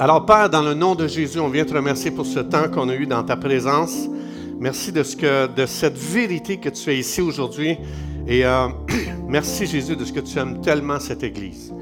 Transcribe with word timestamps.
Alors, 0.00 0.24
Père, 0.24 0.48
dans 0.48 0.62
le 0.62 0.74
nom 0.74 0.94
de 0.94 1.08
Jésus, 1.08 1.40
on 1.40 1.48
vient 1.48 1.64
te 1.64 1.74
remercier 1.74 2.12
pour 2.12 2.24
ce 2.24 2.38
temps 2.38 2.68
qu'on 2.68 2.88
a 2.88 2.94
eu 2.94 3.04
dans 3.04 3.24
ta 3.24 3.36
présence. 3.36 4.06
Merci 4.60 4.92
de, 4.92 5.02
ce 5.02 5.16
que, 5.16 5.48
de 5.48 5.66
cette 5.66 5.98
vérité 5.98 6.58
que 6.58 6.68
tu 6.68 6.88
es 6.90 6.98
ici 6.98 7.20
aujourd'hui. 7.20 7.76
Et 8.28 8.46
euh, 8.46 8.68
merci, 9.28 9.66
Jésus, 9.66 9.96
de 9.96 10.04
ce 10.04 10.12
que 10.12 10.20
tu 10.20 10.38
aimes 10.38 10.60
tellement 10.60 11.00
cette 11.00 11.24
Église. 11.24 11.74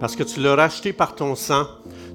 Parce 0.00 0.16
que 0.16 0.24
tu 0.24 0.40
l'as 0.40 0.56
racheté 0.56 0.92
par 0.92 1.14
ton 1.14 1.36
sang. 1.36 1.66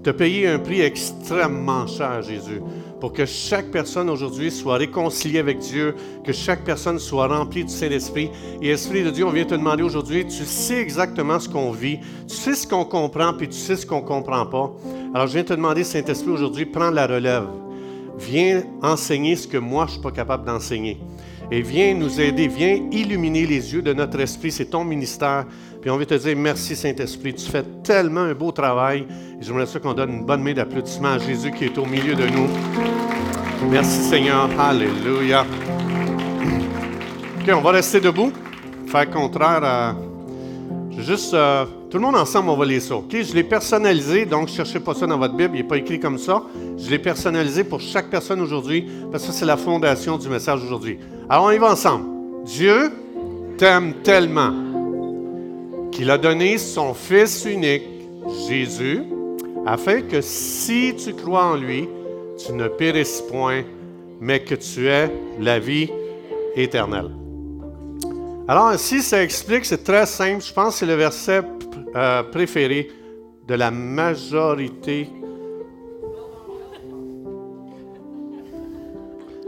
Tu 0.03 0.09
as 0.09 0.13
payé 0.13 0.47
un 0.47 0.57
prix 0.57 0.81
extrêmement 0.81 1.85
cher, 1.85 2.23
Jésus, 2.23 2.59
pour 2.99 3.13
que 3.13 3.25
chaque 3.27 3.69
personne 3.69 4.09
aujourd'hui 4.09 4.49
soit 4.49 4.77
réconciliée 4.77 5.37
avec 5.37 5.59
Dieu, 5.59 5.95
que 6.23 6.33
chaque 6.33 6.63
personne 6.63 6.97
soit 6.97 7.27
remplie 7.27 7.63
du 7.63 7.71
Saint-Esprit. 7.71 8.31
Et 8.63 8.69
Esprit 8.69 9.03
de 9.03 9.11
Dieu, 9.11 9.25
on 9.25 9.29
vient 9.29 9.45
te 9.45 9.53
demander 9.53 9.83
aujourd'hui, 9.83 10.25
tu 10.25 10.43
sais 10.43 10.79
exactement 10.79 11.39
ce 11.39 11.47
qu'on 11.47 11.69
vit, 11.69 11.99
tu 12.27 12.35
sais 12.35 12.55
ce 12.55 12.65
qu'on 12.65 12.83
comprend, 12.83 13.33
puis 13.33 13.47
tu 13.47 13.57
sais 13.57 13.75
ce 13.75 13.85
qu'on 13.85 14.01
ne 14.01 14.07
comprend 14.07 14.47
pas. 14.47 14.73
Alors 15.13 15.27
je 15.27 15.33
viens 15.33 15.43
te 15.43 15.53
demander, 15.53 15.83
Saint-Esprit, 15.83 16.31
aujourd'hui, 16.31 16.65
prends 16.65 16.89
la 16.89 17.05
relève. 17.05 17.47
Viens 18.17 18.63
enseigner 18.81 19.35
ce 19.35 19.47
que 19.47 19.57
moi, 19.57 19.85
je 19.85 19.91
ne 19.91 19.93
suis 19.93 20.01
pas 20.01 20.11
capable 20.11 20.45
d'enseigner. 20.45 20.99
Et 21.51 21.61
viens 21.61 21.93
nous 21.93 22.21
aider, 22.21 22.47
viens 22.47 22.87
illuminer 22.91 23.45
les 23.45 23.73
yeux 23.73 23.81
de 23.81 23.93
notre 23.93 24.19
esprit. 24.21 24.51
C'est 24.51 24.65
ton 24.65 24.85
ministère. 24.85 25.45
Puis 25.81 25.89
on 25.89 25.97
veut 25.97 26.05
te 26.05 26.13
dire 26.13 26.37
merci, 26.37 26.75
Saint-Esprit. 26.75 27.33
Tu 27.33 27.49
fais 27.49 27.63
tellement 27.83 28.21
un 28.21 28.33
beau 28.33 28.51
travail. 28.51 29.07
Et 29.39 29.43
j'aimerais 29.43 29.65
ça 29.65 29.79
qu'on 29.79 29.93
donne 29.93 30.11
une 30.11 30.25
bonne 30.25 30.43
main 30.43 30.53
d'applaudissement 30.53 31.13
à 31.13 31.17
Jésus 31.17 31.51
qui 31.51 31.65
est 31.65 31.77
au 31.79 31.85
milieu 31.85 32.13
de 32.13 32.27
nous. 32.27 32.47
Merci, 33.69 34.01
Seigneur. 34.03 34.47
Alléluia. 34.59 35.43
OK, 37.41 37.51
on 37.51 37.61
va 37.61 37.71
rester 37.71 37.99
debout. 37.99 38.31
Faire 38.85 39.09
contraire 39.09 39.63
à. 39.63 39.95
Juste. 40.99 41.33
Euh, 41.33 41.65
tout 41.91 41.97
le 41.97 42.03
monde 42.03 42.15
ensemble, 42.15 42.49
on 42.49 42.55
va 42.55 42.65
lire 42.65 42.81
ça. 42.81 42.95
OK? 42.95 43.11
Je 43.11 43.33
l'ai 43.33 43.43
personnalisé, 43.43 44.25
donc 44.25 44.43
ne 44.43 44.53
cherchez 44.53 44.79
pas 44.79 44.93
ça 44.93 45.05
dans 45.05 45.17
votre 45.17 45.35
Bible, 45.35 45.55
il 45.55 45.57
n'est 45.63 45.67
pas 45.67 45.75
écrit 45.75 45.99
comme 45.99 46.17
ça. 46.17 46.41
Je 46.77 46.89
l'ai 46.89 46.99
personnalisé 46.99 47.65
pour 47.65 47.81
chaque 47.81 48.09
personne 48.09 48.39
aujourd'hui, 48.39 48.87
parce 49.11 49.25
que 49.25 49.33
c'est 49.33 49.45
la 49.45 49.57
fondation 49.57 50.17
du 50.17 50.29
message 50.29 50.63
aujourd'hui. 50.63 50.99
Alors, 51.29 51.45
on 51.45 51.51
y 51.51 51.57
va 51.57 51.73
ensemble. 51.73 52.05
Dieu 52.45 52.93
t'aime 53.57 53.95
tellement 54.03 54.53
qu'il 55.91 56.09
a 56.09 56.17
donné 56.17 56.57
son 56.57 56.93
Fils 56.93 57.45
unique, 57.45 57.83
Jésus, 58.47 59.03
afin 59.65 60.01
que 60.01 60.21
si 60.21 60.95
tu 60.95 61.13
crois 61.13 61.45
en 61.45 61.55
lui, 61.55 61.87
tu 62.43 62.53
ne 62.53 62.67
périsses 62.67 63.21
point, 63.21 63.63
mais 64.19 64.43
que 64.43 64.55
tu 64.55 64.87
aies 64.87 65.11
la 65.39 65.59
vie 65.59 65.89
éternelle. 66.55 67.11
Alors, 68.47 68.73
ici, 68.73 69.01
ça 69.01 69.23
explique, 69.23 69.65
c'est 69.65 69.83
très 69.83 70.05
simple. 70.05 70.43
Je 70.43 70.53
pense 70.53 70.73
que 70.73 70.79
c'est 70.79 70.85
le 70.85 70.95
verset 70.95 71.41
euh, 71.95 72.23
préféré 72.23 72.89
de 73.47 73.53
la 73.55 73.71
majorité. 73.71 75.07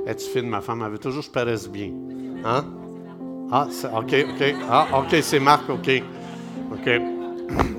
Es-tu 0.05 0.25
fine, 0.25 0.49
ma 0.49 0.61
femme? 0.61 0.83
Elle 0.85 0.91
veut 0.91 0.99
toujours 0.99 1.21
que 1.21 1.27
je 1.27 1.31
paraisse 1.31 1.67
bien. 1.67 1.91
Hein? 2.45 2.65
Ah, 3.51 3.67
OK, 3.95 4.13
OK. 4.29 4.55
Ah, 4.69 4.87
OK, 4.99 5.15
c'est 5.21 5.39
Marc, 5.39 5.69
OK. 5.69 6.03
OK. 6.73 6.89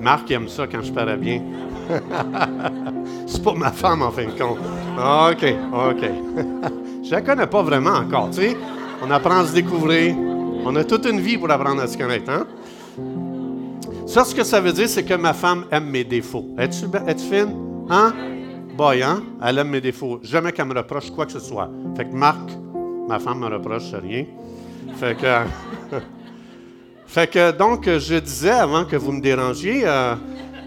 Marc 0.01 0.31
aime 0.31 0.49
ça 0.49 0.67
quand 0.67 0.83
je 0.83 0.93
parais 0.93 1.17
bien. 1.17 1.43
c'est 3.27 3.43
pas 3.43 3.55
ma 3.55 3.73
femme, 3.73 4.03
en 4.03 4.11
fin 4.11 4.27
de 4.27 4.31
compte. 4.31 4.59
OK, 4.97 5.55
OK. 5.73 6.05
je 7.03 7.11
la 7.11 7.21
connais 7.21 7.47
pas 7.47 7.63
vraiment 7.63 7.95
encore, 7.95 8.31
tu. 8.31 8.55
On 9.03 9.11
apprend 9.11 9.39
à 9.39 9.47
se 9.47 9.55
découvrir. 9.55 10.15
On 10.65 10.75
a 10.77 10.85
toute 10.85 11.07
une 11.07 11.21
vie 11.21 11.37
pour 11.37 11.51
apprendre 11.51 11.83
à 11.83 11.87
se 11.87 11.99
connaître, 11.99 12.31
hein? 12.31 12.47
Ça, 14.07 14.25
ce 14.25 14.35
que 14.35 14.45
ça 14.45 14.61
veut 14.61 14.73
dire, 14.73 14.89
c'est 14.89 15.05
que 15.05 15.15
ma 15.15 15.33
femme 15.33 15.65
aime 15.71 15.87
mes 15.87 16.05
défauts. 16.05 16.47
Es-tu 16.59 16.85
es 17.07 17.19
fine? 17.19 17.55
Hein? 17.91 18.13
Boy, 18.77 19.03
hein? 19.03 19.23
Elle 19.43 19.59
aime 19.59 19.71
mes 19.71 19.81
défauts. 19.81 20.21
Jamais 20.23 20.53
qu'elle 20.53 20.67
me 20.67 20.75
reproche 20.75 21.11
quoi 21.11 21.27
que 21.27 21.33
ce 21.33 21.41
soit. 21.41 21.71
Fait 21.97 22.05
que 22.05 22.15
Marc, 22.15 22.51
ma 23.09 23.19
femme 23.19 23.41
me 23.41 23.47
reproche 23.47 23.93
rien. 23.95 24.25
Fait 24.97 25.17
que. 25.17 25.97
fait 27.07 27.31
que, 27.31 27.53
donc, 27.53 27.87
je 27.87 28.17
disais 28.17 28.51
avant 28.51 28.85
que 28.85 28.97
vous 28.97 29.13
me 29.13 29.21
dérangiez, 29.21 29.83
euh, 29.85 30.15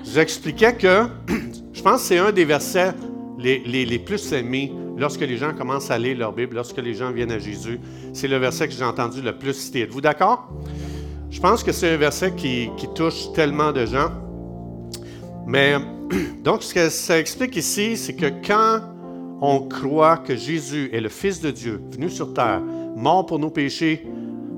j'expliquais 0.04 0.74
que 0.74 1.04
je 1.74 1.82
pense 1.82 2.02
que 2.02 2.08
c'est 2.08 2.18
un 2.18 2.32
des 2.32 2.46
versets 2.46 2.94
les, 3.38 3.60
les, 3.86 4.00
plus 4.00 4.32
aimés 4.34 4.72
lorsque 4.98 5.22
les 5.22 5.38
gens 5.38 5.54
commencent 5.54 5.92
à 5.92 5.98
lire 5.98 6.18
leur 6.18 6.34
Bible, 6.34 6.56
lorsque 6.56 6.78
les 6.78 6.94
gens 6.94 7.12
viennent 7.12 7.32
à 7.32 7.40
Jésus. 7.40 7.80
C'est 8.14 8.28
le 8.28 8.38
verset 8.38 8.68
que 8.68 8.74
j'ai 8.74 8.84
entendu 8.84 9.22
le 9.22 9.38
plus 9.38 9.54
citer. 9.54 9.82
Êtes-vous 9.82 10.02
d'accord? 10.02 10.50
Je 11.30 11.40
pense 11.40 11.64
que 11.64 11.72
c'est 11.72 11.94
un 11.94 11.98
verset 11.98 12.34
qui, 12.34 12.70
touche 12.96 13.32
tellement 13.34 13.72
de 13.72 13.86
gens. 13.86 14.10
Mais 15.46 15.76
donc, 16.44 16.64
ce 16.64 16.74
que 16.74 16.90
ça 16.90 17.20
explique 17.20 17.56
ici, 17.56 17.98
c'est 17.98 18.16
que 18.16 18.28
quand 18.46 18.82
on 19.42 19.60
croit 19.68 20.18
que 20.18 20.36
Jésus 20.36 20.90
est 20.94 21.02
le 21.02 21.10
Fils 21.10 21.42
de 21.42 21.52
Dieu, 21.52 21.82
venu 21.92 22.10
sur 22.10 22.34
terre, 22.34 22.62
mort 22.96 23.26
pour 23.26 23.38
nos 23.38 23.52
péchés, 23.52 24.08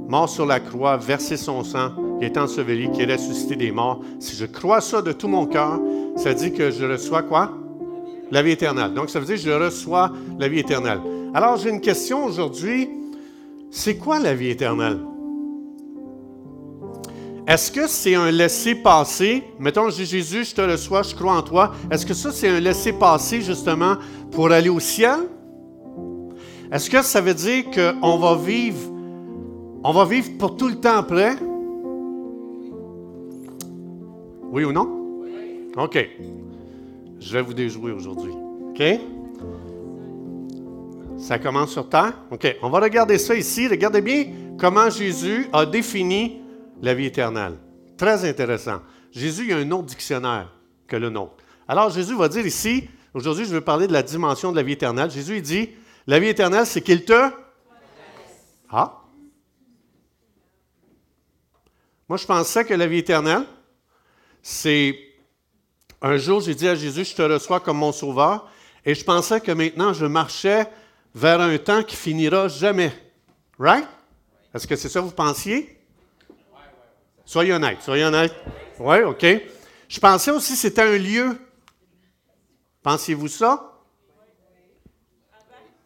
mort 0.09 0.27
sur 0.27 0.45
la 0.45 0.59
croix, 0.59 0.97
versé 0.97 1.37
son 1.37 1.63
sang, 1.63 1.91
qui 2.19 2.25
est 2.25 2.35
enseveli, 2.35 2.91
qui 2.91 3.03
est 3.03 3.11
ressuscité 3.11 3.55
des 3.55 3.71
morts, 3.71 4.01
si 4.19 4.35
je 4.35 4.45
crois 4.45 4.81
ça 4.81 5.03
de 5.03 5.11
tout 5.11 5.27
mon 5.27 5.45
cœur, 5.45 5.79
ça 6.17 6.33
dit 6.33 6.51
que 6.51 6.71
je 6.71 6.83
reçois 6.83 7.21
quoi? 7.21 7.51
La 8.31 8.41
vie 8.41 8.51
éternelle. 8.51 8.93
Donc, 8.93 9.11
ça 9.11 9.19
veut 9.19 9.25
dire 9.27 9.35
que 9.35 9.41
je 9.41 9.51
reçois 9.51 10.11
la 10.39 10.47
vie 10.47 10.59
éternelle. 10.59 10.99
Alors, 11.33 11.57
j'ai 11.57 11.69
une 11.69 11.79
question 11.79 12.25
aujourd'hui. 12.25 12.89
C'est 13.69 13.97
quoi 13.97 14.19
la 14.19 14.33
vie 14.33 14.49
éternelle? 14.49 14.97
Est-ce 17.47 17.71
que 17.71 17.87
c'est 17.87 18.15
un 18.15 18.31
laisser-passer? 18.31 19.43
Mettons, 19.59 19.89
Jésus, 19.91 20.43
je 20.43 20.55
te 20.55 20.61
reçois, 20.61 21.03
je 21.03 21.13
crois 21.13 21.37
en 21.37 21.41
toi. 21.43 21.71
Est-ce 21.91 22.05
que 22.05 22.15
ça, 22.15 22.31
c'est 22.31 22.47
un 22.47 22.59
laisser-passer 22.59 23.41
justement 23.41 23.95
pour 24.31 24.51
aller 24.51 24.69
au 24.69 24.79
ciel? 24.79 25.19
Est-ce 26.71 26.89
que 26.89 27.01
ça 27.03 27.21
veut 27.21 27.33
dire 27.33 27.65
qu'on 27.71 28.17
va 28.17 28.35
vivre, 28.35 28.91
on 29.83 29.91
va 29.91 30.05
vivre 30.05 30.37
pour 30.37 30.57
tout 30.57 30.67
le 30.67 30.75
temps 30.75 30.97
après? 30.97 31.35
Oui 34.51 34.63
ou 34.63 34.71
non? 34.71 35.23
OK. 35.77 36.09
Je 37.19 37.33
vais 37.33 37.41
vous 37.41 37.53
déjouer 37.53 37.91
aujourd'hui. 37.91 38.31
OK? 38.69 38.83
Ça 41.17 41.37
commence 41.37 41.71
sur 41.71 41.87
terre? 41.87 42.13
OK. 42.31 42.57
On 42.61 42.69
va 42.69 42.79
regarder 42.79 43.17
ça 43.17 43.35
ici. 43.35 43.67
Regardez 43.67 44.01
bien 44.01 44.25
comment 44.57 44.89
Jésus 44.89 45.47
a 45.53 45.65
défini 45.65 46.41
la 46.81 46.93
vie 46.93 47.05
éternelle. 47.05 47.57
Très 47.97 48.27
intéressant. 48.27 48.79
Jésus, 49.11 49.43
il 49.43 49.49
y 49.49 49.53
a 49.53 49.57
un 49.57 49.71
autre 49.71 49.85
dictionnaire 49.85 50.51
que 50.87 50.95
le 50.95 51.09
nôtre. 51.09 51.35
Alors, 51.67 51.89
Jésus 51.89 52.15
va 52.15 52.29
dire 52.29 52.45
ici, 52.45 52.87
aujourd'hui, 53.13 53.45
je 53.45 53.53
veux 53.53 53.61
parler 53.61 53.87
de 53.87 53.93
la 53.93 54.03
dimension 54.03 54.51
de 54.51 54.55
la 54.55 54.63
vie 54.63 54.73
éternelle. 54.73 55.11
Jésus, 55.11 55.37
il 55.37 55.41
dit, 55.41 55.69
la 56.07 56.19
vie 56.19 56.27
éternelle, 56.27 56.65
c'est 56.65 56.81
qu'il 56.81 57.05
te... 57.05 57.29
Ah? 58.71 58.98
Moi, 62.09 62.17
je 62.17 62.25
pensais 62.25 62.65
que 62.65 62.73
la 62.73 62.87
vie 62.87 62.97
éternelle, 62.97 63.45
c'est... 64.41 64.97
Un 66.01 66.17
jour, 66.17 66.41
j'ai 66.41 66.55
dit 66.55 66.67
à 66.67 66.75
Jésus, 66.75 67.05
je 67.05 67.13
te 67.13 67.21
reçois 67.21 67.59
comme 67.59 67.77
mon 67.77 67.91
sauveur, 67.91 68.49
et 68.85 68.95
je 68.95 69.03
pensais 69.03 69.39
que 69.41 69.51
maintenant, 69.51 69.93
je 69.93 70.05
marchais 70.05 70.65
vers 71.13 71.39
un 71.41 71.57
temps 71.57 71.83
qui 71.83 71.95
finira 71.95 72.47
jamais. 72.47 72.91
Right? 73.59 73.85
Est-ce 74.53 74.65
que 74.65 74.75
c'est 74.75 74.89
ça 74.89 75.01
que 75.01 75.05
vous 75.05 75.11
pensiez? 75.11 75.77
Soyez 77.25 77.53
honnête, 77.53 77.81
soyez 77.81 78.05
honnête. 78.05 78.33
Oui, 78.79 79.01
OK. 79.01 79.25
Je 79.87 79.99
pensais 79.99 80.31
aussi 80.31 80.53
que 80.53 80.59
c'était 80.59 80.81
un 80.81 80.97
lieu. 80.97 81.37
Pensiez-vous 82.81 83.27
ça? 83.27 83.73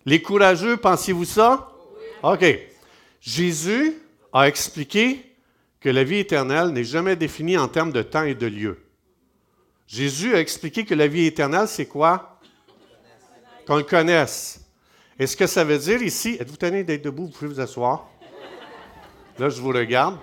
Les 0.05 0.21
courageux, 0.21 0.77
pensiez-vous 0.77 1.25
ça? 1.25 1.69
OK. 2.21 2.45
Jésus 3.19 3.97
a 4.31 4.47
expliqué 4.47 5.32
que 5.83 5.89
la 5.89 6.05
vie 6.05 6.19
éternelle 6.19 6.69
n'est 6.69 6.85
jamais 6.85 7.17
définie 7.17 7.57
en 7.57 7.67
termes 7.67 7.91
de 7.91 8.01
temps 8.01 8.23
et 8.23 8.35
de 8.35 8.47
lieu. 8.47 8.79
Jésus 9.85 10.33
a 10.33 10.39
expliqué 10.39 10.85
que 10.85 10.95
la 10.95 11.07
vie 11.07 11.25
éternelle, 11.25 11.67
c'est 11.67 11.87
quoi? 11.87 12.39
Qu'on 13.67 13.75
le 13.75 13.83
connaisse. 13.83 14.61
Et 15.19 15.27
ce 15.27 15.35
que 15.35 15.45
ça 15.45 15.65
veut 15.65 15.77
dire 15.77 16.01
ici, 16.01 16.37
êtes-vous 16.39 16.55
tenu 16.55 16.85
d'être 16.85 17.03
debout? 17.03 17.25
Vous 17.25 17.31
pouvez 17.31 17.47
vous 17.47 17.59
asseoir. 17.59 18.09
Là, 19.37 19.49
je 19.49 19.59
vous 19.59 19.71
regarde. 19.71 20.17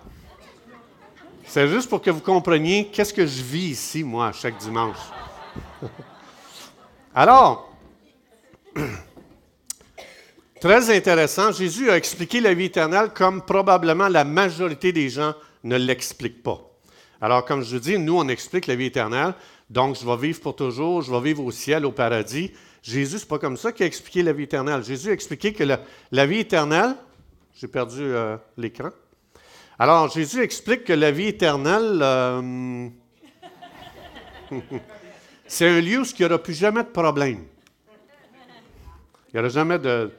C'est 1.45 1.69
juste 1.69 1.91
pour 1.91 2.01
que 2.01 2.11
vous 2.11 2.21
compreniez 2.21 2.87
qu'est-ce 2.87 3.13
que 3.13 3.27
je 3.27 3.43
vis 3.43 3.73
ici, 3.73 4.03
moi, 4.03 4.33
chaque 4.33 4.57
dimanche. 4.57 4.97
Alors, 7.15 7.71
très 10.61 10.97
intéressant, 10.97 11.53
Jésus 11.53 11.91
a 11.91 11.99
expliqué 11.99 12.41
la 12.41 12.55
vie 12.55 12.65
éternelle 12.65 13.11
comme 13.15 13.43
probablement 13.43 14.09
la 14.09 14.25
majorité 14.25 14.91
des 14.91 15.11
gens 15.11 15.35
ne 15.65 15.77
l'expliquent 15.77 16.43
pas. 16.43 16.61
Alors, 17.21 17.45
comme 17.45 17.63
je 17.63 17.77
vous 17.77 17.83
dis, 17.83 17.99
nous, 17.99 18.17
on 18.17 18.29
explique 18.29 18.67
la 18.67 18.75
vie 18.75 18.87
éternelle. 18.87 19.35
Donc, 19.69 19.97
je 20.01 20.07
vais 20.07 20.17
vivre 20.17 20.41
pour 20.41 20.57
toujours, 20.57 21.03
je 21.03 21.13
vais 21.13 21.21
vivre 21.21 21.45
au 21.45 21.51
ciel, 21.51 21.85
au 21.85 21.93
paradis. 21.93 22.53
Jésus, 22.83 23.19
ce 23.19 23.25
n'est 23.25 23.29
pas 23.29 23.39
comme 23.39 23.57
ça 23.57 23.73
qu'il 23.73 23.85
a 23.85 23.87
expliqué 23.87 24.23
la 24.23 24.33
vie 24.33 24.45
éternelle. 24.45 24.83
Jésus 24.83 25.11
a 25.11 25.13
expliqué 25.13 25.53
que 25.53 25.65
la, 26.11 26.27
vie 26.27 26.39
éternelle, 26.39 26.97
j'ai 27.55 27.69
perdu 27.69 28.01
euh, 28.01 28.37
l'écran. 28.57 28.91
Alors, 29.79 30.11
Jésus 30.11 30.43
explique 30.43 30.85
que 30.85 30.93
la 30.95 31.11
vie 31.11 31.29
éternelle, 31.29 32.01
euh, 32.03 32.89
c'est 35.47 35.69
un 35.69 35.81
lieu 35.81 36.01
où 36.01 36.05
il 36.05 36.17
n'y 36.19 36.25
aura 36.25 36.39
plus 36.39 36.55
jamais 36.55 36.83
de 36.83 36.89
problème. 36.89 37.45
Il 39.29 39.35
n'y 39.35 39.41
aura 39.41 39.49
jamais 39.51 39.79
de. 39.79 40.11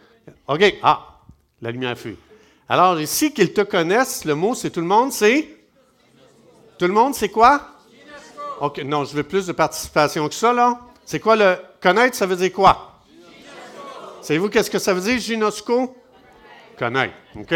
OK, 0.47 0.75
ah, 0.83 1.19
la 1.61 1.71
lumière 1.71 1.97
fuit. 1.97 2.17
Alors, 2.71 3.01
ici, 3.01 3.33
qu'ils 3.33 3.51
te 3.51 3.59
connaissent, 3.59 4.23
le 4.23 4.33
mot, 4.33 4.55
c'est 4.55 4.69
tout 4.69 4.79
le 4.79 4.87
monde, 4.87 5.11
c'est? 5.11 5.45
Tout 6.77 6.87
le 6.87 6.93
monde, 6.93 7.13
c'est 7.13 7.27
quoi? 7.27 7.67
OK, 8.61 8.81
non, 8.85 9.03
je 9.03 9.13
veux 9.13 9.23
plus 9.23 9.45
de 9.45 9.51
participation 9.51 10.29
que 10.29 10.33
ça, 10.33 10.53
là. 10.53 10.79
C'est 11.03 11.19
quoi 11.19 11.35
le. 11.35 11.57
Connaître, 11.81 12.15
ça 12.15 12.25
veut 12.25 12.37
dire 12.37 12.53
quoi? 12.53 13.01
Savez-vous 14.21 14.47
qu'est-ce 14.47 14.71
que 14.71 14.79
ça 14.79 14.93
veut 14.93 15.01
dire, 15.01 15.19
ginosco? 15.19 15.97
Connaître, 16.79 17.13
OK? 17.35 17.53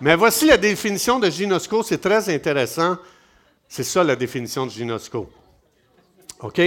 Mais 0.00 0.16
voici 0.16 0.46
la 0.46 0.56
définition 0.56 1.20
de 1.20 1.30
ginosco, 1.30 1.84
c'est 1.84 1.98
très 1.98 2.28
intéressant. 2.28 2.96
C'est 3.68 3.84
ça 3.84 4.02
la 4.02 4.16
définition 4.16 4.66
de 4.66 4.72
ginosco. 4.72 5.30
OK? 6.40 6.60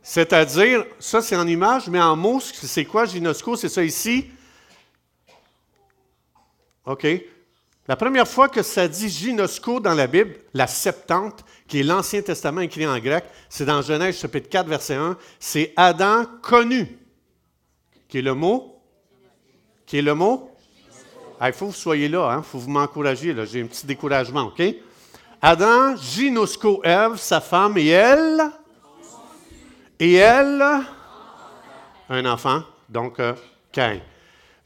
C'est-à-dire, 0.00 0.84
ça 1.00 1.22
c'est 1.22 1.34
en 1.34 1.48
image, 1.48 1.88
mais 1.88 2.00
en 2.00 2.14
mots, 2.14 2.38
c'est 2.40 2.84
quoi 2.84 3.04
ginosco? 3.04 3.56
C'est 3.56 3.68
ça 3.68 3.82
ici. 3.82 4.30
OK? 6.88 7.06
La 7.86 7.96
première 7.96 8.28
fois 8.28 8.48
que 8.48 8.62
ça 8.62 8.86
dit 8.86 9.08
ginosco 9.08 9.80
dans 9.80 9.94
la 9.94 10.06
Bible, 10.06 10.36
la 10.52 10.66
Septante, 10.66 11.42
qui 11.66 11.80
est 11.80 11.82
l'Ancien 11.82 12.20
Testament 12.20 12.60
écrit 12.60 12.86
en 12.86 12.98
grec, 12.98 13.24
c'est 13.48 13.64
dans 13.64 13.80
Genèse 13.80 14.18
chapitre 14.18 14.48
4, 14.50 14.68
verset 14.68 14.94
1, 14.94 15.16
c'est 15.40 15.72
Adam 15.74 16.26
connu, 16.42 16.98
qui 18.08 18.18
est 18.18 18.22
le 18.22 18.34
mot, 18.34 18.78
qui 19.86 19.98
est 19.98 20.02
le 20.02 20.14
mot? 20.14 20.50
Il 21.40 21.52
faut 21.52 21.66
que 21.66 21.70
vous 21.70 21.76
soyez 21.76 22.08
là, 22.08 22.30
il 22.30 22.38
hein? 22.38 22.42
faut 22.42 22.58
vous 22.58 22.70
m'encourager, 22.70 23.34
j'ai 23.46 23.62
un 23.62 23.66
petit 23.66 23.86
découragement, 23.86 24.46
OK? 24.48 24.62
Adam, 25.40 25.96
ginosco 25.96 26.82
Ève, 26.84 27.16
sa 27.16 27.40
femme, 27.40 27.78
et 27.78 27.86
elle, 27.86 28.50
et 29.98 30.14
elle, 30.14 30.62
un 32.10 32.26
enfant, 32.26 32.62
donc 32.88 33.18
euh. 33.20 33.34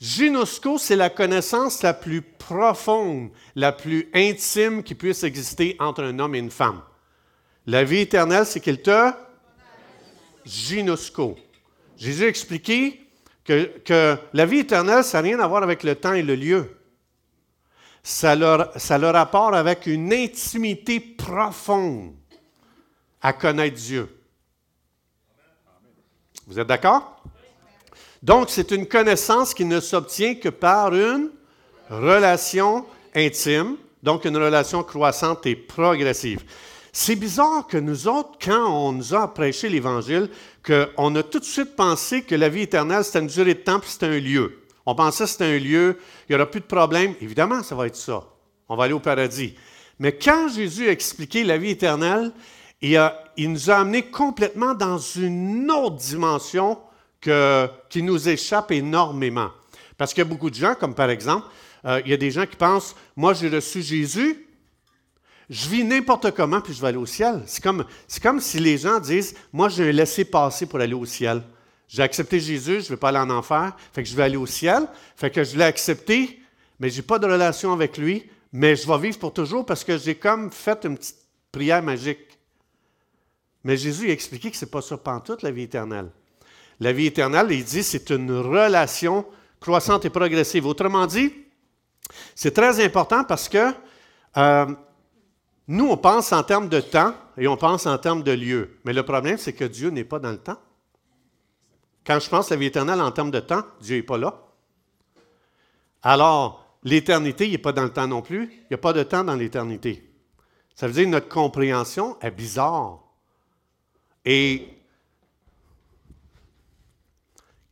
Ginosco, 0.03 0.79
c'est 0.79 0.97
la 0.97 1.11
connaissance 1.11 1.81
la 1.85 1.95
plus 1.95 2.23
profonde, 2.23 3.31
la 3.55 3.71
plus 3.71 4.11
intime 4.13 4.83
qui 4.83 4.97
puisse 4.97 5.23
exister 5.23 5.77
entre 5.79 6.03
un 6.03 6.19
homme 6.19 6.35
et 6.35 6.41
une 6.41 6.51
femme. 6.51 6.83
La 7.67 7.85
vie 7.85 7.99
éternelle, 7.99 8.45
c'est 8.45 8.59
qu'il 8.59 8.83
te 8.83 9.13
ginosco. 10.45 11.39
Jésus 11.97 12.25
a 12.25 12.27
expliqué 12.27 13.09
que, 13.45 14.19
la 14.33 14.45
vie 14.45 14.59
éternelle, 14.59 15.05
ça 15.05 15.23
n'a 15.23 15.29
rien 15.29 15.39
à 15.39 15.47
voir 15.47 15.63
avec 15.63 15.85
le 15.85 15.95
temps 15.95 16.15
et 16.15 16.23
le 16.23 16.35
lieu. 16.35 16.77
Ça 18.03 18.33
a, 18.33 18.77
ça 18.81 18.99
rapport 18.99 19.55
avec 19.55 19.87
une 19.87 20.13
intimité 20.13 20.99
profonde 20.99 22.17
à 23.21 23.33
connaître 23.33 23.77
Dieu. 23.77 24.19
Vous 26.49 26.59
êtes 26.59 26.67
d'accord? 26.67 27.12
Donc, 28.23 28.51
c'est 28.51 28.71
une 28.71 28.87
connaissance 28.87 29.53
qui 29.53 29.65
ne 29.65 29.81
s'obtient 29.81 30.37
que 30.37 30.49
par 30.49 30.95
une 30.95 31.31
relation 31.91 32.87
intime, 33.15 33.77
donc 34.03 34.25
une 34.25 34.37
relation 34.37 34.83
croissante 34.83 35.45
et 35.47 35.57
progressive. 35.57 36.45
C'est 36.93 37.17
bizarre 37.17 37.67
que 37.67 37.79
nous 37.79 38.07
autres, 38.07 38.39
quand 38.41 38.69
on 38.69 38.93
nous 38.93 39.15
a 39.15 39.33
prêché 39.33 39.69
l'Évangile, 39.69 40.29
qu'on 40.65 41.15
a 41.17 41.23
tout 41.23 41.41
de 41.41 41.45
suite 41.45 41.75
pensé 41.75 42.23
que 42.23 42.35
la 42.35 42.49
vie 42.49 42.63
éternelle, 42.63 43.03
c'était 43.03 43.21
une 43.21 43.27
durée 43.27 43.55
de 43.55 43.61
temps, 43.61 43.81
puis 43.81 43.91
c'était 43.91 44.07
un 44.07 44.21
lieu. 44.21 44.59
On 44.85 44.95
pensait 44.95 45.25
que 45.25 45.31
c'était 45.31 45.45
un 45.45 45.59
lieu, 45.59 45.99
il 46.29 46.33
n'y 46.33 46.37
aura 46.37 46.51
plus 46.51 46.61
de 46.61 46.67
problème. 46.67 47.15
Évidemment, 47.21 47.63
ça 47.63 47.75
va 47.75 47.87
être 47.87 47.97
ça. 47.97 48.25
On 48.69 48.77
va 48.77 48.85
aller 48.85 48.93
au 48.93 49.01
paradis. 49.01 49.55
Mais 49.99 50.13
quand 50.13 50.49
Jésus 50.49 50.89
a 50.89 50.93
expliqué 50.93 51.45
la 51.45 51.57
vie 51.57 51.71
éternelle, 51.71 52.33
il, 52.81 53.01
nous 53.39 53.71
a 53.71 53.77
amenés 53.77 54.03
complètement 54.03 54.75
dans 54.75 54.99
une 54.99 55.71
autre 55.71 55.97
dimension 55.97 56.79
qui 57.89 58.03
nous 58.03 58.29
échappe 58.29 58.73
énormément. 58.73 59.51
Parce 59.97 60.13
qu'il 60.13 60.23
y 60.23 60.27
a 60.27 60.29
beaucoup 60.29 60.51
de 60.51 60.55
gens, 60.55 60.75
comme 60.75 60.95
par 60.95 61.11
exemple, 61.11 61.47
euh, 61.85 62.01
il 62.05 62.11
y 62.11 62.15
a 62.15 62.17
des 62.17 62.31
gens 62.31 62.47
qui 62.47 62.57
pensent, 62.57 62.95
moi 63.17 63.35
j'ai 63.35 63.49
reçu 63.49 63.83
Jésus, 63.83 64.47
je 65.51 65.69
vis 65.69 65.85
n'importe 65.85 66.31
comment, 66.33 66.61
puis 66.61 66.73
je 66.73 66.81
vais 66.81 66.89
aller 66.89 66.97
au 66.97 67.07
ciel. 67.07 67.43
C'est 67.47 67.63
comme, 67.63 67.85
c'est 68.07 68.23
comme 68.23 68.41
si 68.41 68.59
les 68.59 68.79
gens 68.79 69.01
disent, 69.01 69.35
moi 69.53 69.69
j'ai 69.69 69.89
un 69.89 69.93
laissé-passer 69.93 70.67
pour 70.67 70.81
aller 70.81 70.95
au 70.95 71.05
ciel. 71.05 71.43
J'ai 71.89 72.03
accepté 72.03 72.41
Jésus, 72.41 72.81
je 72.81 72.87
ne 72.87 72.89
vais 72.91 72.97
pas 72.97 73.11
aller 73.11 73.19
en 73.19 73.31
enfer, 73.31 73.77
fait 73.93 74.03
que 74.03 74.09
je 74.09 74.17
vais 74.17 74.23
aller 74.23 74.37
au 74.37 74.47
ciel, 74.47 74.87
fait 75.15 75.31
que 75.31 75.45
je 75.45 75.57
l'ai 75.57 75.65
accepté, 75.65 76.41
mais 76.81 76.89
je 76.89 76.97
n'ai 76.97 77.03
pas 77.03 77.19
de 77.19 77.27
relation 77.27 77.73
avec 77.73 77.99
lui, 77.99 78.29
mais 78.53 78.77
je 78.77 78.87
vais 78.87 78.99
vivre 78.99 79.19
pour 79.19 79.35
toujours 79.35 79.67
parce 79.67 79.85
que 79.85 79.99
j'ai 79.99 80.15
comme 80.15 80.51
fait 80.51 80.85
une 80.85 80.97
petite 80.97 81.17
prière 81.51 81.83
magique. 81.83 82.39
Mais 83.65 83.77
Jésus 83.77 84.09
a 84.09 84.13
expliqué 84.13 84.51
que 84.51 84.57
ce 84.57 84.65
n'est 84.65 84.71
pas 84.71 84.83
ça 84.83 84.99
toute 85.25 85.43
la 85.43 85.51
vie 85.51 85.63
éternelle. 85.63 86.11
La 86.83 86.93
vie 86.93 87.07
éternelle, 87.07 87.47
il 87.53 87.63
dit, 87.63 87.85
c'est 87.85 88.11
une 88.11 88.33
relation 88.33 89.25
croissante 89.61 90.05
et 90.05 90.11
progressive. 90.11 90.67
Autrement 90.67 91.07
dit, 91.07 91.33
c'est 92.35 92.53
très 92.53 92.85
important 92.85 93.23
parce 93.23 93.49
que 93.49 93.73
euh, 94.37 94.67
nous, 95.69 95.89
on 95.89 95.97
pense 95.97 96.33
en 96.33 96.43
termes 96.43 96.69
de 96.69 96.81
temps 96.81 97.15
et 97.39 97.47
on 97.47 97.57
pense 97.57 97.87
en 97.87 97.97
termes 97.99 98.25
de 98.25 98.33
lieu. 98.33 98.81
Mais 98.85 98.93
le 98.93 99.05
problème, 99.05 99.39
c'est 99.39 99.53
que 99.53 99.65
Dieu 99.65 99.91
n'est 99.91 100.03
pas 100.03 100.19
dans 100.19 100.33
le 100.33 100.39
temps. 100.39 100.59
Quand 102.05 102.19
je 102.19 102.29
pense 102.29 102.51
à 102.51 102.57
la 102.57 102.59
vie 102.59 102.67
éternelle 102.67 103.01
en 103.01 103.13
termes 103.13 103.31
de 103.31 103.39
temps, 103.39 103.63
Dieu 103.81 103.99
n'est 103.99 104.03
pas 104.03 104.19
là. 104.19 104.43
Alors, 106.03 106.79
l'éternité, 106.83 107.47
il 107.47 107.53
n'est 107.53 107.59
pas 107.59 107.73
dans 107.73 107.85
le 107.85 107.93
temps 107.93 108.09
non 108.09 108.23
plus. 108.23 108.51
Il 108.53 108.67
n'y 108.73 108.75
a 108.75 108.79
pas 108.79 108.93
de 108.93 109.05
temps 109.05 109.23
dans 109.23 109.37
l'éternité. 109.37 110.13
Ça 110.75 110.89
veut 110.89 110.95
dire 110.95 111.05
que 111.05 111.11
notre 111.11 111.29
compréhension 111.29 112.19
est 112.21 112.33
bizarre. 112.33 113.05
Et 114.25 114.82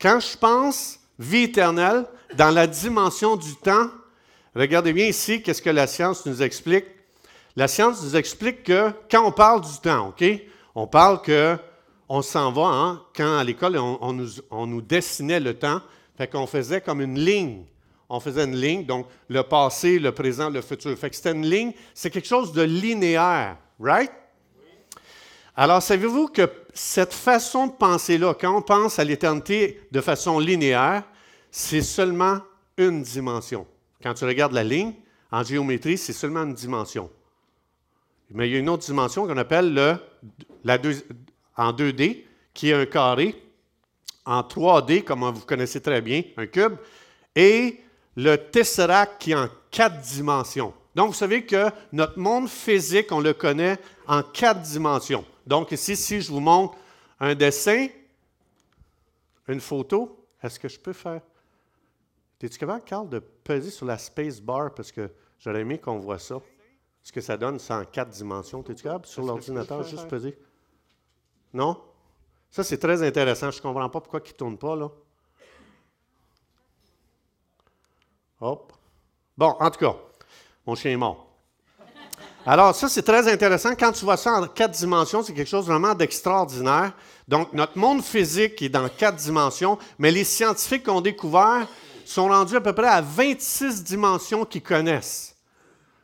quand 0.00 0.20
je 0.20 0.36
pense 0.36 0.98
vie 1.18 1.44
éternelle 1.44 2.06
dans 2.34 2.50
la 2.50 2.66
dimension 2.66 3.36
du 3.36 3.54
temps, 3.56 3.88
regardez 4.54 4.92
bien 4.92 5.06
ici, 5.06 5.42
qu'est-ce 5.42 5.62
que 5.62 5.70
la 5.70 5.86
science 5.86 6.24
nous 6.26 6.42
explique. 6.42 6.86
La 7.56 7.68
science 7.68 8.02
nous 8.02 8.16
explique 8.16 8.62
que 8.62 8.92
quand 9.10 9.26
on 9.26 9.32
parle 9.32 9.60
du 9.60 9.78
temps, 9.82 10.08
OK, 10.08 10.24
on 10.74 10.86
parle 10.86 11.20
que 11.20 11.56
on 12.08 12.22
s'en 12.22 12.50
va, 12.50 12.66
hein, 12.66 13.02
quand 13.14 13.38
à 13.38 13.44
l'école, 13.44 13.76
on, 13.76 14.12
nous, 14.12 14.28
on, 14.50 14.66
nous, 14.66 14.80
dessinait 14.80 15.38
le 15.38 15.54
temps, 15.54 15.80
fait 16.16 16.26
qu'on 16.26 16.46
faisait 16.46 16.80
comme 16.80 17.00
une 17.00 17.18
ligne. 17.18 17.64
On 18.08 18.18
faisait 18.18 18.44
une 18.44 18.56
ligne, 18.56 18.84
donc 18.84 19.06
le 19.28 19.44
passé, 19.44 20.00
le 20.00 20.10
présent, 20.10 20.50
le 20.50 20.60
futur. 20.60 20.98
Fait 20.98 21.08
que 21.08 21.14
c'était 21.14 21.30
une 21.30 21.46
ligne, 21.46 21.72
c'est 21.94 22.10
quelque 22.10 22.26
chose 22.26 22.52
de 22.52 22.62
linéaire, 22.62 23.56
right? 23.78 24.10
Alors, 25.56 25.82
savez-vous 25.82 26.28
que 26.28 26.48
cette 26.72 27.12
façon 27.12 27.66
de 27.66 27.72
penser-là, 27.72 28.34
quand 28.34 28.56
on 28.56 28.62
pense 28.62 28.98
à 28.98 29.04
l'éternité 29.04 29.80
de 29.90 30.00
façon 30.00 30.38
linéaire, 30.38 31.02
c'est 31.50 31.82
seulement 31.82 32.40
une 32.76 33.02
dimension. 33.02 33.66
Quand 34.02 34.14
tu 34.14 34.24
regardes 34.24 34.52
la 34.52 34.64
ligne, 34.64 34.94
en 35.30 35.42
géométrie, 35.42 35.98
c'est 35.98 36.12
seulement 36.12 36.42
une 36.42 36.54
dimension. 36.54 37.10
Mais 38.30 38.48
il 38.48 38.52
y 38.52 38.56
a 38.56 38.58
une 38.60 38.68
autre 38.68 38.84
dimension 38.84 39.26
qu'on 39.26 39.36
appelle 39.36 39.74
le, 39.74 39.96
la 40.64 40.78
en 41.56 41.72
2D, 41.72 42.24
qui 42.54 42.70
est 42.70 42.74
un 42.74 42.86
carré, 42.86 43.34
en 44.24 44.40
3D, 44.40 45.02
comme 45.02 45.28
vous 45.30 45.44
connaissez 45.44 45.80
très 45.80 46.00
bien, 46.00 46.22
un 46.36 46.46
cube, 46.46 46.76
et 47.34 47.80
le 48.16 48.36
tesseract 48.36 49.20
qui 49.20 49.32
est 49.32 49.34
en 49.34 49.48
quatre 49.70 50.00
dimensions. 50.00 50.72
Donc, 51.00 51.12
vous 51.12 51.14
savez 51.14 51.46
que 51.46 51.70
notre 51.92 52.18
monde 52.18 52.46
physique, 52.46 53.10
on 53.10 53.20
le 53.20 53.32
connaît 53.32 53.78
en 54.06 54.22
quatre 54.22 54.60
dimensions. 54.60 55.24
Donc 55.46 55.72
ici, 55.72 55.96
si 55.96 56.20
je 56.20 56.30
vous 56.30 56.40
montre 56.40 56.76
un 57.18 57.34
dessin, 57.34 57.88
une 59.48 59.62
photo, 59.62 60.26
est-ce 60.42 60.60
que 60.60 60.68
je 60.68 60.78
peux 60.78 60.92
faire? 60.92 61.22
Es-tu 62.42 62.58
capable, 62.58 62.84
Carl, 62.84 63.08
de 63.08 63.18
peser 63.18 63.70
sur 63.70 63.86
la 63.86 63.96
space 63.96 64.42
bar 64.42 64.74
parce 64.74 64.92
que 64.92 65.10
j'aurais 65.38 65.62
aimé 65.62 65.78
qu'on 65.78 65.96
voit 65.96 66.18
ça? 66.18 66.38
Ce 67.02 67.10
que 67.10 67.22
ça 67.22 67.38
donne, 67.38 67.58
c'est 67.58 67.72
en 67.72 67.86
quatre 67.86 68.10
dimensions. 68.10 68.62
Es-tu 68.68 68.82
capable 68.82 69.06
sur 69.06 69.22
l'ordinateur 69.22 69.82
juste 69.84 70.06
peser? 70.06 70.38
Non? 71.54 71.82
Ça, 72.50 72.62
c'est 72.62 72.76
très 72.76 73.02
intéressant. 73.02 73.50
Je 73.50 73.56
ne 73.56 73.62
comprends 73.62 73.88
pas 73.88 74.02
pourquoi 74.02 74.20
il 74.22 74.28
ne 74.28 74.36
tourne 74.36 74.58
pas, 74.58 74.76
là. 74.76 74.90
Hop. 78.42 78.74
Bon, 79.38 79.56
en 79.58 79.70
tout 79.70 79.78
cas, 79.78 79.96
mon 80.66 80.74
chien 80.74 80.92
est 80.92 80.96
mort. 80.96 81.26
Alors, 82.46 82.74
ça, 82.74 82.88
c'est 82.88 83.02
très 83.02 83.30
intéressant. 83.30 83.74
Quand 83.78 83.92
tu 83.92 84.04
vois 84.04 84.16
ça 84.16 84.32
en 84.32 84.46
quatre 84.46 84.72
dimensions, 84.72 85.22
c'est 85.22 85.34
quelque 85.34 85.48
chose 85.48 85.66
vraiment 85.66 85.94
d'extraordinaire. 85.94 86.92
Donc, 87.28 87.52
notre 87.52 87.76
monde 87.76 88.02
physique 88.02 88.62
est 88.62 88.70
dans 88.70 88.88
quatre 88.88 89.16
dimensions, 89.16 89.78
mais 89.98 90.10
les 90.10 90.24
scientifiques 90.24 90.88
ont 90.88 91.02
découvert 91.02 91.68
sont 92.10 92.28
rendus 92.28 92.56
à 92.56 92.60
peu 92.60 92.72
près 92.72 92.88
à 92.88 93.00
26 93.00 93.84
dimensions 93.84 94.44
qu'ils 94.44 94.62
connaissent. 94.62 95.36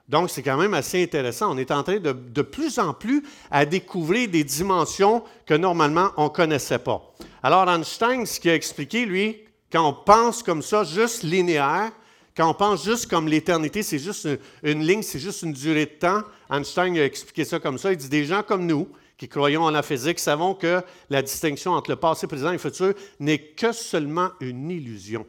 Donc, 0.09 0.31
c'est 0.31 0.43
quand 0.43 0.57
même 0.57 0.75
assez 0.75 1.03
intéressant. 1.03 1.53
On 1.53 1.59
est 1.59 1.73
en 1.73 1.83
train 1.83 1.99
de, 1.99 2.13
de 2.13 2.43
plus 2.43 2.79
en 2.79 2.95
plus 2.95 3.25
à 3.51 3.65
découvrir 3.65 4.29
des 4.29 4.45
dimensions 4.45 5.25
que 5.45 5.55
normalement 5.55 6.11
on 6.17 6.25
ne 6.25 6.29
connaissait 6.29 6.79
pas. 6.79 7.03
Alors, 7.43 7.69
Einstein, 7.69 8.25
ce 8.25 8.39
qu'il 8.39 8.53
a 8.53 8.55
expliqué, 8.55 9.05
lui, 9.05 9.43
quand 9.73 9.89
on 9.89 9.93
pense 9.93 10.45
comme 10.45 10.63
ça, 10.63 10.85
juste 10.85 11.25
linéaire, 11.25 11.91
quand 12.37 12.50
on 12.50 12.55
pense 12.55 12.85
juste 12.85 13.09
comme 13.09 13.28
l'éternité, 13.28 13.83
c'est 13.83 13.99
juste 13.99 14.28
une, 14.62 14.83
ligne, 14.83 15.02
c'est 15.02 15.19
juste 15.19 15.43
une 15.43 15.55
durée 15.55 15.87
de 15.87 15.99
temps, 15.99 16.23
Einstein 16.50 16.97
a 16.99 17.05
expliqué 17.05 17.45
ça 17.45 17.59
comme 17.59 17.78
ça. 17.78 17.93
Il 17.93 17.97
dit 17.97 18.11
des 18.11 18.26
gens 18.26 18.43
comme 18.43 18.66
nous, 18.66 18.88
qui 19.16 19.26
croyons 19.26 19.62
en 19.62 19.71
la 19.71 19.83
physique, 19.83 20.19
savons 20.19 20.55
que 20.55 20.83
la 21.09 21.23
distinction 21.23 21.73
entre 21.73 21.90
le 21.90 21.97
passé, 21.97 22.26
présent 22.26 22.52
et 22.52 22.59
futur 22.59 22.93
n'est 23.19 23.38
que 23.38 23.73
seulement 23.73 24.31
une 24.40 24.71
illusion. 24.71 25.25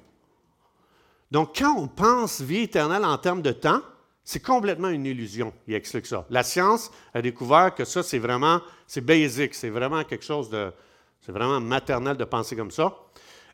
Donc, 1.31 1.57
quand 1.57 1.75
on 1.77 1.87
pense 1.87 2.41
vie 2.41 2.63
éternelle 2.63 3.05
en 3.05 3.17
termes 3.17 3.41
de 3.41 3.53
temps, 3.53 3.81
c'est 4.25 4.41
complètement 4.41 4.89
une 4.89 5.05
illusion. 5.05 5.53
Il 5.67 5.75
explique 5.75 6.05
ça. 6.05 6.25
La 6.29 6.43
science 6.43 6.91
a 7.13 7.21
découvert 7.21 7.73
que 7.73 7.85
ça, 7.85 8.03
c'est 8.03 8.19
vraiment, 8.19 8.59
c'est 8.85 8.99
basic, 8.99 9.53
c'est 9.53 9.69
vraiment 9.69 10.03
quelque 10.03 10.25
chose 10.25 10.49
de, 10.49 10.73
c'est 11.21 11.31
vraiment 11.31 11.61
maternel 11.61 12.17
de 12.17 12.25
penser 12.25 12.57
comme 12.57 12.71
ça. 12.71 12.93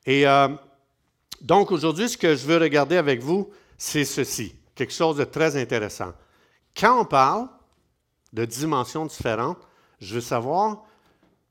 Et 0.08 0.28
euh, 0.28 0.48
donc, 1.42 1.72
aujourd'hui, 1.72 2.10
ce 2.10 2.18
que 2.18 2.36
je 2.36 2.46
veux 2.46 2.58
regarder 2.58 2.98
avec 2.98 3.22
vous, 3.22 3.50
c'est 3.78 4.06
ceci, 4.06 4.56
quelque 4.76 4.94
chose 4.94 5.18
de 5.18 5.24
très 5.24 5.56
intéressant. 5.58 6.14
Quand 6.76 7.02
on 7.02 7.06
parle 7.06 7.50
de 8.32 8.46
dimensions 8.46 9.06
différentes, 9.06 9.60
je 10.00 10.16
veux 10.16 10.22
savoir, 10.22 10.84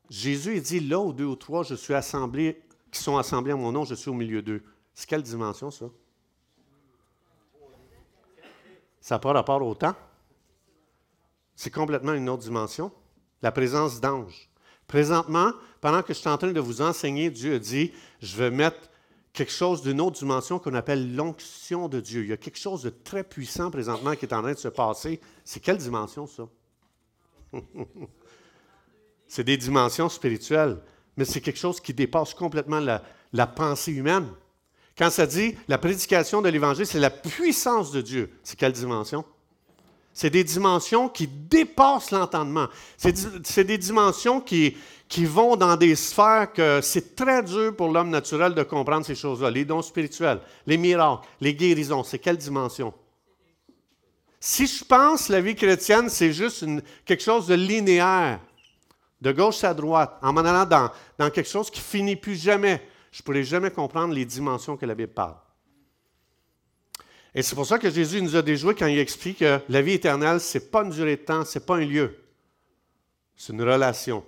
Jésus 0.09 0.57
il 0.57 0.63
dit, 0.63 0.81
là 0.81 0.99
où 0.99 1.13
deux 1.13 1.25
ou 1.25 1.37
trois, 1.37 1.63
je 1.63 1.75
suis 1.75 1.95
assemblé, 1.95 2.63
qui 2.91 3.01
sont 3.01 3.17
assemblés 3.17 3.53
en 3.53 3.59
mon 3.59 3.73
nom, 3.73 3.85
je 3.85 3.95
suis 3.95 4.11
au 4.11 4.15
milieu 4.15 4.43
d'eux. 4.43 4.63
C'est 4.95 5.09
quelle 5.09 5.23
dimension 5.23 5.71
ça? 5.71 5.87
Ça 9.01 9.17
n'a 9.17 9.19
pas 9.19 9.33
rapport 9.33 9.63
au 9.63 9.75
temps. 9.75 9.97
C'est 11.57 11.71
complètement 11.71 12.13
une 12.13 12.29
autre 12.29 12.43
dimension. 12.43 12.93
La 13.43 13.53
présence 13.53 14.01
d'anges. 14.01 14.49
Présentement, 14.87 15.53
pendant 15.81 16.03
que 16.03 16.13
je 16.13 16.19
suis 16.19 16.29
en 16.29 16.39
train 16.39 16.53
de 16.53 16.61
vous 16.61 16.83
enseigner, 16.83 17.31
Dieu 17.31 17.55
a 17.55 17.59
dit, 17.59 17.93
je 18.21 18.37
vais 18.37 18.51
mettre 18.51 18.91
quelque 19.33 19.53
chose 19.53 19.83
d'une 19.83 20.01
autre 20.01 20.19
dimension 20.19 20.59
qu'on 20.59 20.75
appelle 20.75 21.15
l'onction 21.15 21.89
de 21.89 22.01
Dieu. 22.01 22.23
Il 22.23 22.29
y 22.29 22.33
a 22.33 22.37
quelque 22.37 22.59
chose 22.59 22.83
de 22.83 22.91
très 22.91 23.25
puissant 23.25 23.71
présentement 23.71 24.15
qui 24.15 24.27
est 24.27 24.35
en 24.35 24.43
train 24.43 24.53
de 24.53 24.59
se 24.59 24.69
passer. 24.69 25.21
C'est 25.45 25.61
quelle 25.61 25.79
dimension 25.79 26.27
ça? 26.27 26.49
c'est 29.27 29.45
des 29.45 29.57
dimensions 29.57 30.09
spirituelles, 30.09 30.79
mais 31.17 31.25
c'est 31.25 31.41
quelque 31.41 31.59
chose 31.59 31.81
qui 31.81 31.95
dépasse 31.95 32.35
complètement 32.35 32.81
la, 32.81 33.47
pensée 33.47 33.93
humaine. 33.93 34.29
Quand 34.97 35.11
ça 35.11 35.27
dit 35.27 35.57
la 35.69 35.79
prédication 35.79 36.43
de 36.43 36.51
l'Évangile, 36.51 36.87
c'est 36.87 37.01
la 37.01 37.11
puissance 37.11 37.91
de 37.93 38.03
Dieu. 38.03 38.39
C'est 38.43 38.59
quelle 38.59 38.73
dimension? 38.73 39.25
C'est 40.13 40.29
des 40.29 40.45
dimensions 40.45 41.09
qui 41.09 41.27
dépassent 41.27 42.11
l'entendement. 42.11 42.69
C'est 42.99 43.65
des 43.65 43.79
dimensions 43.79 44.43
qui, 44.43 44.77
qui 45.13 45.27
vont 45.27 45.57
dans 45.57 45.77
des 45.77 45.95
sphères 45.95 46.51
que 46.55 46.81
c'est 46.81 47.15
très 47.15 47.43
dur 47.43 47.77
pour 47.77 47.91
l'homme 47.91 48.09
naturel 48.09 48.55
de 48.55 48.63
comprendre 48.63 49.05
ces 49.05 49.15
choses-là. 49.15 49.51
Les 49.51 49.67
dons 49.67 49.83
spirituels, 49.83 50.41
les 50.67 50.79
miracles, 50.79 51.29
les 51.39 51.55
guérisons, 51.55 52.03
c'est 52.03 52.19
quelle 52.19 52.39
dimension? 52.39 52.95
Si 54.41 54.67
je 54.67 54.83
pense 54.83 55.29
la 55.29 55.43
vie 55.43 55.55
chrétienne, 55.55 56.09
c'est 56.09 56.33
juste 56.33 56.65
quelque 57.05 57.23
chose 57.23 57.47
de 57.47 57.55
linéaire, 57.55 58.41
de 59.21 59.33
gauche 59.33 59.63
à 59.65 59.75
droite, 59.75 60.17
en 60.23 60.33
m'en 60.33 60.41
allant 60.41 60.65
dans, 60.65 60.91
dans 61.19 61.29
quelque 61.29 61.51
chose 61.51 61.71
qui 61.71 61.83
finit 61.83 62.17
plus 62.17 62.37
jamais 62.37 62.81
je 63.11 63.21
ne 63.21 63.25
pourrai 63.25 63.45
jamais 63.45 63.71
comprendre 63.71 64.15
les 64.15 64.25
dimensions 64.25 64.79
que 64.79 64.87
la 64.87 64.95
Bible 64.95 65.13
parle. 65.13 65.37
Et 67.35 67.43
c'est 67.43 67.55
pour 67.55 67.67
ça 67.67 67.79
que 67.79 67.91
Jésus 67.91 68.23
nous 68.23 68.35
a 68.35 68.41
déjoué 68.41 68.75
quand 68.75 68.87
il 68.87 68.99
explique 68.99 69.41
que 69.41 69.61
la 69.69 69.83
vie 69.83 69.93
éternelle, 69.93 70.41
ce 70.41 70.57
n'est 70.57 70.65
pas 70.65 70.85
une 70.85 70.91
durée 70.91 71.17
de 71.17 71.23
temps, 71.23 71.45
ce 71.45 71.59
n'est 71.59 71.65
pas 71.67 71.77
un 71.77 71.85
lieu. 71.85 72.17
C'est 73.37 73.53
une 73.53 73.63
relation. 73.63 74.25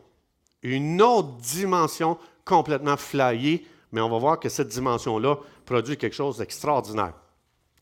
Une 0.65 1.01
autre 1.01 1.37
dimension 1.37 2.19
complètement 2.45 2.97
flyée, 2.97 3.67
mais 3.93 4.01
on 4.01 4.11
va 4.11 4.19
voir 4.19 4.41
que 4.41 4.49
cette 4.49 4.69
dimension-là 4.69 5.37
produit 5.65 5.97
quelque 5.97 6.17
chose 6.17 6.39
d'extraordinaire. 6.39 7.13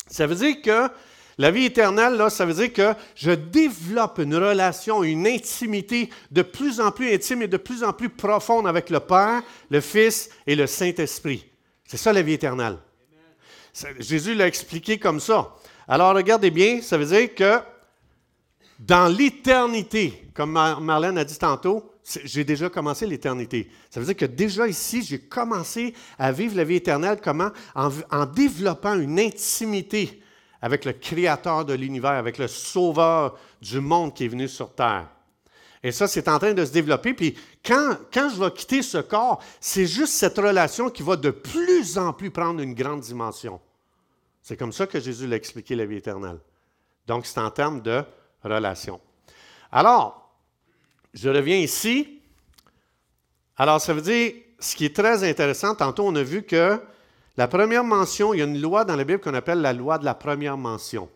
Ça 0.08 0.26
veut 0.26 0.34
dire 0.34 0.60
que 0.60 0.88
la 1.38 1.50
vie 1.50 1.64
éternelle, 1.64 2.14
là, 2.14 2.28
ça 2.28 2.44
veut 2.44 2.54
dire 2.54 2.72
que 2.72 2.94
je 3.14 3.30
développe 3.30 4.18
une 4.18 4.34
relation, 4.34 5.02
une 5.02 5.26
intimité 5.26 6.10
de 6.30 6.42
plus 6.42 6.80
en 6.80 6.90
plus 6.90 7.14
intime 7.14 7.42
et 7.42 7.48
de 7.48 7.56
plus 7.56 7.82
en 7.82 7.92
plus 7.92 8.10
profonde 8.10 8.66
avec 8.66 8.90
le 8.90 9.00
Père, 9.00 9.42
le 9.70 9.80
Fils 9.80 10.28
et 10.46 10.54
le 10.54 10.66
Saint-Esprit. 10.66 11.46
C'est 11.86 11.96
ça 11.96 12.12
la 12.12 12.22
vie 12.22 12.34
éternelle. 12.34 12.78
Jésus 13.98 14.34
l'a 14.34 14.46
expliqué 14.46 14.98
comme 14.98 15.20
ça. 15.20 15.54
Alors 15.88 16.14
regardez 16.14 16.50
bien, 16.50 16.82
ça 16.82 16.98
veut 16.98 17.06
dire 17.06 17.34
que 17.34 17.60
dans 18.78 19.08
l'éternité, 19.08 20.28
comme 20.34 20.52
Marlène 20.52 21.16
a 21.16 21.24
dit 21.24 21.38
tantôt, 21.38 21.91
j'ai 22.04 22.44
déjà 22.44 22.68
commencé 22.68 23.06
l'éternité. 23.06 23.70
Ça 23.90 24.00
veut 24.00 24.06
dire 24.06 24.16
que 24.16 24.24
déjà 24.24 24.66
ici, 24.66 25.02
j'ai 25.02 25.20
commencé 25.20 25.94
à 26.18 26.32
vivre 26.32 26.56
la 26.56 26.64
vie 26.64 26.76
éternelle 26.76 27.18
comment? 27.22 27.50
en 27.74 28.26
développant 28.26 28.94
une 28.94 29.20
intimité 29.20 30.22
avec 30.60 30.84
le 30.84 30.92
Créateur 30.92 31.64
de 31.64 31.74
l'univers, 31.74 32.12
avec 32.12 32.38
le 32.38 32.48
Sauveur 32.48 33.36
du 33.60 33.80
monde 33.80 34.14
qui 34.14 34.24
est 34.24 34.28
venu 34.28 34.48
sur 34.48 34.72
Terre. 34.74 35.08
Et 35.82 35.90
ça, 35.90 36.06
c'est 36.06 36.28
en 36.28 36.38
train 36.38 36.54
de 36.54 36.64
se 36.64 36.72
développer. 36.72 37.12
Puis 37.12 37.36
quand, 37.64 37.96
quand 38.12 38.30
je 38.30 38.42
vais 38.42 38.50
quitter 38.52 38.82
ce 38.82 38.98
corps, 38.98 39.42
c'est 39.60 39.86
juste 39.86 40.12
cette 40.12 40.38
relation 40.38 40.90
qui 40.90 41.02
va 41.02 41.16
de 41.16 41.30
plus 41.30 41.98
en 41.98 42.12
plus 42.12 42.30
prendre 42.30 42.60
une 42.60 42.74
grande 42.74 43.00
dimension. 43.00 43.60
C'est 44.42 44.56
comme 44.56 44.72
ça 44.72 44.86
que 44.86 45.00
Jésus 45.00 45.26
l'a 45.26 45.36
expliqué 45.36 45.74
la 45.74 45.84
vie 45.84 45.96
éternelle. 45.96 46.38
Donc, 47.06 47.26
c'est 47.26 47.40
en 47.40 47.50
termes 47.50 47.80
de 47.80 48.04
relation. 48.44 49.00
Alors, 49.72 50.21
je 51.14 51.28
reviens 51.28 51.58
ici. 51.58 52.20
Alors, 53.56 53.80
ça 53.80 53.92
veut 53.92 54.00
dire, 54.00 54.32
ce 54.58 54.74
qui 54.74 54.84
est 54.86 54.96
très 54.96 55.28
intéressant, 55.28 55.74
tantôt 55.74 56.06
on 56.06 56.14
a 56.16 56.22
vu 56.22 56.42
que 56.42 56.80
la 57.36 57.48
première 57.48 57.84
mention, 57.84 58.34
il 58.34 58.38
y 58.38 58.42
a 58.42 58.44
une 58.44 58.60
loi 58.60 58.84
dans 58.84 58.96
la 58.96 59.04
Bible 59.04 59.20
qu'on 59.20 59.34
appelle 59.34 59.60
la 59.60 59.72
loi 59.72 59.98
de 59.98 60.04
la 60.04 60.14
première 60.14 60.56
mention. 60.56 61.08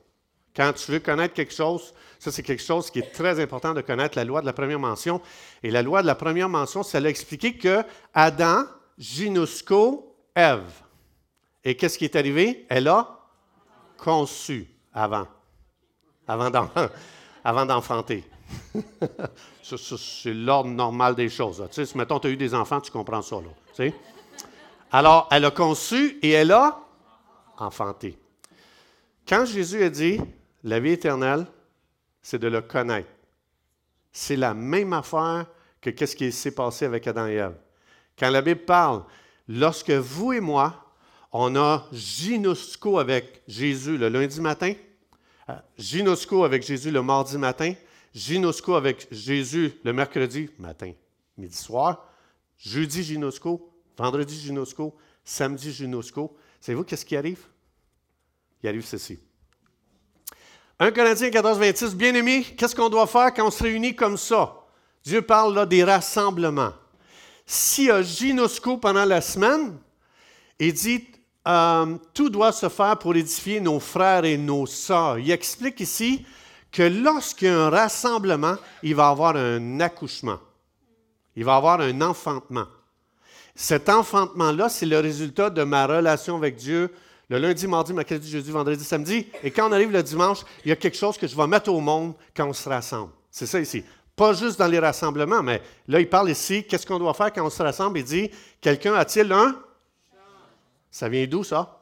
Quand 0.54 0.72
tu 0.72 0.90
veux 0.90 1.00
connaître 1.00 1.34
quelque 1.34 1.52
chose, 1.52 1.92
ça 2.18 2.32
c'est 2.32 2.42
quelque 2.42 2.62
chose 2.62 2.90
qui 2.90 3.00
est 3.00 3.12
très 3.12 3.40
important 3.40 3.74
de 3.74 3.82
connaître, 3.82 4.16
la 4.16 4.24
loi 4.24 4.40
de 4.40 4.46
la 4.46 4.54
première 4.54 4.78
mention. 4.78 5.20
Et 5.62 5.70
la 5.70 5.82
loi 5.82 6.00
de 6.00 6.06
la 6.06 6.14
première 6.14 6.48
mention, 6.48 6.82
ça 6.82 6.98
l'a 7.00 7.10
expliqué 7.10 7.56
que 7.56 7.82
Adam, 8.14 8.64
Ginusco, 8.98 10.16
Ève. 10.34 10.82
Et 11.62 11.76
qu'est-ce 11.76 11.98
qui 11.98 12.04
est 12.04 12.16
arrivé? 12.16 12.64
Elle 12.68 12.88
a 12.88 13.20
conçu 13.98 14.66
avant. 14.94 15.26
Avant 16.26 16.50
d'enfanter. 17.66 18.24
C'est 19.62 20.34
l'ordre 20.34 20.70
normal 20.70 21.14
des 21.14 21.28
choses. 21.28 21.62
Tu 21.72 21.84
si 21.84 21.96
mettons, 21.96 22.18
tu 22.18 22.28
as 22.28 22.30
eu 22.30 22.36
des 22.36 22.54
enfants, 22.54 22.80
tu 22.80 22.90
comprends 22.90 23.22
ça. 23.22 23.36
Là? 23.36 23.90
Alors, 24.92 25.28
elle 25.30 25.44
a 25.44 25.50
conçu 25.50 26.18
et 26.22 26.30
elle 26.30 26.52
a 26.52 26.80
enfanté. 27.58 28.18
Quand 29.28 29.44
Jésus 29.44 29.82
a 29.82 29.90
dit, 29.90 30.20
la 30.62 30.80
vie 30.80 30.92
éternelle, 30.92 31.46
c'est 32.22 32.38
de 32.38 32.48
le 32.48 32.60
connaître. 32.60 33.08
C'est 34.12 34.36
la 34.36 34.54
même 34.54 34.92
affaire 34.92 35.46
que 35.80 35.90
qu'est-ce 35.90 36.16
qui 36.16 36.32
s'est 36.32 36.54
passé 36.54 36.84
avec 36.84 37.06
Adam 37.06 37.26
et 37.26 37.34
Ève. 37.34 37.56
Quand 38.18 38.30
la 38.30 38.42
Bible 38.42 38.64
parle, 38.64 39.04
lorsque 39.48 39.90
vous 39.90 40.32
et 40.32 40.40
moi, 40.40 40.86
on 41.32 41.54
a 41.56 41.86
gynosco 41.92 42.98
avec 42.98 43.42
Jésus 43.46 43.98
le 43.98 44.08
lundi 44.08 44.40
matin, 44.40 44.72
euh, 45.50 45.54
gynosco 45.78 46.44
avec 46.44 46.64
Jésus 46.64 46.90
le 46.90 47.02
mardi 47.02 47.36
matin, 47.36 47.74
gynosco 48.16 48.74
avec 48.74 49.06
Jésus 49.12 49.72
le 49.84 49.92
mercredi 49.92 50.48
matin, 50.58 50.92
midi 51.36 51.56
soir, 51.56 52.04
jeudi 52.58 53.04
gynosco, 53.04 53.76
Vendredi, 53.96 54.38
Ginosco. 54.38 54.94
Samedi, 55.24 55.72
Ginosco. 55.72 56.36
Savez-vous 56.60 56.84
qu'est-ce 56.84 57.04
qui 57.04 57.16
arrive? 57.16 57.40
Il 58.62 58.68
arrive 58.68 58.84
ceci. 58.84 59.18
1 60.78 60.90
Corinthiens 60.92 61.30
14, 61.30 61.58
26. 61.58 61.94
Bien-aimés, 61.94 62.44
qu'est-ce 62.56 62.76
qu'on 62.76 62.90
doit 62.90 63.06
faire 63.06 63.32
quand 63.32 63.46
on 63.46 63.50
se 63.50 63.62
réunit 63.62 63.96
comme 63.96 64.16
ça? 64.16 64.54
Dieu 65.02 65.22
parle 65.22 65.54
là 65.54 65.66
des 65.66 65.82
rassemblements. 65.82 66.74
S'il 67.46 67.86
y 67.86 67.90
a 67.90 68.02
Ginosco 68.02 68.76
pendant 68.76 69.04
la 69.04 69.20
semaine, 69.20 69.78
il 70.58 70.72
dit 70.72 71.06
euh, 71.46 71.96
tout 72.12 72.28
doit 72.28 72.52
se 72.52 72.68
faire 72.68 72.98
pour 72.98 73.14
édifier 73.14 73.60
nos 73.60 73.80
frères 73.80 74.24
et 74.24 74.36
nos 74.36 74.66
sœurs. 74.66 75.18
Il 75.18 75.30
explique 75.30 75.80
ici 75.80 76.26
que 76.72 76.82
lorsqu'il 76.82 77.48
y 77.48 77.50
a 77.50 77.66
un 77.66 77.70
rassemblement, 77.70 78.56
il 78.82 78.94
va 78.94 79.08
avoir 79.08 79.36
un 79.36 79.80
accouchement. 79.80 80.38
Il 81.34 81.44
va 81.44 81.56
avoir 81.56 81.80
un 81.80 82.00
enfantement. 82.00 82.66
Cet 83.54 83.88
enfantement-là, 83.88 84.68
c'est 84.68 84.86
le 84.86 84.98
résultat 84.98 85.50
de 85.50 85.62
ma 85.62 85.86
relation 85.86 86.36
avec 86.36 86.56
Dieu 86.56 86.92
le 87.28 87.38
lundi, 87.38 87.66
mardi, 87.66 87.92
mercredi, 87.92 88.30
jeudi, 88.30 88.50
vendredi, 88.50 88.84
samedi. 88.84 89.26
Et 89.42 89.50
quand 89.50 89.68
on 89.68 89.72
arrive 89.72 89.90
le 89.90 90.02
dimanche, 90.02 90.40
il 90.64 90.68
y 90.68 90.72
a 90.72 90.76
quelque 90.76 90.96
chose 90.96 91.18
que 91.18 91.26
je 91.26 91.36
vais 91.36 91.46
mettre 91.46 91.70
au 91.70 91.80
monde 91.80 92.14
quand 92.36 92.46
on 92.46 92.52
se 92.52 92.68
rassemble. 92.68 93.10
C'est 93.30 93.46
ça 93.46 93.58
ici. 93.58 93.84
Pas 94.14 94.32
juste 94.32 94.58
dans 94.58 94.68
les 94.68 94.78
rassemblements, 94.78 95.42
mais 95.42 95.60
là, 95.88 96.00
il 96.00 96.08
parle 96.08 96.30
ici, 96.30 96.64
qu'est-ce 96.64 96.86
qu'on 96.86 96.98
doit 96.98 97.14
faire 97.14 97.32
quand 97.32 97.44
on 97.44 97.50
se 97.50 97.62
rassemble? 97.62 97.98
Il 97.98 98.04
dit, 98.04 98.30
quelqu'un 98.60 98.94
a-t-il 98.94 99.30
un? 99.32 99.56
Ça 100.90 101.08
vient 101.08 101.26
d'où 101.26 101.44
ça? 101.44 101.80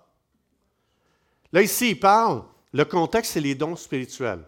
Là, 1.53 1.63
ici, 1.63 1.91
il 1.91 2.01
parle, 2.01 2.43
le 2.73 2.85
contexte, 2.85 3.33
c'est 3.33 3.41
les 3.41 3.55
dons 3.55 3.77
spirituels. 3.77 4.43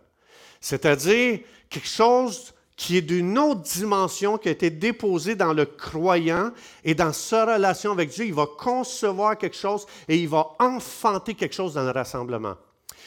C'est-à-dire 0.68 1.38
quelque 1.70 1.86
chose 1.86 2.52
qui 2.76 2.96
est 2.96 3.02
d'une 3.02 3.38
autre 3.38 3.60
dimension 3.60 4.36
qui 4.36 4.48
a 4.48 4.50
été 4.50 4.68
déposée 4.68 5.36
dans 5.36 5.52
le 5.52 5.64
croyant 5.64 6.50
et 6.82 6.92
dans 6.92 7.12
sa 7.12 7.54
relation 7.54 7.92
avec 7.92 8.10
Dieu, 8.10 8.24
il 8.24 8.34
va 8.34 8.46
concevoir 8.58 9.38
quelque 9.38 9.54
chose 9.54 9.86
et 10.08 10.16
il 10.16 10.28
va 10.28 10.56
enfanter 10.58 11.34
quelque 11.34 11.54
chose 11.54 11.74
dans 11.74 11.84
le 11.84 11.92
rassemblement. 11.92 12.56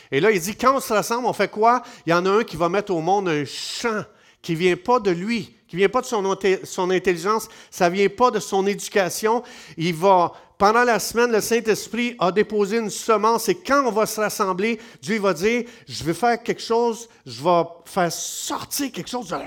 Et 0.09 0.21
là, 0.21 0.31
il 0.31 0.39
dit, 0.39 0.55
quand 0.55 0.77
on 0.77 0.79
se 0.79 0.93
rassemble, 0.93 1.27
on 1.27 1.33
fait 1.33 1.51
quoi? 1.51 1.83
Il 2.05 2.11
y 2.11 2.13
en 2.13 2.25
a 2.25 2.29
un 2.29 2.43
qui 2.45 2.55
va 2.55 2.69
mettre 2.69 2.93
au 2.93 3.01
monde 3.01 3.27
un 3.27 3.43
chant 3.43 4.05
qui 4.41 4.53
ne 4.53 4.57
vient 4.57 4.77
pas 4.77 5.01
de 5.01 5.11
lui, 5.11 5.53
qui 5.67 5.75
ne 5.75 5.79
vient 5.79 5.89
pas 5.89 5.99
de 5.99 6.05
son, 6.05 6.37
son 6.63 6.89
intelligence, 6.91 7.49
ça 7.69 7.89
ne 7.89 7.95
vient 7.95 8.07
pas 8.07 8.31
de 8.31 8.39
son 8.39 8.65
éducation. 8.67 9.43
Il 9.75 9.95
va, 9.95 10.31
pendant 10.59 10.83
la 10.83 10.99
semaine, 10.99 11.31
le 11.31 11.39
Saint-Esprit 11.39 12.17
a 12.19 12.33
déposé 12.33 12.77
une 12.77 12.89
semence 12.89 13.47
et 13.47 13.55
quand 13.55 13.87
on 13.87 13.91
va 13.91 14.05
se 14.05 14.19
rassembler, 14.19 14.77
Dieu 15.01 15.17
va 15.17 15.33
dire, 15.33 15.63
je 15.87 16.03
vais 16.03 16.13
faire 16.13 16.43
quelque 16.43 16.61
chose, 16.61 17.07
je 17.25 17.41
vais 17.41 17.63
faire 17.85 18.11
sortir 18.11 18.91
quelque 18.91 19.09
chose 19.09 19.29
de 19.29 19.37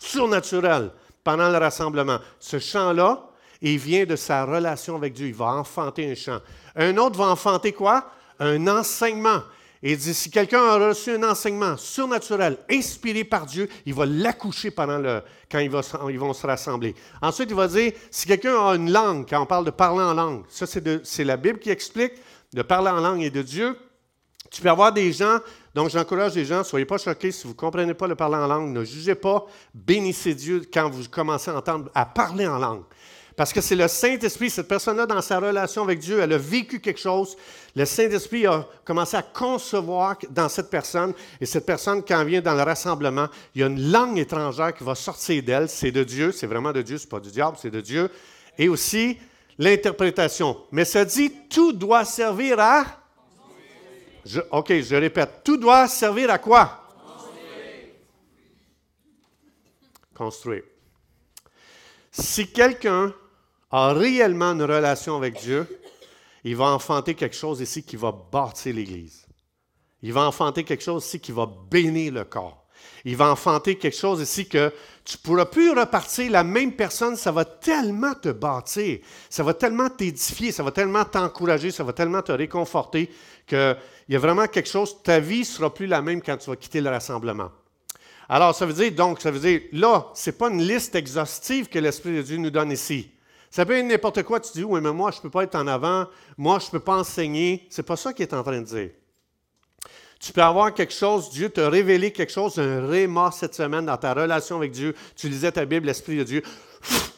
surnaturel 0.00 0.90
pendant 1.22 1.48
le 1.48 1.58
rassemblement. 1.58 2.18
Ce 2.40 2.58
chant-là, 2.58 3.28
il 3.62 3.78
vient 3.78 4.04
de 4.04 4.16
sa 4.16 4.44
relation 4.44 4.96
avec 4.96 5.12
Dieu. 5.12 5.28
Il 5.28 5.34
va 5.34 5.46
enfanter 5.46 6.10
un 6.10 6.16
chant. 6.16 6.40
Un 6.74 6.96
autre 6.96 7.16
va 7.16 7.26
enfanter 7.26 7.72
quoi? 7.72 8.10
Un 8.40 8.66
enseignement. 8.66 9.42
Et 9.82 9.92
il 9.92 9.98
dit, 9.98 10.12
si 10.12 10.30
quelqu'un 10.30 10.62
a 10.62 10.88
reçu 10.88 11.12
un 11.12 11.22
enseignement 11.22 11.76
surnaturel, 11.76 12.58
inspiré 12.68 13.22
par 13.22 13.46
Dieu, 13.46 13.68
il 13.86 13.94
va 13.94 14.06
l'accoucher 14.06 14.72
pendant 14.72 14.98
le, 14.98 15.22
quand 15.50 15.60
ils, 15.60 15.70
vont 15.70 16.32
se 16.32 16.46
rassembler. 16.46 16.96
Ensuite, 17.22 17.50
il 17.50 17.56
va 17.56 17.68
dire, 17.68 17.92
si 18.10 18.26
quelqu'un 18.26 18.56
a 18.58 18.74
une 18.74 18.90
langue, 18.90 19.26
quand 19.28 19.40
on 19.40 19.46
parle 19.46 19.64
de 19.64 19.70
parler 19.70 20.02
en 20.02 20.14
langue, 20.14 20.44
ça 20.48 20.66
c'est 20.66 21.24
la 21.24 21.36
Bible 21.36 21.60
qui 21.60 21.70
explique, 21.70 22.12
de 22.52 22.62
parler 22.62 22.90
en 22.90 23.00
langue 23.00 23.22
et 23.22 23.30
de 23.30 23.42
Dieu. 23.42 23.76
Tu 24.50 24.62
peux 24.62 24.70
avoir 24.70 24.92
des 24.92 25.12
gens, 25.12 25.38
donc 25.74 25.90
j'encourage 25.90 26.34
les 26.34 26.44
gens, 26.44 26.64
soyez 26.64 26.86
pas 26.86 26.98
choqués 26.98 27.30
si 27.30 27.44
vous 27.44 27.52
ne 27.52 27.58
comprenez 27.58 27.94
pas 27.94 28.06
le 28.06 28.16
parler 28.16 28.36
en 28.36 28.46
langue, 28.46 28.72
ne 28.72 28.82
jugez 28.82 29.14
pas, 29.14 29.46
bénissez 29.74 30.34
Dieu 30.34 30.62
quand 30.72 30.88
vous 30.88 31.04
commencez 31.08 31.50
à 31.50 31.56
entendre, 31.56 31.90
à 31.94 32.06
parler 32.06 32.46
en 32.46 32.58
langue. 32.58 32.82
Parce 33.38 33.52
que 33.52 33.60
c'est 33.60 33.76
le 33.76 33.86
Saint-Esprit, 33.86 34.50
cette 34.50 34.66
personne-là, 34.66 35.06
dans 35.06 35.22
sa 35.22 35.38
relation 35.38 35.84
avec 35.84 36.00
Dieu, 36.00 36.18
elle 36.18 36.32
a 36.32 36.38
vécu 36.38 36.80
quelque 36.80 36.98
chose. 36.98 37.36
Le 37.76 37.84
Saint-Esprit 37.84 38.48
a 38.48 38.66
commencé 38.84 39.16
à 39.16 39.22
concevoir 39.22 40.16
dans 40.30 40.48
cette 40.48 40.68
personne. 40.68 41.14
Et 41.40 41.46
cette 41.46 41.64
personne, 41.64 42.02
quand 42.04 42.20
elle 42.20 42.26
vient 42.26 42.40
dans 42.40 42.56
le 42.56 42.64
rassemblement, 42.64 43.28
il 43.54 43.60
y 43.60 43.62
a 43.62 43.68
une 43.68 43.92
langue 43.92 44.18
étrangère 44.18 44.74
qui 44.74 44.82
va 44.82 44.96
sortir 44.96 45.40
d'elle. 45.44 45.68
C'est 45.68 45.92
de 45.92 46.02
Dieu, 46.02 46.32
c'est 46.32 46.48
vraiment 46.48 46.72
de 46.72 46.82
Dieu, 46.82 46.98
ce 46.98 47.04
n'est 47.04 47.10
pas 47.10 47.20
du 47.20 47.30
diable, 47.30 47.56
c'est 47.62 47.70
de 47.70 47.80
Dieu. 47.80 48.10
Et 48.58 48.68
aussi 48.68 49.16
l'interprétation. 49.56 50.56
Mais 50.72 50.84
ça 50.84 51.04
dit, 51.04 51.32
tout 51.48 51.72
doit 51.72 52.04
servir 52.04 52.58
à... 52.58 52.86
OK, 54.50 54.80
je 54.80 54.96
répète. 54.96 55.42
Tout 55.44 55.58
doit 55.58 55.86
servir 55.86 56.28
à 56.32 56.38
quoi? 56.38 56.88
Construire. 60.12 60.64
Si 62.10 62.50
quelqu'un 62.50 63.14
a 63.70 63.92
réellement 63.92 64.52
une 64.52 64.62
relation 64.62 65.16
avec 65.16 65.40
Dieu, 65.40 65.66
il 66.44 66.56
va 66.56 66.66
enfanter 66.66 67.14
quelque 67.14 67.36
chose 67.36 67.60
ici 67.60 67.82
qui 67.82 67.96
va 67.96 68.12
bâtir 68.12 68.74
l'Église. 68.74 69.26
Il 70.02 70.12
va 70.12 70.22
enfanter 70.22 70.64
quelque 70.64 70.84
chose 70.84 71.04
ici 71.04 71.20
qui 71.20 71.32
va 71.32 71.50
bénir 71.70 72.12
le 72.12 72.24
corps. 72.24 72.64
Il 73.04 73.16
va 73.16 73.30
enfanter 73.30 73.76
quelque 73.76 73.96
chose 73.96 74.20
ici 74.20 74.48
que 74.48 74.72
tu 75.04 75.16
ne 75.16 75.22
pourras 75.22 75.46
plus 75.46 75.70
repartir 75.70 76.30
la 76.30 76.44
même 76.44 76.72
personne, 76.72 77.16
ça 77.16 77.32
va 77.32 77.44
tellement 77.44 78.14
te 78.14 78.28
bâtir, 78.28 78.98
ça 79.28 79.42
va 79.42 79.54
tellement 79.54 79.88
t'édifier, 79.88 80.52
ça 80.52 80.62
va 80.62 80.70
tellement 80.70 81.04
t'encourager, 81.04 81.70
ça 81.70 81.84
va 81.84 81.92
tellement 81.92 82.22
te 82.22 82.32
réconforter 82.32 83.10
qu'il 83.46 83.76
y 84.08 84.16
a 84.16 84.18
vraiment 84.18 84.46
quelque 84.46 84.68
chose, 84.68 85.02
ta 85.02 85.20
vie 85.20 85.40
ne 85.40 85.44
sera 85.44 85.72
plus 85.72 85.86
la 85.86 86.02
même 86.02 86.22
quand 86.22 86.36
tu 86.36 86.50
vas 86.50 86.56
quitter 86.56 86.80
le 86.80 86.90
rassemblement. 86.90 87.50
Alors, 88.28 88.54
ça 88.54 88.66
veut 88.66 88.74
dire, 88.74 88.92
donc, 88.92 89.22
ça 89.22 89.30
veut 89.30 89.40
dire, 89.40 89.62
là, 89.72 90.10
ce 90.14 90.28
n'est 90.28 90.36
pas 90.36 90.50
une 90.50 90.62
liste 90.62 90.94
exhaustive 90.94 91.68
que 91.68 91.78
l'Esprit 91.78 92.16
de 92.16 92.22
Dieu 92.22 92.36
nous 92.36 92.50
donne 92.50 92.70
ici. 92.70 93.10
Ça 93.50 93.64
peut 93.64 93.74
être 93.74 93.86
n'importe 93.86 94.22
quoi. 94.22 94.40
Tu 94.40 94.52
dis, 94.52 94.64
oui, 94.64 94.80
mais 94.80 94.92
moi, 94.92 95.10
je 95.10 95.18
ne 95.18 95.22
peux 95.22 95.30
pas 95.30 95.44
être 95.44 95.54
en 95.54 95.66
avant. 95.66 96.06
Moi, 96.36 96.58
je 96.58 96.66
ne 96.66 96.70
peux 96.72 96.80
pas 96.80 96.96
enseigner. 96.96 97.66
Ce 97.70 97.80
n'est 97.80 97.86
pas 97.86 97.96
ça 97.96 98.12
qu'il 98.12 98.24
est 98.24 98.34
en 98.34 98.42
train 98.42 98.60
de 98.60 98.66
dire. 98.66 98.90
Tu 100.20 100.32
peux 100.32 100.42
avoir 100.42 100.74
quelque 100.74 100.92
chose, 100.92 101.30
Dieu 101.30 101.48
t'a 101.48 101.70
révélé 101.70 102.12
quelque 102.12 102.32
chose, 102.32 102.58
un 102.58 102.88
réma 102.88 103.30
cette 103.30 103.54
semaine 103.54 103.86
dans 103.86 103.96
ta 103.96 104.14
relation 104.14 104.56
avec 104.56 104.72
Dieu. 104.72 104.94
Tu 105.14 105.28
lisais 105.28 105.52
ta 105.52 105.64
Bible, 105.64 105.86
l'Esprit 105.86 106.16
de 106.16 106.24
Dieu. 106.24 106.42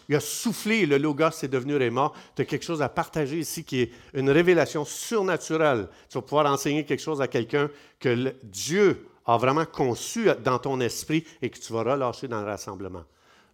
Il 0.08 0.16
a 0.16 0.20
soufflé, 0.20 0.84
le 0.84 0.98
Logos 0.98 1.42
est 1.42 1.48
devenu 1.48 1.76
réma. 1.76 2.12
Tu 2.36 2.42
as 2.42 2.44
quelque 2.44 2.64
chose 2.64 2.82
à 2.82 2.88
partager 2.88 3.38
ici 3.38 3.64
qui 3.64 3.80
est 3.80 3.92
une 4.12 4.28
révélation 4.28 4.84
surnaturelle. 4.84 5.88
Tu 6.10 6.18
vas 6.18 6.22
pouvoir 6.22 6.46
enseigner 6.46 6.84
quelque 6.84 7.00
chose 7.00 7.22
à 7.22 7.28
quelqu'un 7.28 7.70
que 7.98 8.34
Dieu 8.42 9.06
a 9.24 9.38
vraiment 9.38 9.64
conçu 9.64 10.28
dans 10.44 10.58
ton 10.58 10.80
esprit 10.80 11.24
et 11.40 11.48
que 11.48 11.58
tu 11.58 11.72
vas 11.72 11.84
relâcher 11.84 12.28
dans 12.28 12.40
le 12.40 12.46
rassemblement. 12.46 13.04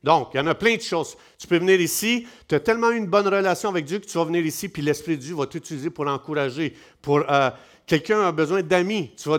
Donc, 0.02 0.30
il 0.34 0.36
y 0.36 0.40
en 0.40 0.46
a 0.46 0.54
plein 0.54 0.76
de 0.76 0.80
choses. 0.80 1.16
Tu 1.38 1.46
peux 1.46 1.58
venir 1.58 1.80
ici, 1.80 2.26
tu 2.48 2.54
as 2.54 2.60
tellement 2.60 2.90
une 2.90 3.06
bonne 3.06 3.26
relation 3.26 3.68
avec 3.68 3.84
Dieu 3.84 3.98
que 3.98 4.06
tu 4.06 4.16
vas 4.16 4.24
venir 4.24 4.44
ici, 4.44 4.68
puis 4.68 4.82
l'Esprit 4.82 5.16
de 5.16 5.22
Dieu 5.22 5.34
va 5.34 5.46
t'utiliser 5.46 5.90
pour 5.90 6.06
encourager. 6.06 6.74
Pour 7.02 7.22
euh, 7.28 7.50
quelqu'un 7.86 8.20
a 8.20 8.32
besoin 8.32 8.62
d'amis, 8.62 9.12
tu 9.16 9.28
vas, 9.28 9.38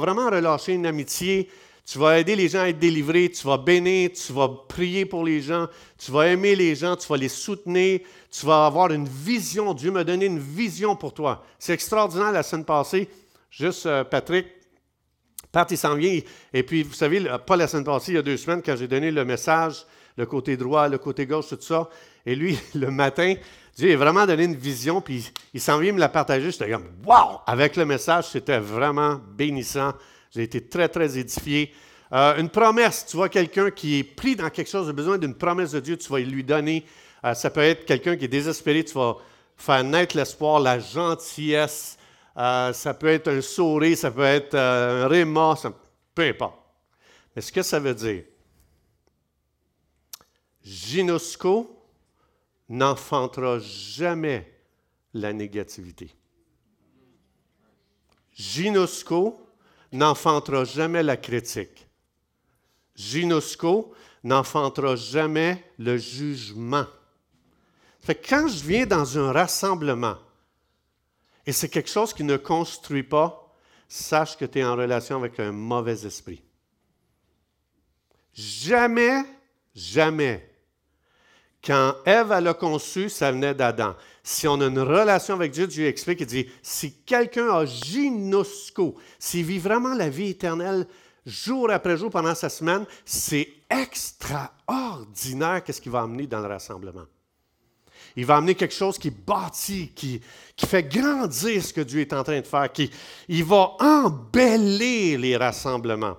vraiment 0.00 0.30
relâcher 0.30 0.72
une 0.72 0.86
amitié. 0.86 1.48
Tu 1.86 1.98
vas 1.98 2.20
aider 2.20 2.36
les 2.36 2.48
gens 2.48 2.60
à 2.60 2.68
être 2.68 2.78
délivrés, 2.78 3.30
tu 3.30 3.44
vas 3.44 3.58
bénir, 3.58 4.10
tu 4.12 4.32
vas 4.32 4.48
prier 4.68 5.06
pour 5.06 5.24
les 5.24 5.40
gens, 5.40 5.66
tu 5.98 6.12
vas 6.12 6.28
aimer 6.28 6.54
les 6.54 6.76
gens, 6.76 6.94
tu 6.94 7.08
vas 7.08 7.16
les 7.16 7.28
soutenir, 7.28 8.00
tu 8.30 8.46
vas 8.46 8.66
avoir 8.66 8.92
une 8.92 9.08
vision. 9.08 9.74
Dieu 9.74 9.90
m'a 9.90 10.04
donné 10.04 10.26
une 10.26 10.38
vision 10.38 10.94
pour 10.94 11.12
toi. 11.12 11.44
C'est 11.58 11.72
extraordinaire 11.72 12.30
la 12.30 12.44
semaine 12.44 12.64
passée. 12.64 13.08
Juste, 13.50 13.86
euh, 13.86 14.04
Patrick, 14.04 14.46
Pat, 15.52 15.70
il 15.70 15.76
s'en 15.76 15.94
vient. 15.94 16.20
Et 16.52 16.62
puis, 16.62 16.82
vous 16.82 16.94
savez, 16.94 17.24
pas 17.46 17.56
la 17.56 17.66
semaine 17.66 17.84
passée, 17.84 18.12
il 18.12 18.14
y 18.16 18.18
a 18.18 18.22
deux 18.22 18.36
semaines, 18.36 18.62
quand 18.64 18.76
j'ai 18.76 18.88
donné 18.88 19.10
le 19.10 19.24
message, 19.24 19.84
le 20.16 20.26
côté 20.26 20.56
droit, 20.56 20.88
le 20.88 20.98
côté 20.98 21.26
gauche, 21.26 21.48
tout 21.48 21.58
ça. 21.60 21.88
Et 22.24 22.34
lui, 22.34 22.58
le 22.74 22.90
matin, 22.90 23.34
Dieu 23.76 23.92
a 23.92 23.96
vraiment 23.96 24.26
donné 24.26 24.44
une 24.44 24.56
vision, 24.56 25.00
puis 25.00 25.30
il 25.54 25.60
s'en 25.60 25.78
vient 25.78 25.92
me 25.92 25.98
la 25.98 26.08
partager. 26.08 26.50
J'étais 26.50 26.70
comme, 26.70 26.86
wow! 27.04 27.40
Avec 27.46 27.76
le 27.76 27.84
message, 27.84 28.28
c'était 28.28 28.58
vraiment 28.58 29.20
bénissant. 29.36 29.92
J'ai 30.30 30.42
été 30.42 30.60
très, 30.60 30.88
très 30.88 31.18
édifié. 31.18 31.72
Euh, 32.12 32.36
une 32.38 32.48
promesse, 32.48 33.06
tu 33.08 33.16
vois 33.16 33.28
quelqu'un 33.28 33.70
qui 33.70 34.00
est 34.00 34.04
pris 34.04 34.34
dans 34.34 34.50
quelque 34.50 34.70
chose, 34.70 34.88
a 34.88 34.92
besoin 34.92 35.16
d'une 35.16 35.34
promesse 35.34 35.70
de 35.72 35.80
Dieu, 35.80 35.96
tu 35.96 36.10
vas 36.12 36.18
lui 36.18 36.42
donner. 36.42 36.84
Euh, 37.24 37.34
ça 37.34 37.50
peut 37.50 37.60
être 37.60 37.84
quelqu'un 37.84 38.16
qui 38.16 38.24
est 38.24 38.28
désespéré, 38.28 38.84
tu 38.84 38.94
vas 38.94 39.16
faire 39.56 39.84
naître 39.84 40.16
l'espoir, 40.16 40.58
la 40.58 40.80
gentillesse, 40.80 41.96
euh, 42.40 42.72
ça 42.72 42.94
peut 42.94 43.08
être 43.08 43.28
un 43.28 43.42
sourire, 43.42 43.98
ça 43.98 44.10
peut 44.10 44.22
être 44.22 44.54
euh, 44.54 45.04
un 45.04 45.08
réma, 45.08 45.54
peu 46.14 46.22
importe. 46.22 46.58
Mais 47.36 47.42
ce 47.42 47.52
que 47.52 47.62
ça 47.62 47.78
veut 47.78 47.94
dire, 47.94 48.24
Ginosco 50.62 51.84
n'enfantera 52.68 53.58
jamais 53.58 54.50
la 55.12 55.34
négativité. 55.34 56.14
Ginosco 58.32 59.46
n'enfantera 59.92 60.64
jamais 60.64 61.02
la 61.02 61.18
critique. 61.18 61.86
Ginosco 62.94 63.92
n'enfantera 64.24 64.96
jamais 64.96 65.62
le 65.78 65.98
jugement. 65.98 66.86
Fait 68.00 68.14
quand 68.14 68.48
je 68.48 68.64
viens 68.64 68.86
dans 68.86 69.18
un 69.18 69.30
rassemblement, 69.30 70.16
et 71.46 71.52
c'est 71.52 71.68
quelque 71.68 71.90
chose 71.90 72.12
qui 72.12 72.24
ne 72.24 72.36
construit 72.36 73.02
pas, 73.02 73.54
sache 73.88 74.36
que 74.36 74.44
tu 74.44 74.60
es 74.60 74.64
en 74.64 74.76
relation 74.76 75.16
avec 75.16 75.40
un 75.40 75.52
mauvais 75.52 76.04
esprit. 76.04 76.42
Jamais, 78.32 79.24
jamais, 79.74 80.50
quand 81.62 81.94
Ève 82.06 82.32
l'a 82.40 82.54
conçu, 82.54 83.10
ça 83.10 83.32
venait 83.32 83.54
d'Adam. 83.54 83.94
Si 84.22 84.48
on 84.48 84.60
a 84.60 84.66
une 84.66 84.78
relation 84.78 85.34
avec 85.34 85.52
Dieu, 85.52 85.66
Dieu 85.66 85.86
explique, 85.86 86.20
il 86.20 86.26
dit, 86.26 86.46
si 86.62 87.02
quelqu'un 87.02 87.50
a 87.50 87.64
ginosco, 87.66 88.96
s'il 89.18 89.44
vit 89.44 89.58
vraiment 89.58 89.94
la 89.94 90.08
vie 90.08 90.30
éternelle 90.30 90.86
jour 91.26 91.70
après 91.70 91.96
jour 91.98 92.10
pendant 92.10 92.34
sa 92.34 92.48
semaine, 92.48 92.86
c'est 93.04 93.48
extraordinaire 93.68 95.62
qu'est-ce 95.62 95.80
qu'il 95.80 95.92
va 95.92 96.02
amener 96.02 96.26
dans 96.26 96.40
le 96.40 96.48
rassemblement. 96.48 97.04
Il 98.16 98.26
va 98.26 98.36
amener 98.36 98.54
quelque 98.54 98.74
chose 98.74 98.98
qui 98.98 99.10
bâtit, 99.10 99.92
qui, 99.94 100.20
qui 100.56 100.66
fait 100.66 100.82
grandir 100.82 101.62
ce 101.64 101.72
que 101.72 101.80
Dieu 101.80 102.00
est 102.00 102.12
en 102.12 102.22
train 102.22 102.40
de 102.40 102.46
faire, 102.46 102.70
qui, 102.72 102.90
il 103.28 103.44
va 103.44 103.72
embellir 103.78 105.18
les 105.18 105.36
rassemblements. 105.36 106.16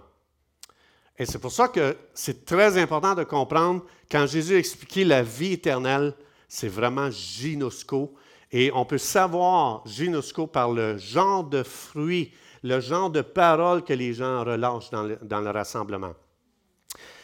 Et 1.18 1.26
c'est 1.26 1.40
pour 1.40 1.52
ça 1.52 1.68
que 1.68 1.98
c'est 2.14 2.46
très 2.46 2.78
important 2.78 3.14
de 3.14 3.24
comprendre, 3.24 3.84
quand 4.10 4.26
Jésus 4.26 4.56
a 4.56 4.58
expliqué 4.58 5.04
la 5.04 5.22
vie 5.22 5.54
éternelle, 5.54 6.16
c'est 6.48 6.68
vraiment 6.68 7.12
gynosco. 7.12 8.16
Et 8.52 8.72
on 8.74 8.86
peut 8.86 8.98
savoir 8.98 9.84
gynosco 9.86 10.48
par 10.48 10.72
le 10.72 10.98
genre 10.98 11.44
de 11.44 11.64
fruits, 11.64 12.34
le 12.64 12.80
genre 12.80 13.10
de 13.10 13.22
paroles 13.22 13.84
que 13.84 13.94
les 13.94 14.14
gens 14.14 14.44
relâchent 14.44 14.90
dans 14.90 15.04
le, 15.04 15.18
dans 15.22 15.42
le 15.42 15.50
rassemblement. 15.50 16.14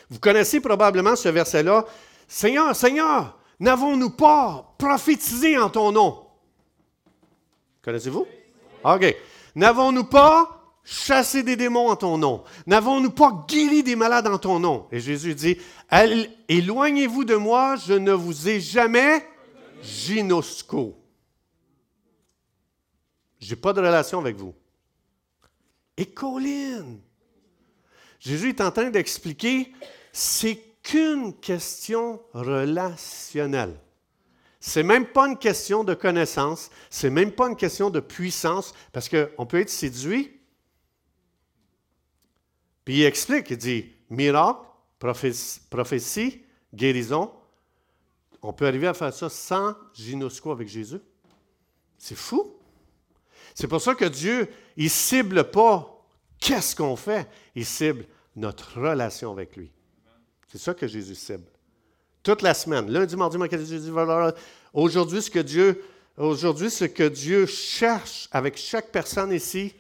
Vous 0.10 0.20
connaissez 0.20 0.62
probablement 0.62 1.16
ce 1.16 1.30
verset-là. 1.30 1.86
Seigneur, 2.28 2.76
Seigneur, 2.76 3.38
N'avons-nous 3.60 4.12
pas 4.12 4.76
prophétisé 4.78 5.58
en 5.58 5.70
ton 5.70 5.92
nom? 5.92 6.28
Connaissez-vous? 7.82 8.28
OK. 8.84 9.16
N'avons-nous 9.56 10.04
pas 10.04 10.54
chassé 10.84 11.42
des 11.44 11.56
démons 11.56 11.90
en 11.90 11.96
ton 11.96 12.18
nom? 12.18 12.44
N'avons-nous 12.66 13.12
pas 13.12 13.46
guéri 13.48 13.82
des 13.84 13.96
malades 13.96 14.28
en 14.28 14.38
ton 14.38 14.60
nom? 14.60 14.88
Et 14.92 15.00
Jésus 15.00 15.34
dit, 15.36 15.58
éloignez-vous 16.48 17.26
de 17.26 17.36
moi, 17.36 17.76
je 17.76 17.94
ne 17.94 18.12
vous 18.12 18.48
ai 18.48 18.60
jamais 18.60 19.26
ginosco. 19.82 20.96
Je 23.40 23.50
n'ai 23.50 23.56
pas 23.56 23.74
de 23.74 23.80
relation 23.80 24.20
avec 24.20 24.36
vous. 24.36 24.54
Et 25.98 26.06
Colline, 26.06 27.00
Jésus 28.20 28.50
est 28.50 28.62
en 28.62 28.72
train 28.72 28.90
d'expliquer 28.90 29.74
c'est 30.12 30.62
qu'une 30.88 31.34
question 31.34 32.22
relationnelle. 32.32 33.78
C'est 34.62 34.84
même 34.84 35.06
pas 35.06 35.28
une 35.28 35.38
question 35.38 35.84
de 35.84 35.94
connaissance, 35.94 36.70
c'est 36.90 37.10
même 37.10 37.34
pas 37.34 37.50
une 37.50 37.58
question 37.58 37.90
de 37.90 38.00
puissance, 38.00 38.74
parce 38.94 39.10
qu'on 39.10 39.46
peut 39.46 39.60
être 39.60 39.70
séduit. 39.70 40.40
Puis 42.86 43.00
il 43.00 43.04
explique, 43.04 43.50
il 43.50 43.58
dit 43.58 43.92
miracle, 44.10 44.62
prophétie, 45.70 46.42
guérison. 46.74 47.34
On 48.42 48.54
peut 48.54 48.66
arriver 48.66 48.88
à 48.88 48.94
faire 48.94 49.14
ça 49.14 49.28
sans 49.28 49.76
gynosco 49.94 50.52
avec 50.52 50.70
Jésus. 50.70 51.02
C'est 51.98 52.16
fou. 52.16 52.56
C'est 53.54 53.68
pour 53.68 53.82
ça 53.82 53.94
que 53.94 54.06
Dieu, 54.06 54.48
il 54.78 54.90
cible 54.90 55.52
pas 55.52 56.02
qu'est-ce 56.40 56.78
qu'on 56.78 56.96
fait, 56.96 57.28
il 57.56 57.66
cible 57.66 58.06
notre 58.38 58.80
relation 58.80 59.34
avec 59.34 59.58
lui. 59.58 59.70
C'est 60.58 60.64
ça 60.64 60.74
que 60.74 60.88
Jésus 60.88 61.14
cible. 61.14 61.46
Toute 62.24 62.42
la 62.42 62.56
semaine, 62.56 62.90
lundi, 62.90 63.16
mardi, 63.16 63.38
mercredi, 63.38 63.64
jeudi, 63.68 63.92
aujourd'hui, 64.74 65.22
ce 65.22 65.30
que 65.30 65.38
Dieu, 65.38 65.84
aujourd'hui, 66.18 66.72
ce 66.72 66.86
que 66.86 67.08
Dieu 67.08 67.46
cherche 67.46 68.28
avec 68.32 68.58
chaque 68.58 68.92
personne 68.92 69.32
ici, 69.32 69.76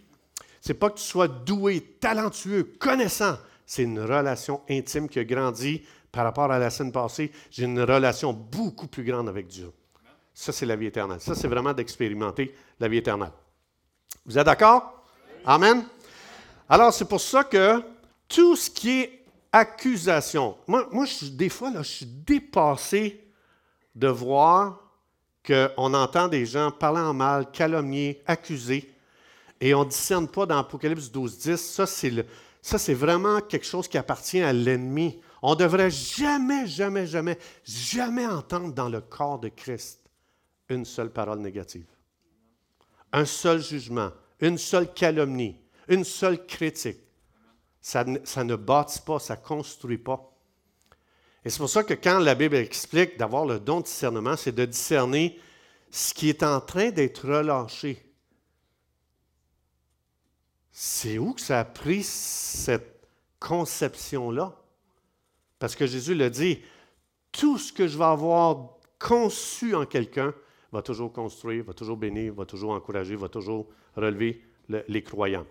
c'est 0.61 0.75
pas 0.75 0.91
que 0.91 0.99
tu 0.99 1.03
sois 1.03 1.27
doué, 1.27 1.81
talentueux, 1.99 2.75
connaissant. 2.77 3.39
C'est 3.65 3.81
une 3.83 3.99
relation 3.99 4.61
intime 4.69 5.09
qui 5.09 5.17
a 5.17 5.23
grandi 5.23 5.81
par 6.11 6.25
rapport 6.25 6.51
à 6.51 6.59
la 6.59 6.69
semaine 6.69 6.91
passée. 6.91 7.31
J'ai 7.49 7.63
une 7.63 7.81
relation 7.81 8.31
beaucoup 8.31 8.85
plus 8.85 9.03
grande 9.03 9.29
avec 9.29 9.47
Dieu. 9.47 9.71
Ça, 10.31 10.51
c'est 10.51 10.67
la 10.67 10.75
vie 10.75 10.85
éternelle. 10.85 11.19
Ça, 11.19 11.33
c'est 11.33 11.47
vraiment 11.47 11.73
d'expérimenter 11.73 12.53
la 12.79 12.87
vie 12.87 12.97
éternelle. 12.97 13.31
Vous 14.27 14.37
êtes 14.37 14.45
d'accord? 14.45 15.03
Amen. 15.43 15.83
Alors, 16.69 16.93
c'est 16.93 17.09
pour 17.09 17.19
ça 17.19 17.43
que 17.43 17.81
tout 18.27 18.55
ce 18.55 18.69
qui 18.69 18.99
est 18.99 19.17
accusation, 19.57 20.55
moi, 20.67 20.87
moi 20.91 21.05
des 21.31 21.49
fois, 21.49 21.71
je 21.77 21.81
suis 21.83 22.05
dépassé 22.05 23.27
de 23.95 24.07
voir 24.07 24.81
qu'on 25.45 25.93
entend 25.93 26.27
des 26.27 26.45
gens 26.45 26.71
parler 26.71 26.99
en 26.99 27.13
mal, 27.13 27.49
calomnier, 27.51 28.21
accuser, 28.27 28.93
et 29.59 29.73
on 29.73 29.83
ne 29.83 29.89
discerne 29.89 30.27
pas 30.27 30.45
dans 30.45 30.59
Apocalypse 30.59 31.09
12, 31.11 31.37
10. 31.39 31.57
Ça, 31.57 31.87
c'est, 31.87 32.13
ça, 32.61 32.77
c'est 32.77 32.93
vraiment 32.93 33.41
quelque 33.41 33.65
chose 33.65 33.87
qui 33.87 33.97
appartient 33.97 34.41
à 34.41 34.53
l'ennemi. 34.53 35.19
On 35.41 35.51
ne 35.51 35.59
devrait 35.59 35.89
jamais, 35.89 36.67
jamais, 36.67 37.07
jamais, 37.07 37.39
jamais 37.63 38.27
entendre 38.27 38.73
dans 38.73 38.89
le 38.89 39.01
corps 39.01 39.39
de 39.39 39.49
Christ 39.49 40.01
une 40.69 40.85
seule 40.85 41.09
parole 41.09 41.39
négative. 41.39 41.87
Un 43.11 43.25
seul 43.25 43.61
jugement, 43.61 44.11
une 44.39 44.59
seule 44.59 44.93
calomnie, 44.93 45.55
une 45.87 46.03
seule 46.03 46.45
critique. 46.45 46.99
Ça, 47.87 48.03
ne 48.03 48.55
bâtit 48.57 48.99
pas, 48.99 49.17
ça 49.17 49.37
ne 49.37 49.41
construit 49.41 49.97
pas. 49.97 50.29
Et 51.45 51.49
c'est 51.49 51.59
pour 51.59 51.69
ça 51.69 51.85
que 51.85 51.93
quand 51.93 52.19
la 52.19 52.35
Bible 52.35 52.57
explique 52.57 53.17
d'avoir 53.17 53.45
le 53.45 53.61
don 53.61 53.79
de 53.79 53.85
discernement, 53.85 54.35
c'est 54.35 54.51
de 54.51 54.65
discerner 54.65 55.39
ce 55.89 56.13
qui 56.13 56.27
est 56.27 56.43
en 56.43 56.59
train 56.59 56.89
d'être 56.89 57.25
relâché. 57.25 58.13
C'est 60.69 61.17
où 61.17 61.31
que 61.31 61.39
ça 61.39 61.61
a 61.61 61.63
pris 61.63 62.03
cette 62.03 63.07
conception-là? 63.39 64.53
Parce 65.57 65.77
que 65.77 65.87
Jésus 65.87 66.13
le 66.13 66.29
dit, 66.29 66.61
tout 67.31 67.57
ce 67.57 67.71
que 67.71 67.87
je 67.87 67.97
vais 67.97 68.03
avoir 68.03 68.71
conçu 68.99 69.75
en 69.75 69.85
quelqu'un 69.85 70.33
va 70.73 70.81
toujours 70.81 71.13
construire, 71.13 71.63
va 71.63 71.73
toujours 71.73 71.95
bénir, 71.95 72.33
va 72.33 72.45
toujours 72.45 72.71
encourager, 72.71 73.15
va 73.15 73.29
toujours 73.29 73.65
relever 73.95 74.43
les 74.67 75.03
croyants. 75.03 75.47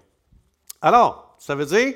Alors, 0.83 1.35
ça 1.39 1.55
veut 1.55 1.65
dire, 1.65 1.95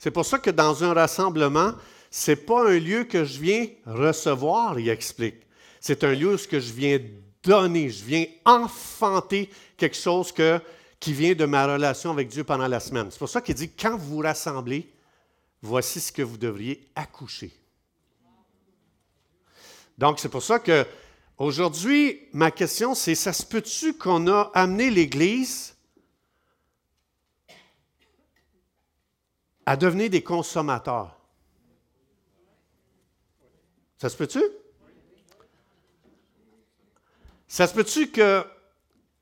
c'est 0.00 0.10
pour 0.10 0.24
ça 0.24 0.38
que 0.38 0.50
dans 0.50 0.82
un 0.82 0.94
rassemblement, 0.94 1.74
ce 2.10 2.30
n'est 2.30 2.36
pas 2.36 2.70
un 2.70 2.78
lieu 2.78 3.04
que 3.04 3.22
je 3.22 3.38
viens 3.38 3.66
recevoir, 3.84 4.80
il 4.80 4.88
explique. 4.88 5.46
C'est 5.78 6.02
un 6.04 6.14
lieu 6.14 6.34
où 6.34 6.38
je 6.38 6.72
viens 6.72 6.98
donner, 7.42 7.90
je 7.90 8.02
viens 8.02 8.24
enfanter 8.46 9.50
quelque 9.76 9.96
chose 9.96 10.32
qui 10.98 11.12
vient 11.12 11.34
de 11.34 11.44
ma 11.44 11.66
relation 11.66 12.10
avec 12.12 12.28
Dieu 12.28 12.44
pendant 12.44 12.66
la 12.66 12.80
semaine. 12.80 13.08
C'est 13.10 13.18
pour 13.18 13.28
ça 13.28 13.42
qu'il 13.42 13.54
dit, 13.54 13.70
quand 13.72 13.98
vous 13.98 14.16
vous 14.16 14.22
rassemblez, 14.22 14.90
voici 15.60 16.00
ce 16.00 16.10
que 16.10 16.22
vous 16.22 16.38
devriez 16.38 16.88
accoucher. 16.94 17.52
Donc, 19.98 20.18
c'est 20.18 20.30
pour 20.30 20.42
ça 20.42 20.58
que 20.60 20.86
aujourd'hui, 21.36 22.20
ma 22.32 22.50
question, 22.50 22.94
c'est, 22.94 23.14
ça 23.14 23.34
se 23.34 23.44
peut-tu 23.44 23.92
qu'on 23.92 24.28
a 24.28 24.50
amené 24.54 24.88
l'Église 24.88 25.74
à 29.66 29.76
devenir 29.76 30.10
des 30.10 30.22
consommateurs? 30.22 31.16
Ça 33.98 34.08
se 34.08 34.16
peut-tu? 34.16 34.42
Ça 37.46 37.66
se 37.66 37.74
peut-tu 37.74 38.08
que 38.08 38.44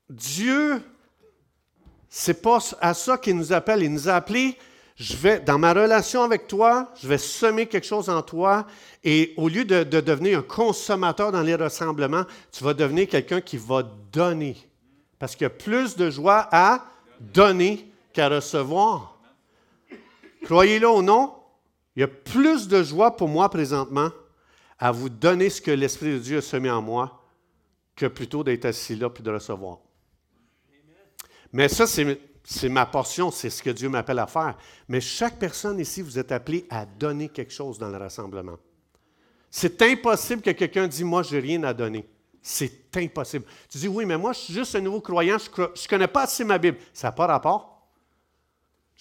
Dieu, 0.09 0.81
c'est 2.09 2.41
pas 2.41 2.59
à 2.79 2.93
ça 2.93 3.17
qu'il 3.17 3.35
nous 3.35 3.51
appelle? 3.51 3.83
Il 3.83 3.91
nous 3.91 4.07
a 4.07 4.13
appelés, 4.13 4.57
je 4.95 5.15
vais, 5.15 5.39
dans 5.39 5.57
ma 5.57 5.73
relation 5.73 6.23
avec 6.23 6.47
toi, 6.47 6.93
je 7.01 7.07
vais 7.07 7.17
semer 7.17 7.67
quelque 7.67 7.87
chose 7.87 8.09
en 8.09 8.21
toi 8.21 8.65
et 9.03 9.33
au 9.37 9.49
lieu 9.49 9.65
de, 9.65 9.83
de 9.83 9.99
devenir 9.99 10.39
un 10.39 10.43
consommateur 10.43 11.31
dans 11.31 11.41
les 11.41 11.55
rassemblements, 11.55 12.23
tu 12.51 12.63
vas 12.63 12.73
devenir 12.73 13.07
quelqu'un 13.07 13.41
qui 13.41 13.57
va 13.57 13.83
donner. 14.11 14.57
Parce 15.17 15.35
qu'il 15.35 15.43
y 15.43 15.47
a 15.47 15.49
plus 15.49 15.97
de 15.97 16.09
joie 16.09 16.47
à 16.51 16.85
donner 17.19 17.91
qu'à 18.13 18.29
recevoir. 18.29 19.18
Croyez-le 20.49 20.89
ou 20.89 21.03
non, 21.03 21.35
il 21.95 21.99
y 21.99 22.03
a 22.03 22.07
plus 22.07 22.67
de 22.67 22.81
joie 22.81 23.15
pour 23.15 23.27
moi 23.27 23.51
présentement 23.51 24.09
à 24.79 24.91
vous 24.91 25.07
donner 25.07 25.47
ce 25.51 25.61
que 25.61 25.69
l'Esprit 25.69 26.13
de 26.13 26.17
Dieu 26.17 26.37
a 26.39 26.41
semé 26.41 26.71
en 26.71 26.81
moi 26.81 27.23
que 27.95 28.07
plutôt 28.07 28.43
d'être 28.43 28.65
assis 28.65 28.95
là 28.95 29.11
puis 29.11 29.21
de 29.21 29.29
recevoir. 29.29 29.77
Mais 31.53 31.69
ça, 31.69 31.85
c'est 31.85 32.67
ma 32.67 32.87
portion, 32.87 33.29
c'est 33.29 33.51
ce 33.51 33.61
que 33.61 33.69
Dieu 33.69 33.89
m'appelle 33.89 34.17
à 34.17 34.25
faire. 34.25 34.57
Mais 34.87 35.01
chaque 35.01 35.37
personne 35.37 35.79
ici, 35.79 36.01
vous 36.01 36.17
êtes 36.17 36.31
appelé 36.31 36.65
à 36.71 36.87
donner 36.87 37.29
quelque 37.29 37.53
chose 37.53 37.77
dans 37.77 37.89
le 37.89 37.97
rassemblement. 37.97 38.57
C'est 39.51 39.79
impossible 39.83 40.41
que 40.41 40.49
quelqu'un 40.49 40.87
dise 40.87 41.03
Moi, 41.03 41.21
je 41.21 41.35
n'ai 41.35 41.41
rien 41.41 41.61
à 41.61 41.75
donner. 41.75 42.09
C'est 42.41 42.97
impossible. 42.97 43.45
Tu 43.69 43.77
dis 43.77 43.87
Oui, 43.87 44.03
mais 44.03 44.17
moi, 44.17 44.33
je 44.33 44.39
suis 44.39 44.53
juste 44.55 44.73
un 44.73 44.81
nouveau 44.81 45.01
croyant, 45.01 45.37
je 45.37 45.61
ne 45.61 45.87
connais 45.87 46.07
pas 46.07 46.23
assez 46.23 46.43
ma 46.43 46.57
Bible. 46.57 46.79
Ça 46.91 47.09
n'a 47.09 47.11
pas 47.11 47.27
rapport. 47.27 47.78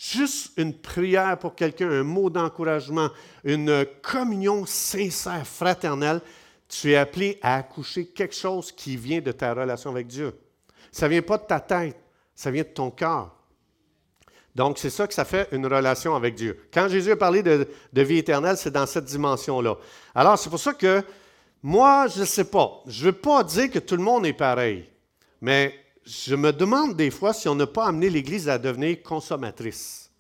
Juste 0.01 0.53
une 0.57 0.75
prière 0.75 1.37
pour 1.41 1.57
quelqu'un, 1.57 1.91
un 1.91 2.05
mot 2.05 2.31
d'encouragement, 2.31 3.11
une 3.43 3.85
communion 4.01 4.65
sincère, 4.65 5.45
fraternelle, 5.45 6.21
tu 6.69 6.93
es 6.93 6.97
appelé 6.97 7.37
à 7.43 7.57
accoucher 7.57 8.07
quelque 8.07 8.37
chose 8.37 8.71
qui 8.71 8.97
vient 8.97 9.21
de 9.21 9.33
ta 9.33 9.53
relation 9.53 9.91
avec 9.91 10.07
Dieu. 10.07 10.39
Ça 10.93 11.07
ne 11.07 11.15
vient 11.15 11.23
pas 11.23 11.37
de 11.37 11.47
ta 11.47 11.59
tête, 11.59 11.97
ça 12.33 12.53
vient 12.53 12.63
de 12.63 12.69
ton 12.69 12.93
cœur. 12.93 13.35
Donc, 14.55 14.79
c'est 14.79 14.91
ça 14.91 15.09
que 15.09 15.15
ça 15.15 15.25
fait 15.25 15.49
une 15.51 15.67
relation 15.67 16.15
avec 16.15 16.37
Dieu. 16.37 16.69
Quand 16.73 16.87
Jésus 16.89 17.11
a 17.11 17.17
parlé 17.17 17.43
de, 17.43 17.67
de 17.93 18.03
vie 18.03 18.19
éternelle, 18.19 18.57
c'est 18.57 18.71
dans 18.71 18.87
cette 18.87 19.07
dimension-là. 19.07 19.79
Alors, 20.15 20.39
c'est 20.39 20.49
pour 20.51 20.61
ça 20.61 20.75
que 20.75 21.03
moi, 21.61 22.07
je 22.07 22.21
ne 22.21 22.25
sais 22.25 22.49
pas. 22.49 22.83
Je 22.87 23.01
ne 23.01 23.11
veux 23.11 23.19
pas 23.19 23.43
dire 23.43 23.69
que 23.69 23.81
tout 23.81 23.97
le 23.97 24.03
monde 24.05 24.25
est 24.27 24.33
pareil, 24.33 24.89
mais 25.41 25.75
je 26.09 26.35
me 26.35 26.53
demande 26.53 26.97
des 26.97 27.11
fois 27.11 27.35
si 27.35 27.49
on 27.49 27.55
n'a 27.55 27.67
pas 27.67 27.87
amené 27.87 28.09
l'Église 28.09 28.49
à 28.49 28.59
devenir 28.59 29.03
consommatrice. 29.03 30.11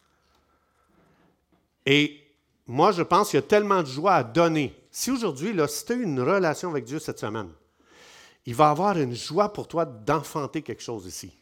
Et 1.86 2.20
moi, 2.66 2.92
je 2.92 3.02
pense 3.02 3.30
qu'il 3.30 3.38
y 3.38 3.42
a 3.42 3.46
tellement 3.46 3.82
de 3.82 3.88
joie 3.88 4.14
à 4.16 4.22
donner. 4.22 4.76
Si 4.90 5.10
aujourd'hui, 5.10 5.54
là, 5.54 5.66
si 5.66 5.86
tu 5.86 5.92
as 5.92 5.96
une 5.96 6.20
relation 6.20 6.70
avec 6.70 6.84
Dieu 6.84 6.98
cette 6.98 7.18
semaine, 7.18 7.48
il 8.44 8.54
va 8.54 8.66
y 8.66 8.70
avoir 8.70 8.98
une 8.98 9.14
joie 9.14 9.50
pour 9.52 9.66
toi 9.66 9.86
d'enfanter 9.86 10.60
quelque 10.60 10.82
chose 10.82 11.06
ici. 11.06 11.32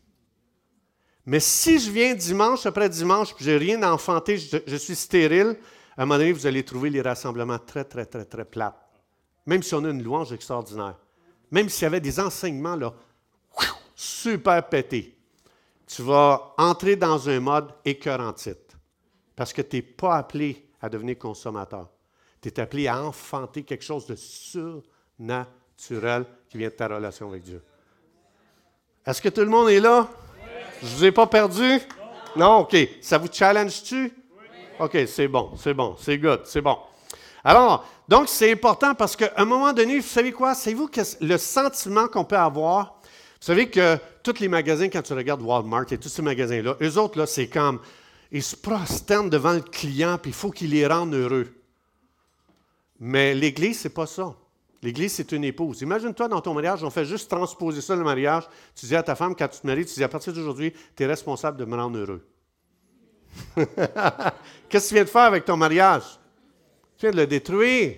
Mais 1.24 1.40
si 1.40 1.80
je 1.80 1.90
viens 1.90 2.14
dimanche 2.14 2.66
après 2.66 2.88
dimanche, 2.88 3.34
puis 3.34 3.44
je 3.44 3.50
n'ai 3.50 3.56
rien 3.56 3.82
enfanté, 3.82 4.38
je, 4.38 4.58
je, 4.64 4.76
suis 4.76 4.94
stérile, 4.94 5.58
à 5.96 6.02
un 6.02 6.06
moment 6.06 6.18
donné, 6.18 6.30
vous 6.30 6.46
allez 6.46 6.64
trouver 6.64 6.90
les 6.90 7.02
rassemblements 7.02 7.58
très, 7.58 7.82
très, 7.82 8.06
très, 8.06 8.24
très 8.24 8.44
plats. 8.44 8.88
Même 9.44 9.64
si 9.64 9.74
on 9.74 9.84
a 9.84 9.90
une 9.90 10.04
louange 10.04 10.32
extraordinaire. 10.32 10.96
Même 11.50 11.68
s'il 11.68 11.82
y 11.82 11.86
avait 11.86 12.00
des 12.00 12.20
enseignements 12.20 12.76
là, 12.76 12.94
super 13.96 14.68
pété, 14.68 15.16
tu 15.86 16.02
vas 16.02 16.54
entrer 16.58 16.96
dans 16.96 17.28
un 17.28 17.40
mode 17.40 17.72
écœurantite 17.84 18.76
parce 19.34 19.52
que 19.52 19.62
tu 19.62 19.76
n'es 19.76 19.82
pas 19.82 20.16
appelé 20.16 20.68
à 20.80 20.88
devenir 20.88 21.18
consommateur. 21.18 21.88
Tu 22.40 22.48
es 22.48 22.60
appelé 22.60 22.86
à 22.86 23.02
enfanter 23.02 23.62
quelque 23.62 23.84
chose 23.84 24.06
de 24.06 24.14
surnaturel 24.14 26.26
qui 26.48 26.58
vient 26.58 26.68
de 26.68 26.74
ta 26.74 26.88
relation 26.88 27.28
avec 27.28 27.42
Dieu. 27.42 27.62
Est-ce 29.04 29.20
que 29.22 29.30
tout 29.30 29.40
le 29.40 29.48
monde 29.48 29.70
est 29.70 29.80
là? 29.80 30.08
Je 30.82 30.86
ne 30.86 30.90
vous 30.90 31.04
ai 31.04 31.12
pas 31.12 31.26
perdu? 31.26 31.80
Non? 32.36 32.58
OK. 32.58 32.76
Ça 33.00 33.18
vous 33.18 33.28
challenge-tu? 33.32 34.12
OK, 34.78 34.98
c'est 35.06 35.28
bon, 35.28 35.52
c'est 35.56 35.72
bon, 35.72 35.96
c'est 35.98 36.18
good, 36.18 36.42
c'est 36.44 36.60
bon. 36.60 36.76
Alors, 37.42 37.86
donc, 38.08 38.28
c'est 38.28 38.52
important 38.52 38.94
parce 38.94 39.16
qu'à 39.16 39.32
un 39.36 39.44
moment 39.44 39.72
donné, 39.72 40.00
vous 40.00 40.06
savez 40.06 40.32
quoi? 40.32 40.54
Savez-vous 40.54 40.88
que 40.88 41.00
le 41.20 41.38
sentiment 41.38 42.08
qu'on 42.08 42.24
peut 42.24 42.36
avoir, 42.36 42.95
savez 43.46 43.70
que 43.70 43.96
tous 44.22 44.40
les 44.40 44.48
magasins, 44.48 44.88
quand 44.88 45.02
tu 45.02 45.12
regardes 45.12 45.42
Walmart 45.42 45.86
et 45.92 45.98
tous 45.98 46.08
ces 46.08 46.22
magasins-là, 46.22 46.76
eux 46.80 46.98
autres, 46.98 47.18
là, 47.18 47.26
c'est 47.26 47.46
comme, 47.46 47.80
ils 48.32 48.42
se 48.42 48.56
prosternent 48.56 49.30
devant 49.30 49.52
le 49.52 49.60
client, 49.60 50.18
puis 50.18 50.32
il 50.32 50.34
faut 50.34 50.50
qu'ils 50.50 50.70
les 50.70 50.86
rendent 50.86 51.14
heureux. 51.14 51.46
Mais 52.98 53.34
l'Église, 53.34 53.78
c'est 53.80 53.94
pas 53.94 54.06
ça. 54.06 54.34
L'Église, 54.82 55.12
c'est 55.12 55.32
une 55.32 55.44
épouse. 55.44 55.80
Imagine-toi 55.82 56.28
dans 56.28 56.40
ton 56.40 56.54
mariage, 56.54 56.82
on 56.82 56.90
fait 56.90 57.04
juste 57.04 57.30
transposer 57.30 57.80
ça 57.80 57.94
le 57.94 58.02
mariage. 58.02 58.48
Tu 58.74 58.86
dis 58.86 58.96
à 58.96 59.02
ta 59.02 59.14
femme, 59.14 59.34
quand 59.36 59.48
tu 59.48 59.60
te 59.60 59.66
maries, 59.66 59.86
tu 59.86 59.94
dis 59.94 60.04
à 60.04 60.08
partir 60.08 60.32
d'aujourd'hui, 60.32 60.72
tu 60.96 61.02
es 61.02 61.06
responsable 61.06 61.56
de 61.56 61.64
me 61.64 61.76
rendre 61.76 61.98
heureux. 61.98 62.26
Qu'est-ce 64.68 64.84
que 64.84 64.88
tu 64.88 64.94
viens 64.94 65.04
de 65.04 65.08
faire 65.08 65.22
avec 65.22 65.44
ton 65.44 65.56
mariage? 65.56 66.02
Tu 66.98 67.02
viens 67.02 67.10
de 67.12 67.16
le 67.16 67.26
détruire. 67.26 67.96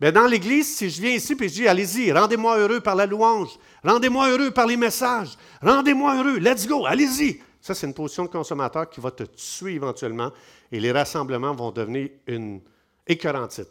Mais 0.00 0.12
dans 0.12 0.26
l'Église, 0.26 0.76
si 0.76 0.88
je 0.88 1.02
viens 1.02 1.10
ici 1.10 1.36
et 1.38 1.48
je 1.48 1.54
dis, 1.54 1.68
allez-y, 1.68 2.10
rendez-moi 2.10 2.58
heureux 2.58 2.80
par 2.80 2.96
la 2.96 3.04
louange, 3.04 3.58
rendez-moi 3.84 4.30
heureux 4.30 4.50
par 4.50 4.66
les 4.66 4.76
messages, 4.76 5.36
rendez-moi 5.62 6.16
heureux, 6.16 6.38
let's 6.38 6.66
go, 6.66 6.86
allez-y. 6.86 7.40
Ça, 7.60 7.74
c'est 7.74 7.86
une 7.86 7.92
position 7.92 8.24
de 8.24 8.30
consommateur 8.30 8.88
qui 8.88 9.00
va 9.00 9.10
te 9.10 9.24
tuer 9.24 9.74
éventuellement 9.74 10.32
et 10.72 10.80
les 10.80 10.92
rassemblements 10.92 11.54
vont 11.54 11.70
devenir 11.70 12.08
une 12.26 12.62
écœurantite. 13.06 13.68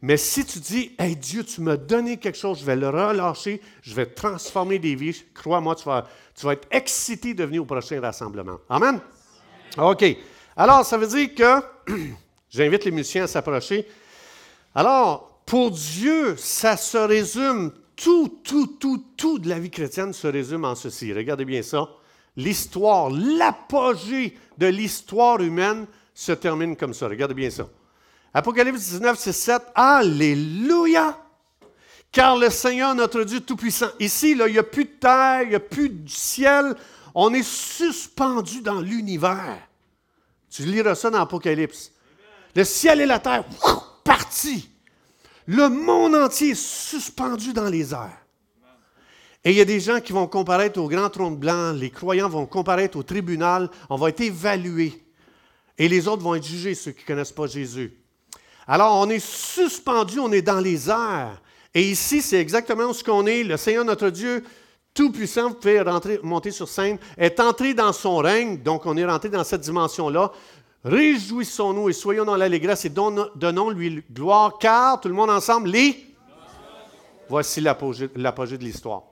Mais 0.00 0.16
si 0.16 0.44
tu 0.44 0.60
dis, 0.60 0.94
Hey 0.98 1.16
Dieu, 1.16 1.44
tu 1.44 1.60
m'as 1.60 1.76
donné 1.76 2.16
quelque 2.18 2.38
chose, 2.38 2.60
je 2.60 2.64
vais 2.64 2.76
le 2.76 2.88
relâcher, 2.88 3.60
je 3.82 3.94
vais 3.94 4.06
transformer 4.06 4.78
des 4.78 4.94
vies, 4.94 5.24
crois-moi, 5.34 5.74
tu 5.74 5.84
vas, 5.84 6.06
tu 6.36 6.46
vas 6.46 6.52
être 6.52 6.68
excité 6.70 7.34
de 7.34 7.44
venir 7.44 7.62
au 7.62 7.66
prochain 7.66 8.00
rassemblement. 8.00 8.58
Amen? 8.68 9.00
OK. 9.78 10.04
Alors, 10.56 10.84
ça 10.84 10.98
veut 10.98 11.06
dire 11.06 11.34
que, 11.34 11.92
j'invite 12.50 12.84
les 12.84 12.90
musiciens 12.90 13.24
à 13.24 13.26
s'approcher. 13.26 13.86
Alors, 14.74 15.31
pour 15.46 15.70
Dieu, 15.70 16.36
ça 16.36 16.76
se 16.76 16.98
résume, 16.98 17.72
tout, 17.96 18.40
tout, 18.42 18.66
tout, 18.66 19.04
tout 19.16 19.38
de 19.38 19.48
la 19.48 19.58
vie 19.58 19.70
chrétienne 19.70 20.12
se 20.12 20.26
résume 20.26 20.64
en 20.64 20.74
ceci. 20.74 21.12
Regardez 21.12 21.44
bien 21.44 21.62
ça. 21.62 21.88
L'histoire, 22.36 23.10
l'apogée 23.10 24.36
de 24.58 24.66
l'histoire 24.66 25.40
humaine 25.40 25.86
se 26.14 26.32
termine 26.32 26.76
comme 26.76 26.94
ça. 26.94 27.08
Regardez 27.08 27.34
bien 27.34 27.50
ça. 27.50 27.68
Apocalypse 28.34 28.78
19, 28.78 29.18
c'est 29.18 29.32
7. 29.32 29.62
Alléluia! 29.74 31.18
Car 32.10 32.36
le 32.36 32.50
Seigneur, 32.50 32.94
notre 32.94 33.24
Dieu 33.24 33.40
Tout-Puissant, 33.40 33.88
ici, 33.98 34.34
là, 34.34 34.46
il 34.46 34.52
n'y 34.52 34.58
a 34.58 34.62
plus 34.62 34.84
de 34.84 34.90
terre, 34.90 35.42
il 35.42 35.48
n'y 35.50 35.54
a 35.54 35.60
plus 35.60 35.88
de 35.88 36.08
ciel. 36.08 36.74
On 37.14 37.32
est 37.32 37.42
suspendu 37.42 38.60
dans 38.60 38.80
l'univers. 38.80 39.58
Tu 40.50 40.64
liras 40.64 40.94
ça 40.94 41.10
dans 41.10 41.20
Apocalypse. 41.20 41.92
Le 42.54 42.64
ciel 42.64 43.00
et 43.00 43.06
la 43.06 43.18
terre, 43.18 43.44
partis. 44.04 44.71
Le 45.52 45.68
monde 45.68 46.14
entier 46.14 46.52
est 46.52 46.54
suspendu 46.54 47.52
dans 47.52 47.68
les 47.68 47.92
airs. 47.92 48.24
Et 49.44 49.50
il 49.50 49.56
y 49.58 49.60
a 49.60 49.66
des 49.66 49.80
gens 49.80 50.00
qui 50.00 50.14
vont 50.14 50.26
comparaître 50.26 50.80
au 50.80 50.88
grand 50.88 51.10
trône 51.10 51.36
blanc, 51.36 51.72
les 51.72 51.90
croyants 51.90 52.30
vont 52.30 52.46
comparaître 52.46 52.96
au 52.96 53.02
tribunal, 53.02 53.68
on 53.90 53.96
va 53.96 54.08
être 54.08 54.22
évalués. 54.22 54.98
Et 55.76 55.88
les 55.88 56.08
autres 56.08 56.22
vont 56.22 56.36
être 56.36 56.46
jugés, 56.46 56.74
ceux 56.74 56.92
qui 56.92 57.02
ne 57.02 57.06
connaissent 57.06 57.32
pas 57.32 57.48
Jésus. 57.48 57.92
Alors, 58.66 58.96
on 58.96 59.10
est 59.10 59.22
suspendu, 59.22 60.20
on 60.20 60.32
est 60.32 60.40
dans 60.40 60.60
les 60.60 60.88
airs. 60.88 61.42
Et 61.74 61.82
ici, 61.82 62.22
c'est 62.22 62.40
exactement 62.40 62.90
ce 62.94 63.04
qu'on 63.04 63.26
est. 63.26 63.44
Le 63.44 63.58
Seigneur 63.58 63.84
notre 63.84 64.08
Dieu, 64.08 64.42
tout-puissant, 64.94 65.50
vous 65.50 65.56
pouvez 65.56 65.84
monter 66.22 66.50
sur 66.50 66.68
scène, 66.68 66.96
est 67.18 67.38
entré 67.40 67.74
dans 67.74 67.92
son 67.92 68.16
règne. 68.18 68.56
Donc, 68.62 68.86
on 68.86 68.96
est 68.96 69.04
rentré 69.04 69.28
dans 69.28 69.44
cette 69.44 69.60
dimension-là. 69.60 70.32
Réjouissons-nous 70.84 71.88
et 71.90 71.92
soyons 71.92 72.24
dans 72.24 72.36
l'allégresse 72.36 72.84
et 72.84 72.90
donnons-lui 72.90 74.02
gloire, 74.12 74.58
car, 74.58 75.00
tout 75.00 75.08
le 75.08 75.14
monde 75.14 75.30
ensemble, 75.30 75.70
les... 75.70 76.06
Voici 77.28 77.60
l'apogée 77.60 78.08
de 78.08 78.64
l'histoire. 78.64 79.04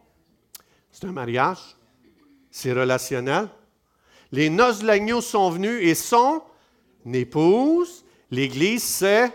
C'est 0.90 1.06
un 1.06 1.12
mariage, 1.12 1.59
c'est 2.50 2.72
relationnel. 2.72 3.48
Les 4.33 4.50
noces 4.50 4.80
de 4.80 4.87
l'agneau 4.87 5.20
sont 5.20 5.50
venues 5.50 5.80
et 5.83 5.94
son 5.94 6.42
épouse, 7.12 8.04
l'Église 8.30 8.83
s'est 8.83 9.33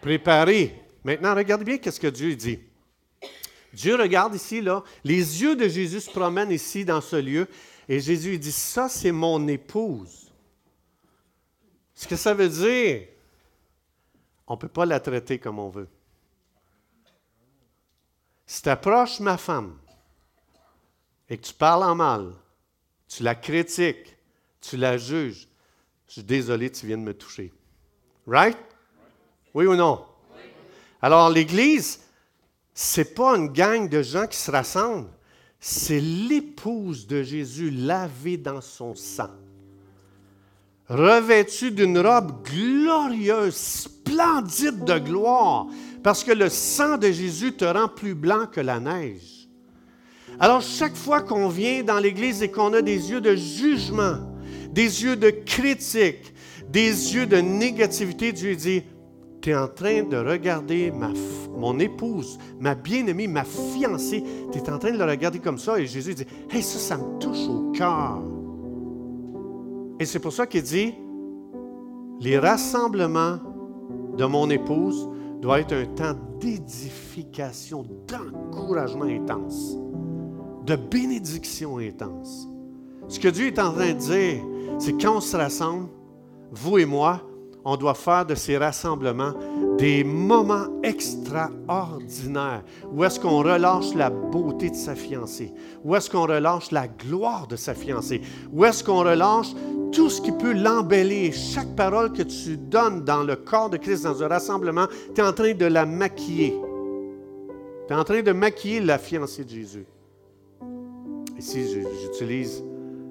préparée. 0.00 0.80
Maintenant, 1.02 1.34
regardez 1.34 1.64
bien 1.64 1.78
ce 1.92 2.00
que 2.00 2.06
Dieu 2.06 2.34
dit. 2.34 2.60
Dieu 3.72 3.96
regarde 3.96 4.34
ici, 4.36 4.60
là, 4.60 4.84
les 5.02 5.42
yeux 5.42 5.56
de 5.56 5.68
Jésus 5.68 6.00
se 6.00 6.10
promènent 6.10 6.52
ici 6.52 6.84
dans 6.84 7.00
ce 7.00 7.16
lieu, 7.16 7.48
et 7.88 7.98
Jésus 8.00 8.38
dit, 8.38 8.52
ça 8.52 8.88
c'est 8.88 9.12
mon 9.12 9.46
épouse. 9.48 10.23
Ce 11.94 12.08
que 12.08 12.16
ça 12.16 12.34
veut 12.34 12.48
dire, 12.48 13.06
on 14.46 14.54
ne 14.54 14.58
peut 14.58 14.68
pas 14.68 14.84
la 14.84 15.00
traiter 15.00 15.38
comme 15.38 15.58
on 15.58 15.68
veut. 15.68 15.88
Si 18.46 18.62
tu 18.62 18.68
approches 18.68 19.20
ma 19.20 19.38
femme 19.38 19.78
et 21.28 21.38
que 21.38 21.46
tu 21.46 21.54
parles 21.54 21.84
en 21.84 21.94
mal, 21.94 22.32
tu 23.08 23.22
la 23.22 23.34
critiques, 23.34 24.16
tu 24.60 24.76
la 24.76 24.98
juges, 24.98 25.48
je 26.08 26.14
suis 26.14 26.22
désolé, 26.22 26.70
tu 26.70 26.86
viens 26.86 26.98
de 26.98 27.02
me 27.02 27.14
toucher. 27.14 27.52
Right? 28.26 28.58
Oui 29.54 29.66
ou 29.66 29.76
non? 29.76 30.04
Alors, 31.00 31.30
l'Église, 31.30 32.00
c'est 32.72 33.14
pas 33.14 33.36
une 33.36 33.48
gang 33.48 33.88
de 33.88 34.02
gens 34.02 34.26
qui 34.26 34.36
se 34.36 34.50
rassemblent, 34.50 35.10
c'est 35.60 36.00
l'épouse 36.00 37.06
de 37.06 37.22
Jésus 37.22 37.70
lavée 37.70 38.36
dans 38.36 38.60
son 38.60 38.94
sang 38.94 39.30
revêtu 40.88 41.70
d'une 41.70 41.98
robe 41.98 42.44
glorieuse, 42.44 43.54
splendide 43.54 44.84
de 44.84 44.98
gloire, 44.98 45.66
parce 46.02 46.24
que 46.24 46.32
le 46.32 46.48
sang 46.48 46.98
de 46.98 47.10
Jésus 47.10 47.52
te 47.52 47.64
rend 47.64 47.88
plus 47.88 48.14
blanc 48.14 48.46
que 48.50 48.60
la 48.60 48.80
neige. 48.80 49.48
Alors 50.40 50.60
chaque 50.60 50.96
fois 50.96 51.22
qu'on 51.22 51.48
vient 51.48 51.82
dans 51.82 51.98
l'Église 51.98 52.42
et 52.42 52.50
qu'on 52.50 52.72
a 52.74 52.82
des 52.82 53.10
yeux 53.10 53.20
de 53.20 53.34
jugement, 53.34 54.18
des 54.72 55.04
yeux 55.04 55.16
de 55.16 55.30
critique, 55.30 56.34
des 56.68 57.14
yeux 57.14 57.26
de 57.26 57.36
négativité, 57.36 58.32
Dieu 58.32 58.54
dit, 58.56 58.82
tu 59.40 59.50
es 59.50 59.54
en 59.54 59.68
train 59.68 60.02
de 60.02 60.16
regarder 60.16 60.90
ma, 60.90 61.10
mon 61.56 61.78
épouse, 61.78 62.38
ma 62.58 62.74
bien-aimée, 62.74 63.28
ma 63.28 63.44
fiancée, 63.44 64.24
tu 64.52 64.58
es 64.58 64.70
en 64.70 64.78
train 64.78 64.90
de 64.90 64.98
le 64.98 65.04
regarder 65.04 65.38
comme 65.38 65.58
ça, 65.58 65.78
et 65.78 65.86
Jésus 65.86 66.14
dit, 66.14 66.26
hey, 66.50 66.62
ça, 66.62 66.78
ça 66.78 66.96
me 66.96 67.18
touche 67.20 67.46
au 67.48 67.70
cœur. 67.72 68.22
Et 70.00 70.04
c'est 70.04 70.18
pour 70.18 70.32
ça 70.32 70.46
qu'il 70.46 70.62
dit, 70.62 70.94
les 72.20 72.38
rassemblements 72.38 73.38
de 74.16 74.24
mon 74.24 74.50
épouse 74.50 75.08
doivent 75.40 75.60
être 75.60 75.74
un 75.74 75.86
temps 75.86 76.18
d'édification, 76.40 77.84
d'encouragement 78.08 79.04
intense, 79.04 79.76
de 80.66 80.76
bénédiction 80.76 81.78
intense. 81.78 82.48
Ce 83.08 83.20
que 83.20 83.28
Dieu 83.28 83.46
est 83.48 83.58
en 83.58 83.72
train 83.72 83.92
de 83.92 83.98
dire, 83.98 84.42
c'est 84.78 85.00
quand 85.00 85.16
on 85.16 85.20
se 85.20 85.36
rassemble, 85.36 85.88
vous 86.50 86.78
et 86.78 86.86
moi, 86.86 87.20
on 87.64 87.76
doit 87.76 87.94
faire 87.94 88.26
de 88.26 88.34
ces 88.34 88.58
rassemblements 88.58 89.32
des 89.78 90.04
moments 90.04 90.66
extraordinaires 90.82 92.62
où 92.92 93.04
est-ce 93.04 93.18
qu'on 93.18 93.38
relâche 93.38 93.94
la 93.94 94.10
beauté 94.10 94.70
de 94.70 94.76
sa 94.76 94.94
fiancée, 94.94 95.52
où 95.82 95.94
est-ce 95.96 96.10
qu'on 96.10 96.26
relâche 96.26 96.70
la 96.70 96.88
gloire 96.88 97.46
de 97.46 97.56
sa 97.56 97.74
fiancée, 97.74 98.20
où 98.52 98.64
est-ce 98.64 98.84
qu'on 98.84 98.98
relâche 98.98 99.52
tout 99.94 100.10
ce 100.10 100.20
qui 100.20 100.32
peut 100.32 100.52
l'embellir. 100.52 101.32
Chaque 101.32 101.74
parole 101.76 102.12
que 102.12 102.22
tu 102.22 102.56
donnes 102.56 103.04
dans 103.04 103.22
le 103.22 103.36
corps 103.36 103.70
de 103.70 103.76
Christ, 103.76 104.04
dans 104.04 104.22
un 104.22 104.28
rassemblement, 104.28 104.86
tu 105.14 105.20
es 105.20 105.24
en 105.24 105.32
train 105.32 105.54
de 105.54 105.66
la 105.66 105.86
maquiller. 105.86 106.54
Tu 107.86 107.92
es 107.92 107.96
en 107.96 108.04
train 108.04 108.22
de 108.22 108.32
maquiller 108.32 108.80
la 108.80 108.98
fiancée 108.98 109.44
de 109.44 109.50
Jésus. 109.50 109.86
Ici, 111.38 111.64
j'utilise 112.02 112.64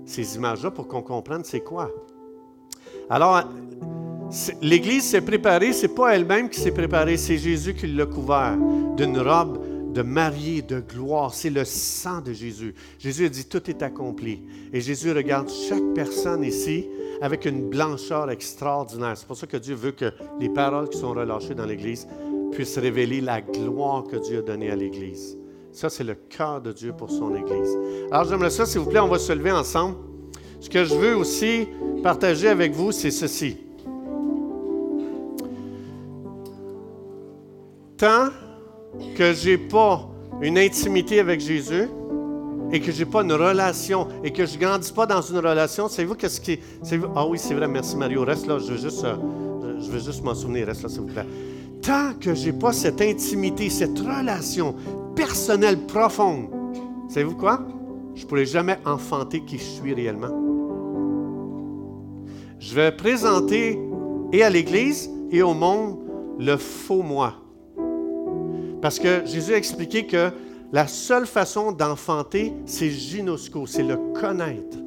ces 0.06 0.36
images-là 0.36 0.72
pour 0.72 0.88
qu'on 0.88 1.02
comprenne 1.02 1.44
c'est 1.44 1.62
quoi. 1.62 1.90
Alors, 3.10 3.44
l'Église 4.62 5.04
s'est 5.04 5.22
préparée, 5.22 5.74
ce 5.74 5.84
n'est 5.88 5.94
pas 5.94 6.16
elle-même 6.16 6.50
qui 6.50 6.60
s'est 6.60 6.72
préparée, 6.72 7.18
c'est 7.18 7.38
Jésus 7.38 7.74
qui 7.74 7.88
l'a 7.88 8.06
couvert 8.06 8.58
d'une 8.98 9.20
robe 9.20 9.60
de 9.94 10.02
mariée 10.02 10.62
de 10.62 10.80
gloire. 10.80 11.34
C'est 11.34 11.50
le 11.50 11.66
sang 11.66 12.22
de 12.22 12.34
Jésus. 12.34 12.74
Jésus 12.98 13.26
a 13.26 13.30
dit, 13.30 13.46
tout 13.46 13.70
est 13.70 13.84
accompli. 13.84 14.42
Et 14.74 14.82
Jésus 14.82 15.12
regarde 15.12 15.50
chaque 15.50 15.94
personne 15.94 16.44
ici 16.44 16.88
avec 17.22 17.46
une 17.46 17.70
blancheur 17.70 18.30
extraordinaire. 18.32 19.14
C'est 19.16 19.28
pour 19.28 19.38
ça 19.38 19.48
que 19.48 19.58
Dieu 19.58 19.76
veut 19.76 19.92
que 19.92 20.12
les 20.40 20.50
paroles 20.50 20.90
qui 20.90 20.98
sont 20.98 21.12
relâchées 21.14 21.54
dans 21.54 21.66
l'Église 21.66 22.08
puissent 22.52 22.78
révéler 22.78 23.22
la 23.22 23.42
gloire 23.42 24.04
que 24.04 24.18
Dieu 24.18 24.40
a 24.40 24.42
donnée 24.42 24.72
à 24.72 24.76
l'Église. 24.76 25.38
Ça, 25.72 25.90
c'est 25.90 26.04
le 26.04 26.16
cœur 26.16 26.62
de 26.62 26.72
Dieu 26.72 26.94
pour 26.94 27.10
son 27.10 27.36
Église. 27.36 27.78
Alors, 28.12 28.26
j'aimerais 28.26 28.52
ça, 28.52 28.66
s'il 28.66 28.82
vous 28.82 28.90
plaît, 28.90 29.00
on 29.00 29.08
va 29.08 29.20
se 29.20 29.34
lever 29.34 29.52
ensemble. 29.52 29.96
Ce 30.60 30.70
que 30.70 30.86
je 30.86 30.96
veux 30.96 31.16
aussi 31.16 31.68
partager 32.04 32.48
avec 32.48 32.74
vous, 32.74 32.92
c'est 32.92 33.12
ceci. 33.12 33.58
Tant 38.04 38.32
que 39.16 39.32
je 39.32 39.52
n'ai 39.52 39.58
pas 39.58 40.10
une 40.42 40.58
intimité 40.58 41.22
avec 41.22 41.40
Jésus 41.40 41.88
et 42.74 42.82
que 42.82 42.92
je 42.92 43.00
n'ai 43.00 43.10
pas 43.10 43.22
une 43.22 43.32
relation 43.32 44.10
et 44.26 44.34
que 44.34 44.46
je 44.46 44.56
ne 44.56 44.60
grandis 44.60 44.92
pas 44.92 45.06
dans 45.06 45.22
une 45.22 45.38
relation, 45.38 45.88
savez-vous 45.88 46.16
qu'est-ce 46.16 46.42
qui. 46.42 46.60
ah 47.16 47.26
oui, 47.26 47.40
c'est 47.40 47.54
vrai, 47.54 47.66
merci 47.66 47.96
Mario. 47.96 48.26
Reste 48.26 48.46
là, 48.46 48.60
je 48.60 48.74
veux 48.74 48.78
juste, 48.78 49.06
euh, 49.06 49.16
je 49.80 49.90
veux 49.90 50.00
juste 50.00 50.22
m'en 50.22 50.36
souvenir. 50.36 50.68
Reste 50.68 50.84
là, 50.84 50.90
s'il 50.90 51.00
vous 51.00 51.14
plaît. 51.14 51.26
Tant 51.82 52.12
que 52.20 52.36
je 52.36 52.48
n'ai 52.48 52.52
pas 52.52 52.74
cette 52.74 53.00
intimité, 53.00 53.70
cette 53.70 53.98
relation 53.98 54.76
personnelle 55.16 55.86
profonde, 55.86 56.50
savez-vous 57.08 57.36
quoi? 57.36 57.66
Je 58.16 58.24
ne 58.24 58.28
pourrai 58.28 58.46
jamais 58.46 58.80
enfanter 58.86 59.46
qui 59.46 59.58
je 59.58 59.64
suis 59.64 59.94
réellement. 59.94 60.28
Je 62.60 62.76
vais 62.76 62.92
présenter 62.92 63.80
et 64.34 64.44
à 64.44 64.50
l'Église 64.50 65.10
et 65.32 65.42
au 65.42 65.54
monde 65.54 66.00
le 66.38 66.58
faux 66.58 67.02
moi 67.02 67.36
Parce 68.84 69.00
que 69.00 69.26
Jésus 69.26 69.54
a 69.54 69.58
expliqué 69.58 70.06
que 70.06 70.30
la 70.74 70.88
seule 70.88 71.26
façon 71.26 71.72
d'enfanter, 71.72 72.52
c'est 72.66 72.90
gynosco, 72.90 73.66
c'est 73.66 73.82
le 73.82 73.96
connaître. 74.14 74.78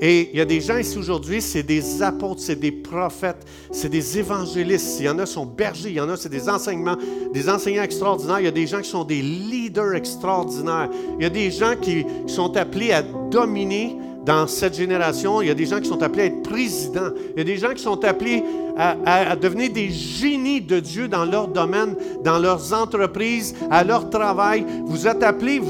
Et 0.00 0.30
il 0.32 0.36
y 0.36 0.40
a 0.40 0.44
des 0.44 0.60
gens 0.60 0.78
ici 0.78 0.98
aujourd'hui, 0.98 1.40
c'est 1.40 1.62
des 1.62 2.02
apôtres, 2.02 2.40
c'est 2.40 2.58
des 2.58 2.72
prophètes, 2.72 3.46
c'est 3.70 3.88
des 3.88 4.18
évangélistes. 4.18 4.98
Il 4.98 5.06
y 5.06 5.08
en 5.08 5.20
a 5.20 5.26
qui 5.26 5.32
sont 5.32 5.46
bergers, 5.46 5.90
il 5.90 5.94
y 5.94 6.00
en 6.00 6.08
a 6.08 6.16
c'est 6.16 6.28
des 6.28 6.48
enseignements, 6.48 6.96
des 7.32 7.48
enseignants 7.48 7.84
extraordinaires. 7.84 8.40
Il 8.40 8.46
y 8.46 8.48
a 8.48 8.50
des 8.50 8.66
gens 8.66 8.80
qui 8.80 8.90
sont 8.90 9.04
des 9.04 9.22
leaders 9.22 9.94
extraordinaires. 9.94 10.90
Il 11.16 11.22
y 11.22 11.26
a 11.26 11.30
des 11.30 11.52
gens 11.52 11.76
qui 11.80 12.04
sont 12.26 12.56
appelés 12.56 12.90
à 12.90 13.02
dominer 13.02 13.96
dans 14.24 14.46
cette 14.46 14.74
génération, 14.74 15.42
il 15.42 15.48
y 15.48 15.50
a 15.50 15.54
des 15.54 15.66
gens 15.66 15.80
qui 15.80 15.88
sont 15.88 16.02
appelés 16.02 16.22
à 16.22 16.26
être 16.26 16.42
présidents. 16.42 17.10
Il 17.34 17.38
y 17.38 17.40
a 17.42 17.44
des 17.44 17.58
gens 17.58 17.74
qui 17.74 17.82
sont 17.82 18.02
appelés 18.04 18.42
à, 18.76 19.36
devenir 19.36 19.70
des 19.70 19.90
génies 19.90 20.62
de 20.62 20.80
Dieu 20.80 21.08
dans 21.08 21.24
leur 21.24 21.48
domaine, 21.48 21.94
dans 22.22 22.38
leurs 22.38 22.72
entreprises, 22.72 23.54
à 23.70 23.84
leur 23.84 24.08
travail. 24.08 24.64
Vous 24.86 25.06
êtes 25.06 25.22
appelés, 25.22 25.60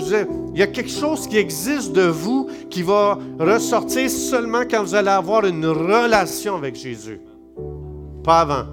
il 0.54 0.58
y 0.58 0.62
a 0.62 0.68
quelque 0.68 0.90
chose 0.90 1.26
qui 1.26 1.36
existe 1.36 1.92
de 1.92 2.06
vous 2.06 2.48
qui 2.70 2.82
va 2.82 3.18
ressortir 3.40 4.08
seulement 4.08 4.62
quand 4.70 4.82
vous 4.82 4.94
allez 4.94 5.08
avoir 5.08 5.44
une 5.44 5.66
relation 5.66 6.54
avec 6.54 6.76
Jésus. 6.76 7.20
Pas 8.22 8.40
avant. 8.40 8.64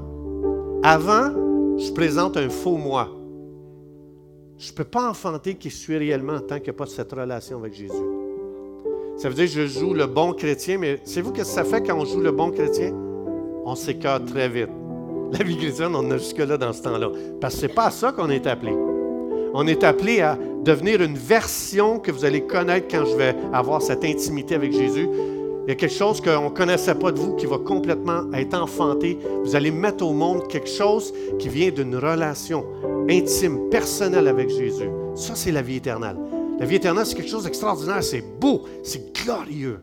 Avant, 0.83 1.31
je 1.77 1.91
présente 1.91 2.37
un 2.37 2.49
faux 2.49 2.77
moi. 2.77 3.09
Je 4.59 4.71
ne 4.71 4.75
peux 4.75 4.83
pas 4.83 5.09
enfanter 5.09 5.55
qui 5.55 5.71
suis 5.71 5.97
réellement 5.97 6.39
tant 6.39 6.57
qu'il 6.57 6.65
n'y 6.65 6.69
a 6.69 6.73
pas 6.73 6.85
cette 6.85 7.11
relation 7.11 7.57
avec 7.57 7.73
Jésus. 7.73 8.20
Ça 9.21 9.29
veut 9.29 9.35
dire 9.35 9.45
que 9.45 9.51
je 9.51 9.67
joue 9.67 9.93
le 9.93 10.07
bon 10.07 10.33
chrétien, 10.33 10.79
mais 10.79 10.99
savez-vous 11.03 11.31
que 11.31 11.43
ça 11.43 11.63
fait 11.63 11.85
quand 11.85 11.95
on 11.95 12.05
joue 12.05 12.21
le 12.21 12.31
bon 12.31 12.49
chrétien? 12.49 12.91
On 13.65 13.75
s'écarte 13.75 14.25
très 14.25 14.49
vite. 14.49 14.71
La 15.31 15.45
vie 15.45 15.57
chrétienne, 15.57 15.91
on 15.93 16.09
a 16.09 16.17
jusque-là 16.17 16.57
dans 16.57 16.73
ce 16.73 16.81
temps-là. 16.81 17.11
Parce 17.39 17.53
que 17.53 17.61
ce 17.61 17.65
n'est 17.67 17.73
pas 17.73 17.85
à 17.85 17.91
ça 17.91 18.11
qu'on 18.13 18.31
est 18.31 18.47
appelé. 18.47 18.73
On 19.53 19.67
est 19.67 19.83
appelé 19.83 20.21
à 20.21 20.39
devenir 20.63 21.03
une 21.03 21.17
version 21.17 21.99
que 21.99 22.11
vous 22.11 22.25
allez 22.25 22.41
connaître 22.47 22.87
quand 22.89 23.05
je 23.05 23.15
vais 23.15 23.35
avoir 23.53 23.83
cette 23.83 24.03
intimité 24.03 24.55
avec 24.55 24.73
Jésus. 24.73 25.07
Il 25.67 25.69
y 25.69 25.71
a 25.71 25.75
quelque 25.75 25.93
chose 25.93 26.19
qu'on 26.19 26.45
ne 26.45 26.55
connaissait 26.55 26.95
pas 26.95 27.11
de 27.11 27.19
vous 27.19 27.35
qui 27.35 27.45
va 27.45 27.59
complètement 27.59 28.23
être 28.33 28.55
enfanté. 28.55 29.19
Vous 29.43 29.55
allez 29.55 29.69
mettre 29.69 30.03
au 30.03 30.13
monde 30.13 30.47
quelque 30.47 30.67
chose 30.67 31.13
qui 31.37 31.47
vient 31.47 31.69
d'une 31.69 31.95
relation 31.95 32.65
intime, 33.07 33.69
personnelle 33.69 34.27
avec 34.27 34.49
Jésus. 34.49 34.89
Ça, 35.13 35.35
c'est 35.35 35.51
la 35.51 35.61
vie 35.61 35.75
éternelle. 35.75 36.17
La 36.61 36.67
vie 36.67 36.75
éternelle, 36.75 37.07
c'est 37.07 37.15
quelque 37.15 37.31
chose 37.31 37.45
d'extraordinaire, 37.45 38.03
c'est 38.03 38.21
beau, 38.21 38.65
c'est 38.83 39.15
glorieux. 39.15 39.79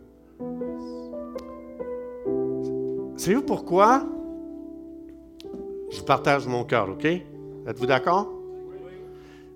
Savez-vous 3.17 3.43
pourquoi? 3.43 4.05
Je 5.91 6.01
partage 6.03 6.47
mon 6.47 6.63
cœur, 6.63 6.89
OK? 6.89 7.05
Êtes-vous 7.05 7.87
d'accord? 7.87 8.29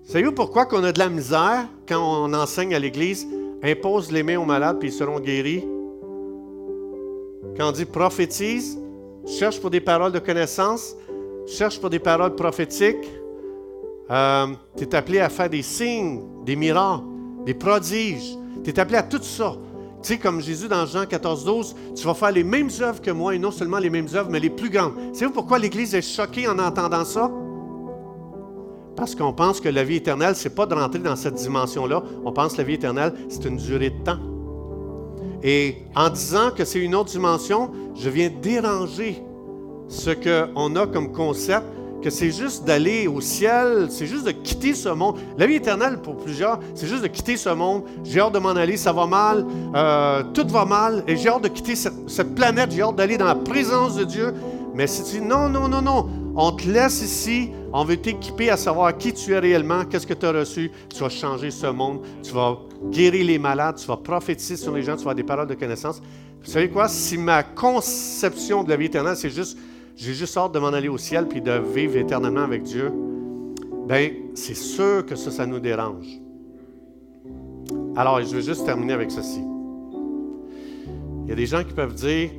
Savez-vous 0.03 0.33
pourquoi 0.33 0.65
qu'on 0.65 0.83
a 0.83 0.91
de 0.91 0.99
la 0.99 1.07
misère 1.07 1.69
quand 1.87 2.25
on 2.25 2.33
enseigne 2.33 2.75
à 2.75 2.79
l'Église, 2.79 3.25
impose 3.63 4.11
les 4.11 4.21
mains 4.21 4.37
aux 4.37 4.45
malades 4.45 4.79
puis 4.79 4.89
ils 4.89 4.91
seront 4.91 5.21
guéris? 5.21 5.63
Quand 7.55 7.69
on 7.69 7.71
dit 7.71 7.85
prophétise, 7.85 8.77
cherche 9.25 9.61
pour 9.61 9.69
des 9.69 9.79
paroles 9.79 10.11
de 10.11 10.19
connaissance, 10.19 10.97
cherche 11.47 11.79
pour 11.79 11.89
des 11.89 11.99
paroles 11.99 12.35
prophétiques, 12.35 13.09
euh, 14.11 14.47
tu 14.75 14.83
es 14.83 14.93
appelé 14.93 15.19
à 15.19 15.29
faire 15.29 15.49
des 15.49 15.61
signes, 15.61 16.21
des 16.43 16.57
miracles 16.57 17.12
des 17.45 17.53
prodiges. 17.53 18.37
Tu 18.63 18.69
es 18.69 18.79
appelé 18.79 18.97
à 18.97 19.03
tout 19.03 19.21
ça. 19.21 19.55
Tu 20.01 20.09
sais, 20.09 20.17
comme 20.17 20.41
Jésus 20.41 20.67
dans 20.67 20.85
Jean 20.85 21.05
14, 21.05 21.45
12, 21.45 21.75
tu 21.95 22.05
vas 22.05 22.13
faire 22.13 22.31
les 22.31 22.43
mêmes 22.43 22.69
œuvres 22.81 23.01
que 23.01 23.11
moi, 23.11 23.35
et 23.35 23.39
non 23.39 23.51
seulement 23.51 23.79
les 23.79 23.89
mêmes 23.89 24.07
œuvres, 24.13 24.29
mais 24.29 24.39
les 24.39 24.49
plus 24.49 24.69
grandes. 24.69 24.93
Savez-vous 25.13 25.31
pourquoi 25.31 25.59
l'Église 25.59 25.95
est 25.95 26.01
choquée 26.01 26.47
en 26.47 26.59
entendant 26.59 27.05
ça? 27.05 27.31
Parce 28.95 29.15
qu'on 29.15 29.33
pense 29.33 29.59
que 29.59 29.69
la 29.69 29.83
vie 29.83 29.95
éternelle, 29.95 30.35
ce 30.35 30.47
n'est 30.47 30.55
pas 30.55 30.65
de 30.65 30.75
rentrer 30.75 30.99
dans 30.99 31.15
cette 31.15 31.35
dimension-là. 31.35 32.03
On 32.25 32.31
pense 32.31 32.53
que 32.53 32.57
la 32.57 32.63
vie 32.65 32.73
éternelle, 32.73 33.13
c'est 33.29 33.45
une 33.45 33.57
durée 33.57 33.89
de 33.91 34.03
temps. 34.03 34.19
Et 35.41 35.77
en 35.95 36.09
disant 36.09 36.51
que 36.51 36.63
c'est 36.63 36.79
une 36.79 36.95
autre 36.95 37.11
dimension, 37.11 37.71
je 37.95 38.09
viens 38.09 38.29
déranger 38.41 39.21
ce 39.87 40.11
qu'on 40.11 40.75
a 40.75 40.87
comme 40.87 41.11
concept 41.11 41.65
que 42.03 42.09
c'est 42.09 42.31
juste 42.31 42.65
d'aller 42.65 43.07
au 43.07 43.21
ciel, 43.21 43.87
c'est 43.89 44.05
juste 44.05 44.25
de 44.25 44.31
quitter 44.31 44.73
ce 44.73 44.89
monde. 44.89 45.17
La 45.37 45.47
vie 45.47 45.55
éternelle, 45.55 45.97
pour 45.97 46.17
plusieurs, 46.17 46.59
c'est 46.75 46.85
juste 46.85 47.01
de 47.01 47.07
quitter 47.07 47.37
ce 47.37 47.49
monde. 47.49 47.83
J'ai 48.03 48.19
hâte 48.19 48.33
de 48.33 48.39
m'en 48.39 48.49
aller, 48.49 48.77
ça 48.77 48.91
va 48.91 49.07
mal, 49.07 49.45
euh, 49.73 50.23
tout 50.33 50.45
va 50.47 50.65
mal, 50.65 51.03
et 51.07 51.15
j'ai 51.15 51.29
hâte 51.29 51.43
de 51.43 51.47
quitter 51.47 51.75
cette, 51.75 52.35
planète, 52.35 52.71
j'ai 52.71 52.81
hâte 52.81 52.97
d'aller 52.97 53.17
dans 53.17 53.25
la 53.25 53.35
présence 53.35 53.95
de 53.95 54.03
Dieu. 54.03 54.33
Mais 54.75 54.85
si 54.85 55.03
tu 55.03 55.21
dis 55.21 55.25
non, 55.25 55.49
non, 55.49 55.67
non, 55.67 55.81
non, 55.81 56.09
on 56.35 56.51
te 56.51 56.67
laisse 56.67 57.01
ici, 57.01 57.51
on 57.71 57.85
veut 57.85 57.97
t'équiper 57.97 58.49
à 58.49 58.57
savoir 58.57 58.97
qui 58.97 59.13
tu 59.13 59.31
es 59.31 59.39
réellement, 59.39 59.85
qu'est-ce 59.85 60.05
que 60.05 60.13
tu 60.13 60.25
as 60.25 60.31
reçu, 60.31 60.71
tu 60.93 60.99
vas 60.99 61.09
changer 61.09 61.51
ce 61.51 61.67
monde, 61.67 62.01
tu 62.21 62.33
vas 62.33 62.57
guérir 62.91 63.25
les 63.25 63.39
malades, 63.39 63.77
tu 63.77 63.87
vas 63.87 63.97
prophétiser 63.97 64.57
sur 64.57 64.73
les 64.73 64.83
gens, 64.83 64.93
tu 64.93 65.03
vas 65.03 65.11
avoir 65.11 65.15
des 65.15 65.23
paroles 65.23 65.47
de 65.47 65.55
connaissance. 65.55 66.01
Vous 66.43 66.51
savez 66.51 66.69
quoi? 66.69 66.89
Si 66.89 67.17
ma 67.17 67.43
conception 67.43 68.63
de 68.63 68.69
la 68.69 68.75
vie 68.75 68.87
éternelle, 68.87 69.15
c'est 69.15 69.29
juste 69.29 69.57
j'ai 69.95 70.13
juste 70.13 70.35
hâte 70.37 70.53
de 70.53 70.59
m'en 70.59 70.67
aller 70.67 70.89
au 70.89 70.97
ciel 70.97 71.27
puis 71.27 71.41
de 71.41 71.51
vivre 71.51 71.97
éternellement 71.97 72.41
avec 72.43 72.63
Dieu, 72.63 72.91
bien, 73.87 74.11
c'est 74.33 74.55
sûr 74.55 75.05
que 75.05 75.15
ça, 75.15 75.31
ça 75.31 75.45
nous 75.45 75.59
dérange. 75.59 76.07
Alors, 77.95 78.21
je 78.21 78.35
vais 78.35 78.41
juste 78.41 78.65
terminer 78.65 78.93
avec 78.93 79.11
ceci. 79.11 79.41
Il 81.23 81.29
y 81.29 81.31
a 81.31 81.35
des 81.35 81.45
gens 81.45 81.63
qui 81.63 81.73
peuvent 81.73 81.93
dire, 81.93 82.31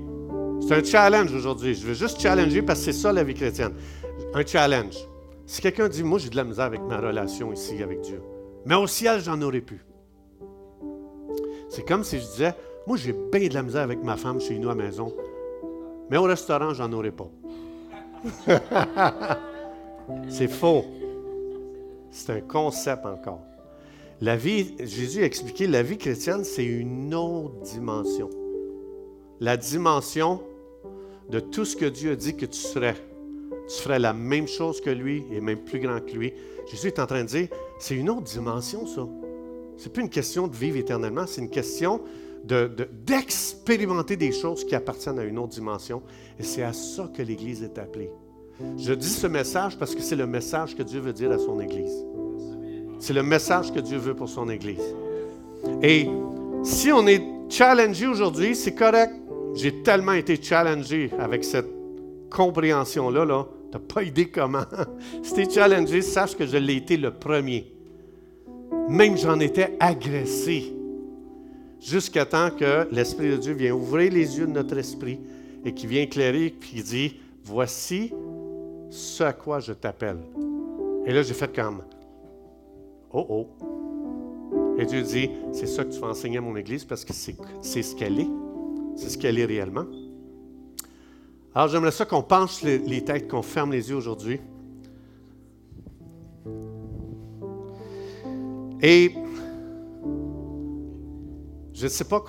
c'est 0.60 0.74
un 0.74 0.82
challenge 0.82 1.32
aujourd'hui. 1.32 1.74
Je 1.74 1.86
veux 1.86 1.94
juste 1.94 2.20
challenger 2.20 2.62
parce 2.62 2.80
que 2.80 2.86
c'est 2.86 2.92
ça 2.92 3.12
la 3.12 3.22
vie 3.22 3.34
chrétienne. 3.34 3.72
Un 4.34 4.44
challenge. 4.44 4.96
Si 5.46 5.60
quelqu'un 5.60 5.88
dit, 5.88 6.02
moi 6.02 6.18
j'ai 6.18 6.30
de 6.30 6.36
la 6.36 6.44
misère 6.44 6.64
avec 6.64 6.80
ma 6.82 6.98
relation 6.98 7.52
ici 7.52 7.82
avec 7.82 8.00
Dieu, 8.00 8.20
mais 8.64 8.74
au 8.74 8.86
ciel, 8.86 9.20
j'en 9.20 9.40
aurais 9.42 9.60
pu. 9.60 9.84
C'est 11.68 11.86
comme 11.86 12.02
si 12.02 12.18
je 12.18 12.24
disais, 12.24 12.54
moi 12.86 12.96
j'ai 12.96 13.12
bien 13.12 13.48
de 13.48 13.54
la 13.54 13.62
misère 13.62 13.82
avec 13.82 14.02
ma 14.02 14.16
femme 14.16 14.40
chez 14.40 14.58
nous 14.58 14.70
à 14.70 14.74
la 14.74 14.82
maison, 14.82 15.14
mais 16.10 16.16
au 16.16 16.22
restaurant, 16.22 16.72
j'en 16.72 16.90
aurais 16.92 17.10
pas. 17.10 17.28
c'est 20.28 20.48
faux. 20.48 20.84
C'est 22.10 22.30
un 22.30 22.40
concept 22.40 23.06
encore. 23.06 23.42
La 24.20 24.36
vie, 24.36 24.74
Jésus 24.78 25.22
a 25.22 25.26
expliqué, 25.26 25.66
la 25.66 25.82
vie 25.82 25.98
chrétienne, 25.98 26.44
c'est 26.44 26.64
une 26.64 27.14
autre 27.14 27.60
dimension. 27.62 28.30
La 29.40 29.56
dimension 29.56 30.40
de 31.28 31.40
tout 31.40 31.64
ce 31.64 31.76
que 31.76 31.86
Dieu 31.86 32.12
a 32.12 32.16
dit 32.16 32.36
que 32.36 32.46
tu 32.46 32.58
serais. 32.58 32.94
Tu 33.68 33.82
ferais 33.82 33.98
la 33.98 34.12
même 34.12 34.46
chose 34.46 34.80
que 34.80 34.90
lui 34.90 35.24
et 35.32 35.40
même 35.40 35.58
plus 35.58 35.80
grand 35.80 36.00
que 36.00 36.12
lui. 36.12 36.32
Jésus 36.70 36.88
est 36.88 36.98
en 36.98 37.06
train 37.06 37.22
de 37.22 37.28
dire, 37.28 37.48
c'est 37.78 37.96
une 37.96 38.10
autre 38.10 38.22
dimension, 38.22 38.86
ça. 38.86 39.06
C'est 39.76 39.92
plus 39.92 40.02
une 40.02 40.10
question 40.10 40.46
de 40.46 40.54
vivre 40.54 40.76
éternellement, 40.76 41.26
c'est 41.26 41.40
une 41.40 41.50
question 41.50 42.00
d'expérimenter 42.44 44.16
des 44.16 44.32
choses 44.32 44.64
qui 44.64 44.74
appartiennent 44.74 45.18
à 45.18 45.24
une 45.24 45.38
autre 45.38 45.54
dimension. 45.54 46.02
Et 46.38 46.42
c'est 46.42 46.62
à 46.62 46.72
ça 46.72 47.10
que 47.14 47.22
l'Église 47.22 47.62
est 47.62 47.78
appelée. 47.78 48.10
Je 48.78 48.92
dis 48.92 49.08
ce 49.08 49.26
message 49.26 49.78
parce 49.78 49.94
que 49.94 50.02
c'est 50.02 50.16
le 50.16 50.26
message 50.26 50.76
que 50.76 50.82
Dieu 50.82 51.00
veut 51.00 51.12
dire 51.12 51.32
à 51.32 51.38
son 51.38 51.60
Église. 51.60 52.04
C'est 53.00 53.12
le 53.12 53.22
message 53.22 53.72
que 53.72 53.80
Dieu 53.80 53.98
veut 53.98 54.14
pour 54.14 54.28
son 54.28 54.48
Église. 54.48 54.94
Et 55.82 56.08
si 56.62 56.92
on 56.92 57.06
est 57.06 57.22
challengé 57.48 58.06
aujourd'hui, 58.06 58.54
c'est 58.54 58.74
correct. 58.74 59.14
J'ai 59.54 59.82
tellement 59.82 60.12
été 60.12 60.40
challengé 60.40 61.10
avec 61.18 61.44
cette 61.44 61.68
compréhension-là. 62.30 63.24
Là. 63.24 63.46
Tu 63.70 63.78
n'as 63.78 63.84
pas 63.84 64.02
idée 64.02 64.28
comment. 64.28 64.64
si 65.22 65.34
tu 65.34 65.40
es 65.40 65.50
challengé, 65.50 66.02
sache 66.02 66.36
que 66.36 66.46
je 66.46 66.56
l'ai 66.56 66.76
été 66.76 66.96
le 66.96 67.12
premier. 67.12 67.72
Même 68.88 69.16
j'en 69.16 69.40
étais 69.40 69.76
agressé 69.80 70.74
jusqu'à 71.84 72.24
temps 72.24 72.50
que 72.50 72.88
l'Esprit 72.90 73.30
de 73.30 73.36
Dieu 73.36 73.52
vienne 73.52 73.72
ouvrir 73.72 74.12
les 74.12 74.38
yeux 74.38 74.46
de 74.46 74.52
notre 74.52 74.76
esprit 74.78 75.20
et 75.64 75.72
qui 75.72 75.86
vient 75.86 76.02
éclairer, 76.02 76.46
et 76.46 76.52
qui 76.52 76.82
dit, 76.82 77.16
voici 77.44 78.12
ce 78.90 79.22
à 79.22 79.32
quoi 79.32 79.60
je 79.60 79.72
t'appelle. 79.72 80.18
Et 81.06 81.12
là, 81.12 81.22
j'ai 81.22 81.34
fait 81.34 81.54
comme, 81.54 81.82
oh 83.12 83.26
oh. 83.28 83.46
Et 84.78 84.86
Dieu 84.86 85.02
dit, 85.02 85.30
c'est 85.52 85.66
ça 85.66 85.84
que 85.84 85.92
tu 85.92 86.00
vas 86.00 86.08
enseigner 86.08 86.38
à 86.38 86.40
mon 86.40 86.56
Église 86.56 86.84
parce 86.84 87.04
que 87.04 87.12
c'est 87.12 87.82
ce 87.82 87.94
qu'elle 87.94 88.18
est. 88.18 88.30
C'est 88.96 89.10
ce 89.10 89.18
qu'elle 89.18 89.38
est 89.38 89.44
réellement. 89.44 89.84
Alors, 91.54 91.68
j'aimerais 91.68 91.92
ça 91.92 92.04
qu'on 92.04 92.22
penche 92.22 92.62
les, 92.62 92.78
les 92.78 93.04
têtes, 93.04 93.28
qu'on 93.28 93.42
ferme 93.42 93.72
les 93.72 93.88
yeux 93.90 93.96
aujourd'hui. 93.96 94.40
Et 98.82 99.14
je 101.74 101.84
ne 101.84 101.88
sais 101.90 102.04
pas 102.04 102.22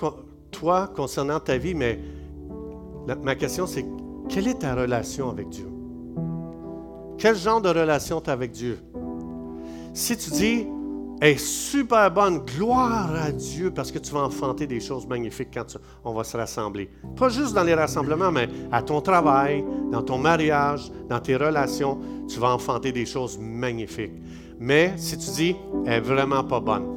toi 0.50 0.90
concernant 0.94 1.40
ta 1.40 1.56
vie, 1.56 1.74
mais 1.74 2.00
ma 3.22 3.34
question 3.34 3.66
c'est 3.66 3.86
quelle 4.28 4.48
est 4.48 4.58
ta 4.60 4.74
relation 4.74 5.30
avec 5.30 5.48
Dieu? 5.48 5.68
Quel 7.16 7.36
genre 7.36 7.60
de 7.60 7.68
relation 7.68 8.20
tu 8.20 8.28
as 8.28 8.32
avec 8.32 8.50
Dieu? 8.50 8.78
Si 9.94 10.16
tu 10.16 10.30
dis, 10.30 10.66
est 11.22 11.38
super 11.38 12.10
bonne, 12.10 12.40
gloire 12.40 13.14
à 13.14 13.32
Dieu, 13.32 13.70
parce 13.70 13.90
que 13.90 13.98
tu 13.98 14.12
vas 14.12 14.24
enfanter 14.24 14.66
des 14.66 14.80
choses 14.80 15.06
magnifiques 15.06 15.48
quand 15.54 15.78
on 16.04 16.12
va 16.12 16.24
se 16.24 16.36
rassembler. 16.36 16.90
Pas 17.16 17.30
juste 17.30 17.54
dans 17.54 17.62
les 17.62 17.74
rassemblements, 17.74 18.30
mais 18.30 18.48
à 18.70 18.82
ton 18.82 19.00
travail, 19.00 19.64
dans 19.90 20.02
ton 20.02 20.18
mariage, 20.18 20.92
dans 21.08 21.20
tes 21.20 21.36
relations, 21.36 21.98
tu 22.28 22.38
vas 22.38 22.52
enfanter 22.52 22.92
des 22.92 23.06
choses 23.06 23.38
magnifiques. 23.38 24.12
Mais 24.58 24.92
si 24.96 25.16
tu 25.16 25.30
dis, 25.30 25.56
elle 25.86 25.94
est 25.94 26.00
vraiment 26.00 26.44
pas 26.44 26.60
bonne. 26.60 26.95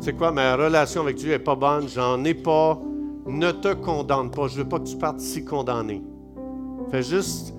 Sais 0.00 0.14
quoi, 0.14 0.32
ma 0.32 0.56
relation 0.56 1.02
avec 1.02 1.16
Dieu 1.16 1.32
est 1.32 1.38
pas 1.38 1.54
bonne, 1.54 1.86
j'en 1.86 2.24
ai 2.24 2.32
pas, 2.32 2.80
ne 3.26 3.50
te 3.50 3.74
condamne 3.74 4.30
pas. 4.30 4.48
Je 4.48 4.56
veux 4.56 4.68
pas 4.68 4.78
que 4.78 4.88
tu 4.88 4.96
partes 4.96 5.20
si 5.20 5.44
condamné. 5.44 6.02
Fais 6.90 7.02
juste 7.02 7.52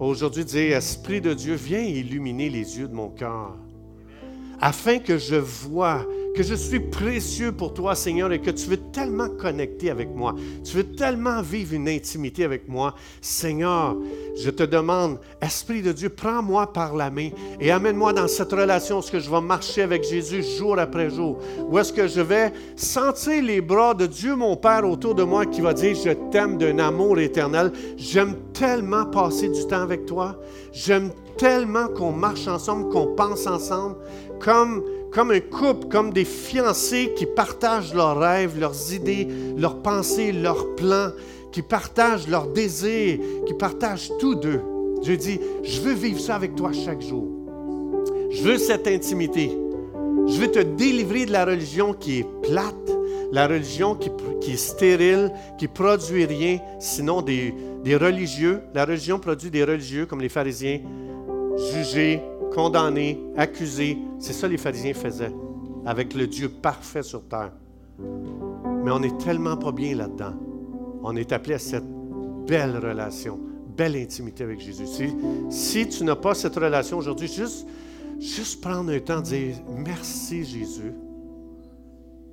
aujourd'hui 0.00 0.44
dire, 0.44 0.76
Esprit 0.76 1.20
de 1.20 1.32
Dieu, 1.34 1.54
viens 1.54 1.82
illuminer 1.82 2.50
les 2.50 2.78
yeux 2.80 2.88
de 2.88 2.94
mon 2.94 3.10
cœur, 3.10 3.56
afin 4.60 4.98
que 4.98 5.18
je 5.18 5.36
vois 5.36 6.04
que 6.34 6.42
je 6.42 6.54
suis 6.54 6.80
précieux 6.80 7.52
pour 7.52 7.72
toi, 7.74 7.94
Seigneur, 7.94 8.32
et 8.32 8.40
que 8.40 8.50
tu 8.50 8.68
veux 8.68 8.76
tellement 8.76 9.28
connecter 9.28 9.90
avec 9.90 10.10
moi. 10.14 10.34
Tu 10.64 10.76
veux 10.76 10.84
tellement 10.84 11.40
vivre 11.42 11.74
une 11.74 11.88
intimité 11.88 12.44
avec 12.44 12.68
moi. 12.68 12.94
Seigneur, 13.20 13.96
je 14.36 14.50
te 14.50 14.64
demande, 14.64 15.18
Esprit 15.40 15.80
de 15.80 15.92
Dieu, 15.92 16.08
prends-moi 16.08 16.72
par 16.72 16.96
la 16.96 17.10
main 17.10 17.30
et 17.60 17.70
amène-moi 17.70 18.12
dans 18.12 18.28
cette 18.28 18.52
relation 18.52 18.98
est-ce 18.98 19.12
que 19.12 19.20
je 19.20 19.30
vais 19.30 19.40
marcher 19.40 19.82
avec 19.82 20.02
Jésus 20.04 20.42
jour 20.58 20.78
après 20.78 21.08
jour, 21.08 21.38
où 21.68 21.78
est-ce 21.78 21.92
que 21.92 22.08
je 22.08 22.20
vais 22.20 22.52
sentir 22.76 23.42
les 23.42 23.60
bras 23.60 23.94
de 23.94 24.06
Dieu, 24.06 24.34
mon 24.34 24.56
Père, 24.56 24.88
autour 24.88 25.14
de 25.14 25.22
moi 25.22 25.46
qui 25.46 25.60
va 25.60 25.72
dire, 25.72 25.94
je 25.94 26.10
t'aime 26.30 26.58
d'un 26.58 26.78
amour 26.78 27.18
éternel. 27.18 27.72
J'aime 27.96 28.34
tellement 28.52 29.06
passer 29.06 29.48
du 29.48 29.66
temps 29.66 29.82
avec 29.82 30.06
toi. 30.06 30.36
J'aime 30.72 31.10
tellement 31.36 31.88
qu'on 31.88 32.12
marche 32.12 32.46
ensemble, 32.48 32.88
qu'on 32.90 33.14
pense 33.14 33.46
ensemble, 33.46 33.96
comme 34.40 34.82
comme 35.14 35.30
un 35.30 35.40
couple, 35.40 35.86
comme 35.88 36.12
des 36.12 36.24
fiancés 36.24 37.12
qui 37.16 37.24
partagent 37.24 37.94
leurs 37.94 38.18
rêves, 38.18 38.58
leurs 38.58 38.92
idées, 38.92 39.28
leurs 39.56 39.80
pensées, 39.80 40.32
leurs 40.32 40.74
plans, 40.74 41.10
qui 41.52 41.62
partagent 41.62 42.26
leurs 42.26 42.48
désirs, 42.48 43.20
qui 43.46 43.54
partagent 43.54 44.10
tous 44.18 44.34
d'eux. 44.34 44.60
Je 45.04 45.12
dis, 45.12 45.38
je 45.62 45.80
veux 45.80 45.94
vivre 45.94 46.18
ça 46.18 46.34
avec 46.34 46.56
toi 46.56 46.72
chaque 46.72 47.00
jour. 47.00 47.28
Je 48.30 48.42
veux 48.42 48.58
cette 48.58 48.88
intimité. 48.88 49.56
Je 50.26 50.40
veux 50.40 50.50
te 50.50 50.58
délivrer 50.58 51.26
de 51.26 51.32
la 51.32 51.44
religion 51.44 51.92
qui 51.92 52.18
est 52.18 52.26
plate, 52.42 52.74
la 53.30 53.46
religion 53.46 53.94
qui, 53.94 54.10
est 54.50 54.56
stérile, 54.56 55.30
qui 55.58 55.68
produit 55.68 56.24
rien, 56.24 56.58
sinon 56.80 57.22
des, 57.22 57.54
des 57.84 57.96
religieux. 57.96 58.62
La 58.74 58.84
religion 58.84 59.20
produit 59.20 59.50
des 59.50 59.62
religieux 59.62 60.06
comme 60.06 60.20
les 60.20 60.28
pharisiens, 60.28 60.80
jugés, 61.72 62.20
condamnés, 62.54 63.20
accusés. 63.36 63.98
C'est 64.18 64.32
ça 64.32 64.46
les 64.48 64.56
pharisiens 64.56 64.94
faisaient 64.94 65.34
avec 65.84 66.14
le 66.14 66.26
Dieu 66.26 66.48
parfait 66.48 67.02
sur 67.02 67.26
terre. 67.28 67.52
Mais 67.98 68.90
on 68.90 69.00
n'est 69.00 69.16
tellement 69.18 69.56
pas 69.56 69.72
bien 69.72 69.94
là-dedans. 69.96 70.34
On 71.02 71.16
est 71.16 71.32
appelé 71.32 71.54
à 71.54 71.58
cette 71.58 71.84
belle 72.46 72.76
relation, 72.78 73.38
belle 73.76 73.96
intimité 73.96 74.44
avec 74.44 74.60
Jésus. 74.60 75.10
Si, 75.50 75.88
tu 75.88 76.04
n'as 76.04 76.16
pas 76.16 76.34
cette 76.34 76.54
relation 76.54 76.98
aujourd'hui, 76.98 77.28
juste, 77.28 77.66
juste 78.18 78.60
prendre 78.62 78.90
un 78.90 79.00
temps 79.00 79.20
de 79.20 79.24
dire 79.24 79.56
merci 79.68 80.44
Jésus 80.44 80.92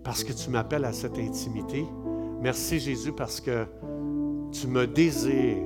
parce 0.04 0.24
que 0.24 0.34
tu 0.34 0.50
m'appelles 0.50 0.86
à 0.86 0.94
cette 0.94 1.18
intimité. 1.18 1.86
Merci 2.42 2.80
Jésus 2.80 3.12
parce 3.12 3.40
que 3.40 3.66
tu 4.52 4.68
me 4.68 4.88
désires, 4.88 5.64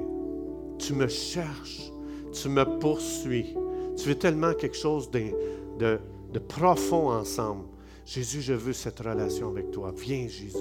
tu 0.77 0.93
me 0.93 1.07
cherches, 1.07 1.91
tu 2.33 2.49
me 2.49 2.63
poursuis. 2.79 3.55
Tu 3.97 4.09
veux 4.09 4.15
tellement 4.15 4.53
quelque 4.53 4.77
chose 4.77 5.09
de, 5.11 5.99
profond 6.47 7.09
ensemble. 7.09 7.65
Jésus, 8.05 8.41
je 8.41 8.53
veux 8.53 8.73
cette 8.73 8.99
relation 8.99 9.49
avec 9.49 9.71
toi. 9.71 9.93
Viens, 9.97 10.27
Jésus. 10.27 10.57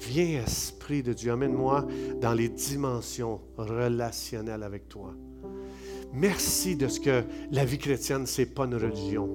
Viens, 0.00 0.42
Esprit 0.44 1.02
de 1.02 1.12
Dieu. 1.12 1.32
Amène-moi 1.32 1.86
dans 2.20 2.34
les 2.34 2.48
dimensions 2.48 3.40
relationnelles 3.56 4.62
avec 4.62 4.88
toi. 4.88 5.14
Merci 6.12 6.76
de 6.76 6.88
ce 6.88 7.00
que 7.00 7.22
la 7.50 7.64
vie 7.64 7.78
chrétienne, 7.78 8.26
ce 8.26 8.42
n'est 8.42 8.46
pas 8.46 8.64
une 8.64 8.76
religion. 8.76 9.28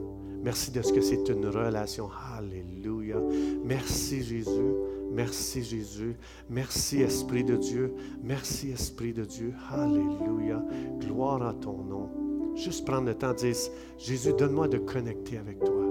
Merci 0.44 0.72
de 0.72 0.82
ce 0.82 0.92
que 0.92 1.02
c'est 1.02 1.30
une 1.30 1.46
relation. 1.46 2.10
Alléluia. 2.38 3.18
Merci, 3.64 4.22
Jésus. 4.24 4.74
Merci, 5.12 5.64
Jésus. 5.64 6.16
Merci, 6.50 7.02
Esprit 7.02 7.44
de 7.44 7.56
Dieu. 7.56 7.94
Merci, 8.22 8.72
Esprit 8.72 9.14
de 9.14 9.24
Dieu. 9.24 9.54
Alléluia. 9.72 10.64
Gloire 11.00 11.44
à 11.44 11.54
ton 11.54 11.78
nom. 11.84 12.23
Juste 12.56 12.86
prendre 12.86 13.08
le 13.08 13.16
temps 13.16 13.32
de 13.32 13.38
dire, 13.38 13.56
Jésus, 13.98 14.34
donne-moi 14.34 14.68
de 14.68 14.78
connecter 14.78 15.38
avec 15.38 15.60
toi. 15.60 15.84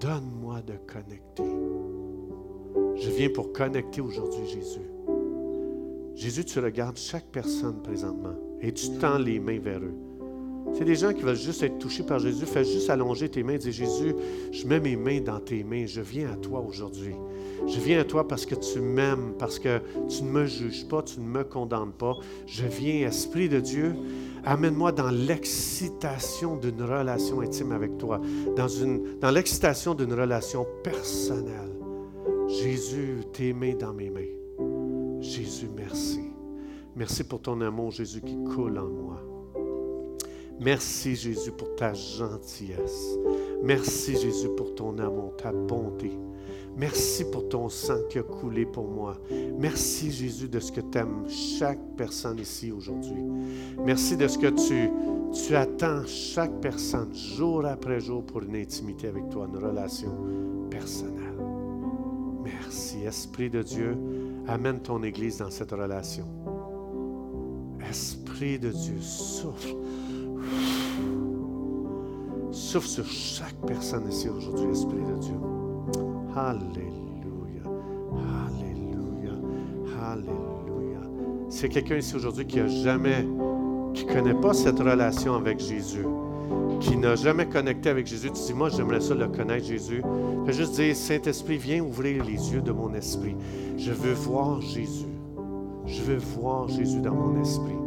Donne-moi 0.00 0.62
de 0.62 0.74
connecter. 0.86 1.44
Je 2.96 3.10
viens 3.10 3.30
pour 3.30 3.52
connecter 3.52 4.00
aujourd'hui, 4.00 4.46
Jésus. 4.46 4.90
Jésus, 6.14 6.44
tu 6.44 6.58
regardes 6.58 6.98
chaque 6.98 7.26
personne 7.26 7.82
présentement 7.82 8.34
et 8.60 8.72
tu 8.72 8.90
tends 8.98 9.18
les 9.18 9.40
mains 9.40 9.58
vers 9.58 9.80
eux. 9.80 10.09
C'est 10.74 10.84
des 10.84 10.94
gens 10.94 11.12
qui 11.12 11.22
veulent 11.22 11.36
juste 11.36 11.62
être 11.62 11.78
touchés 11.78 12.02
par 12.02 12.18
Jésus. 12.18 12.46
Fais 12.46 12.64
juste 12.64 12.88
allonger 12.90 13.28
tes 13.28 13.42
mains 13.42 13.54
et 13.54 13.58
dis 13.58 13.72
Jésus, 13.72 14.14
je 14.52 14.66
mets 14.66 14.80
mes 14.80 14.96
mains 14.96 15.20
dans 15.20 15.40
tes 15.40 15.62
mains. 15.64 15.86
Je 15.86 16.00
viens 16.00 16.30
à 16.32 16.36
toi 16.36 16.64
aujourd'hui. 16.66 17.14
Je 17.66 17.78
viens 17.80 18.00
à 18.00 18.04
toi 18.04 18.26
parce 18.26 18.46
que 18.46 18.54
tu 18.54 18.80
m'aimes, 18.80 19.34
parce 19.38 19.58
que 19.58 19.80
tu 20.08 20.22
ne 20.22 20.30
me 20.30 20.46
juges 20.46 20.86
pas, 20.88 21.02
tu 21.02 21.20
ne 21.20 21.26
me 21.26 21.44
condamnes 21.44 21.92
pas. 21.92 22.16
Je 22.46 22.64
viens, 22.66 23.06
Esprit 23.06 23.48
de 23.48 23.60
Dieu, 23.60 23.94
Amène-moi 24.44 24.92
dans 24.92 25.10
l'excitation 25.10 26.56
d'une 26.56 26.82
relation 26.82 27.40
intime 27.40 27.72
avec 27.72 27.98
toi, 27.98 28.20
dans, 28.56 28.68
dans 29.20 29.30
l'excitation 29.30 29.94
d'une 29.94 30.14
relation 30.14 30.66
personnelle. 30.82 31.76
Jésus, 32.48 33.18
tes 33.32 33.52
mains 33.52 33.74
dans 33.74 33.92
mes 33.92 34.10
mains. 34.10 35.20
Jésus, 35.20 35.68
merci. 35.76 36.20
Merci 36.96 37.24
pour 37.24 37.42
ton 37.42 37.60
amour, 37.60 37.90
Jésus, 37.90 38.20
qui 38.22 38.36
coule 38.44 38.78
en 38.78 38.88
moi. 38.88 39.29
Merci, 40.60 41.16
Jésus, 41.16 41.52
pour 41.52 41.74
ta 41.74 41.94
gentillesse. 41.94 43.16
Merci, 43.62 44.16
Jésus, 44.16 44.48
pour 44.56 44.74
ton 44.74 44.98
amour, 44.98 45.34
ta 45.36 45.52
bonté. 45.52 46.12
Merci 46.76 47.24
pour 47.24 47.48
ton 47.48 47.68
sang 47.68 47.98
qui 48.08 48.18
a 48.18 48.22
coulé 48.22 48.64
pour 48.64 48.86
moi. 48.86 49.16
Merci 49.58 50.10
Jésus 50.12 50.48
de 50.48 50.60
ce 50.60 50.70
que 50.70 50.80
tu 50.80 50.98
aimes 50.98 51.28
chaque 51.28 51.80
personne 51.96 52.38
ici 52.38 52.70
aujourd'hui. 52.70 53.22
Merci 53.84 54.16
de 54.16 54.28
ce 54.28 54.38
que 54.38 54.46
tu, 54.46 54.90
tu 55.32 55.56
attends 55.56 56.06
chaque 56.06 56.60
personne 56.60 57.14
jour 57.14 57.66
après 57.66 58.00
jour 58.00 58.24
pour 58.24 58.42
une 58.42 58.56
intimité 58.56 59.08
avec 59.08 59.28
toi, 59.30 59.48
une 59.52 59.62
relation 59.62 60.12
personnelle. 60.70 61.36
Merci 62.42 63.02
Esprit 63.04 63.50
de 63.50 63.62
Dieu, 63.62 63.96
amène 64.46 64.80
ton 64.80 65.02
Église 65.02 65.38
dans 65.38 65.50
cette 65.50 65.72
relation. 65.72 66.26
Esprit 67.88 68.58
de 68.58 68.70
Dieu, 68.70 69.00
souffle. 69.00 69.74
Souffle 72.70 72.86
sur 72.86 73.06
chaque 73.06 73.56
personne 73.66 74.08
ici 74.08 74.28
aujourd'hui, 74.28 74.70
Esprit 74.70 75.02
de 75.02 75.18
Dieu. 75.18 75.34
Alléluia. 76.36 77.64
Alléluia. 78.46 79.32
Alléluia. 80.00 81.00
C'est 81.48 81.68
quelqu'un 81.68 81.96
ici 81.96 82.14
aujourd'hui 82.14 82.46
qui 82.46 82.60
a 82.60 82.68
jamais, 82.68 83.26
qui 83.92 84.06
ne 84.06 84.12
connaît 84.12 84.40
pas 84.40 84.54
cette 84.54 84.78
relation 84.78 85.34
avec 85.34 85.58
Jésus, 85.58 86.06
qui 86.78 86.96
n'a 86.96 87.16
jamais 87.16 87.48
connecté 87.48 87.88
avec 87.88 88.06
Jésus, 88.06 88.30
tu 88.30 88.40
dis, 88.40 88.54
moi, 88.54 88.68
j'aimerais 88.68 89.00
ça 89.00 89.16
le 89.16 89.26
connaître, 89.26 89.66
Jésus. 89.66 90.04
Fais 90.46 90.52
juste 90.52 90.74
dire, 90.76 90.94
Saint-Esprit, 90.94 91.56
viens 91.56 91.82
ouvrir 91.82 92.24
les 92.24 92.52
yeux 92.52 92.62
de 92.62 92.70
mon 92.70 92.94
esprit. 92.94 93.34
Je 93.78 93.90
veux 93.90 94.12
voir 94.12 94.60
Jésus. 94.60 95.10
Je 95.86 96.02
veux 96.02 96.18
voir 96.18 96.68
Jésus 96.68 97.00
dans 97.00 97.16
mon 97.16 97.42
esprit. 97.42 97.79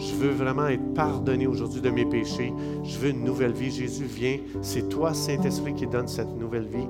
Je 0.00 0.14
veux 0.14 0.30
vraiment 0.30 0.66
être 0.68 0.94
pardonné 0.94 1.46
aujourd'hui 1.46 1.82
de 1.82 1.90
mes 1.90 2.06
péchés. 2.06 2.52
Je 2.82 2.98
veux 2.98 3.10
une 3.10 3.22
nouvelle 3.22 3.52
vie. 3.52 3.70
Jésus, 3.70 4.04
viens. 4.04 4.38
C'est 4.62 4.88
toi, 4.88 5.12
Saint-Esprit, 5.12 5.74
qui 5.74 5.86
donne 5.86 6.08
cette 6.08 6.34
nouvelle 6.38 6.66
vie. 6.66 6.88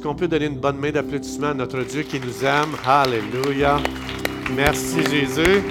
qu'on 0.00 0.14
peut 0.14 0.28
donner 0.28 0.46
une 0.46 0.58
bonne 0.58 0.78
main 0.78 0.90
d'applaudissement 0.90 1.48
à 1.48 1.54
notre 1.54 1.82
Dieu 1.82 2.02
qui 2.04 2.18
nous 2.20 2.44
aime? 2.44 2.74
Alléluia. 2.86 3.78
Merci 4.56 5.02
Jésus. 5.02 5.62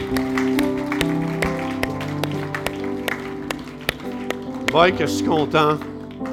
Voyez 4.72 4.94
que 4.94 5.08
je 5.08 5.12
suis 5.12 5.26
content 5.26 5.78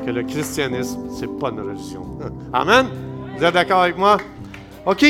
que 0.04 0.10
le 0.10 0.22
christianisme, 0.22 1.08
ce 1.10 1.22
n'est 1.22 1.38
pas 1.38 1.48
une 1.48 1.60
religion. 1.60 2.02
Amen? 2.52 2.86
Vous 3.34 3.42
êtes 3.42 3.54
d'accord 3.54 3.80
avec 3.80 3.96
moi? 3.96 4.18
OK. 4.84 5.06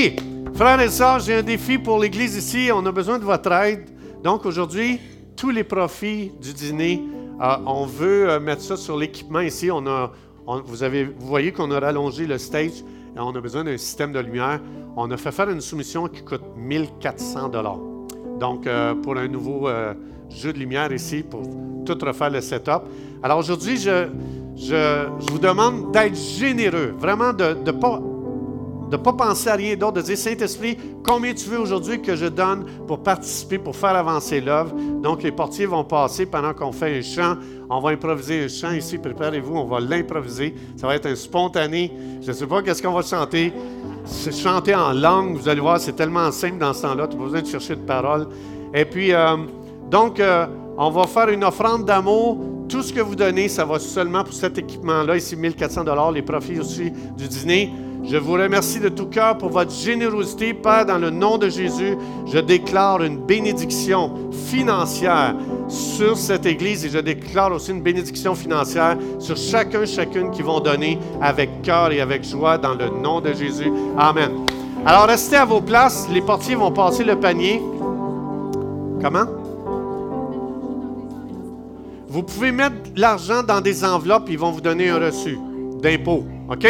Frères 0.54 0.80
et 0.80 0.88
sœurs, 0.88 1.18
j'ai 1.18 1.34
un 1.34 1.42
défi 1.42 1.76
pour 1.76 1.98
l'Église 1.98 2.36
ici. 2.36 2.70
On 2.72 2.86
a 2.86 2.92
besoin 2.92 3.18
de 3.18 3.24
votre 3.24 3.50
aide. 3.50 3.88
Donc 4.22 4.46
aujourd'hui, 4.46 5.00
tous 5.34 5.50
les 5.50 5.64
profits 5.64 6.30
du 6.40 6.52
dîner, 6.52 7.02
euh, 7.42 7.56
on 7.66 7.84
veut 7.84 8.30
euh, 8.30 8.38
mettre 8.38 8.62
ça 8.62 8.76
sur 8.76 8.96
l'équipement 8.96 9.40
ici. 9.40 9.70
Vous, 9.70 10.82
avez, 10.84 11.04
vous 11.04 11.26
voyez 11.26 11.50
qu'on 11.50 11.72
a 11.72 11.80
rallongé 11.80 12.28
le 12.28 12.38
stage 12.38 12.84
et 13.16 13.18
on 13.18 13.34
a 13.34 13.40
besoin 13.40 13.64
d'un 13.64 13.76
système 13.76 14.12
de 14.12 14.20
lumière. 14.20 14.60
On 14.96 15.10
a 15.10 15.16
fait 15.16 15.32
faire 15.32 15.50
une 15.50 15.60
soumission 15.60 16.06
qui 16.06 16.22
coûte 16.22 16.44
1400 16.56 17.48
dollars. 17.48 17.80
Donc, 18.38 18.68
euh, 18.68 18.94
pour 18.94 19.16
un 19.16 19.26
nouveau 19.26 19.68
jeu 20.30 20.52
de 20.52 20.58
lumière 20.58 20.92
ici, 20.92 21.24
pour 21.28 21.42
tout 21.86 21.98
refaire 22.04 22.30
le 22.30 22.40
setup. 22.40 22.82
Alors 23.22 23.38
aujourd'hui, 23.38 23.76
je, 23.76 24.08
je, 24.56 25.06
vous 25.30 25.38
demande 25.38 25.92
d'être 25.92 26.16
généreux, 26.16 26.94
vraiment 26.98 27.32
de 27.32 27.56
ne 27.64 27.70
pas, 27.72 28.00
de 28.90 28.96
pas 28.96 29.12
penser 29.12 29.48
à 29.48 29.54
rien 29.54 29.76
d'autre, 29.76 29.94
de 29.94 30.02
dire 30.02 30.16
Saint-Esprit, 30.16 30.78
combien 31.04 31.34
tu 31.34 31.48
veux 31.48 31.58
aujourd'hui 31.58 32.00
que 32.00 32.16
je 32.16 32.26
donne 32.26 32.64
pour 32.86 33.02
participer, 33.02 33.58
pour 33.58 33.76
faire 33.76 33.96
avancer 33.96 34.40
l'œuvre? 34.40 34.74
Donc, 35.02 35.22
les 35.22 35.32
portiers 35.32 35.66
vont 35.66 35.84
passer 35.84 36.26
pendant 36.26 36.54
qu'on 36.54 36.72
fait 36.72 36.98
un 36.98 37.02
chant. 37.02 37.36
On 37.68 37.80
va 37.80 37.90
improviser 37.90 38.44
un 38.44 38.48
chant 38.48 38.72
ici, 38.72 38.98
préparez-vous, 38.98 39.54
on 39.54 39.66
va 39.66 39.80
l'improviser. 39.80 40.54
Ça 40.76 40.86
va 40.86 40.96
être 40.96 41.06
un 41.06 41.16
spontané. 41.16 41.92
Je 42.22 42.28
ne 42.28 42.32
sais 42.32 42.46
pas 42.46 42.62
qu'est-ce 42.62 42.82
qu'on 42.82 42.92
va 42.92 43.02
chanter. 43.02 43.52
Chanter 44.30 44.74
en 44.74 44.92
langue, 44.92 45.36
vous 45.36 45.48
allez 45.48 45.60
voir, 45.60 45.80
c'est 45.80 45.96
tellement 45.96 46.30
simple 46.30 46.58
dans 46.58 46.72
ce 46.72 46.82
temps-là, 46.82 47.08
tu 47.08 47.16
n'as 47.16 47.18
pas 47.18 47.24
besoin 47.24 47.42
de 47.42 47.46
chercher 47.46 47.74
de 47.74 47.80
paroles. 47.80 48.28
Et 48.72 48.84
puis, 48.84 49.12
euh, 49.12 49.36
donc, 49.90 50.20
euh, 50.20 50.46
on 50.78 50.90
va 50.90 51.06
faire 51.08 51.28
une 51.28 51.42
offrande 51.42 51.84
d'amour. 51.84 52.38
Tout 52.68 52.82
ce 52.82 52.92
que 52.92 53.00
vous 53.00 53.14
donnez, 53.14 53.48
ça 53.48 53.64
va 53.64 53.78
seulement 53.78 54.24
pour 54.24 54.34
cet 54.34 54.58
équipement-là, 54.58 55.16
ici 55.16 55.36
1400 55.36 55.84
les 56.12 56.22
profits 56.22 56.58
aussi 56.58 56.90
du 57.16 57.28
dîner. 57.28 57.72
Je 58.08 58.16
vous 58.16 58.32
remercie 58.32 58.80
de 58.80 58.88
tout 58.88 59.06
cœur 59.06 59.36
pour 59.38 59.50
votre 59.50 59.72
générosité. 59.72 60.54
Père, 60.54 60.86
dans 60.86 60.98
le 60.98 61.10
nom 61.10 61.38
de 61.38 61.48
Jésus, 61.48 61.96
je 62.26 62.38
déclare 62.38 63.02
une 63.02 63.18
bénédiction 63.18 64.30
financière 64.30 65.34
sur 65.68 66.16
cette 66.16 66.46
Église 66.46 66.84
et 66.84 66.88
je 66.88 66.98
déclare 66.98 67.52
aussi 67.52 67.72
une 67.72 67.82
bénédiction 67.82 68.34
financière 68.34 68.96
sur 69.18 69.36
chacun, 69.36 69.84
chacune 69.86 70.30
qui 70.30 70.42
vont 70.42 70.60
donner 70.60 70.98
avec 71.20 71.62
cœur 71.62 71.90
et 71.90 72.00
avec 72.00 72.24
joie 72.24 72.58
dans 72.58 72.74
le 72.74 72.88
nom 72.88 73.20
de 73.20 73.32
Jésus. 73.32 73.72
Amen. 73.98 74.30
Alors 74.84 75.06
restez 75.06 75.36
à 75.36 75.44
vos 75.44 75.60
places. 75.60 76.08
Les 76.12 76.20
portiers 76.20 76.54
vont 76.54 76.70
passer 76.70 77.02
le 77.02 77.18
panier. 77.18 77.60
Comment? 79.02 79.45
Vous 82.16 82.22
pouvez 82.22 82.50
mettre 82.50 82.76
l'argent 82.96 83.42
dans 83.42 83.60
des 83.60 83.84
enveloppes, 83.84 84.30
ils 84.30 84.38
vont 84.38 84.50
vous 84.50 84.62
donner 84.62 84.88
un 84.88 84.98
reçu 84.98 85.38
d'impôt. 85.82 86.24
OK? 86.48 86.66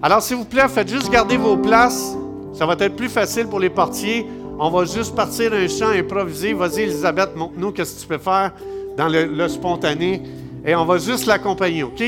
Alors, 0.00 0.22
s'il 0.22 0.36
vous 0.36 0.46
plaît, 0.46 0.66
faites 0.68 0.88
juste 0.88 1.10
garder 1.10 1.36
vos 1.36 1.58
places. 1.58 2.16
Ça 2.54 2.64
va 2.64 2.76
être 2.80 2.96
plus 2.96 3.10
facile 3.10 3.46
pour 3.46 3.60
les 3.60 3.68
portiers. 3.68 4.24
On 4.58 4.70
va 4.70 4.86
juste 4.86 5.14
partir 5.14 5.52
un 5.52 5.68
chant 5.68 5.90
improvisé. 5.90 6.54
Vas-y, 6.54 6.84
Elisabeth, 6.84 7.36
montre-nous 7.36 7.72
qu'est-ce 7.72 7.96
que 7.96 8.00
tu 8.00 8.06
peux 8.06 8.16
faire 8.16 8.52
dans 8.96 9.08
le, 9.08 9.48
spontané. 9.48 10.22
Et 10.64 10.74
on 10.74 10.86
va 10.86 10.96
juste 10.96 11.26
l'accompagner, 11.26 11.82
OK? 11.82 12.02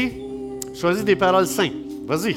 Choisis 0.75 1.05
des 1.05 1.14
paroles 1.14 1.47
simples. 1.47 1.77
Vas-y. 2.07 2.37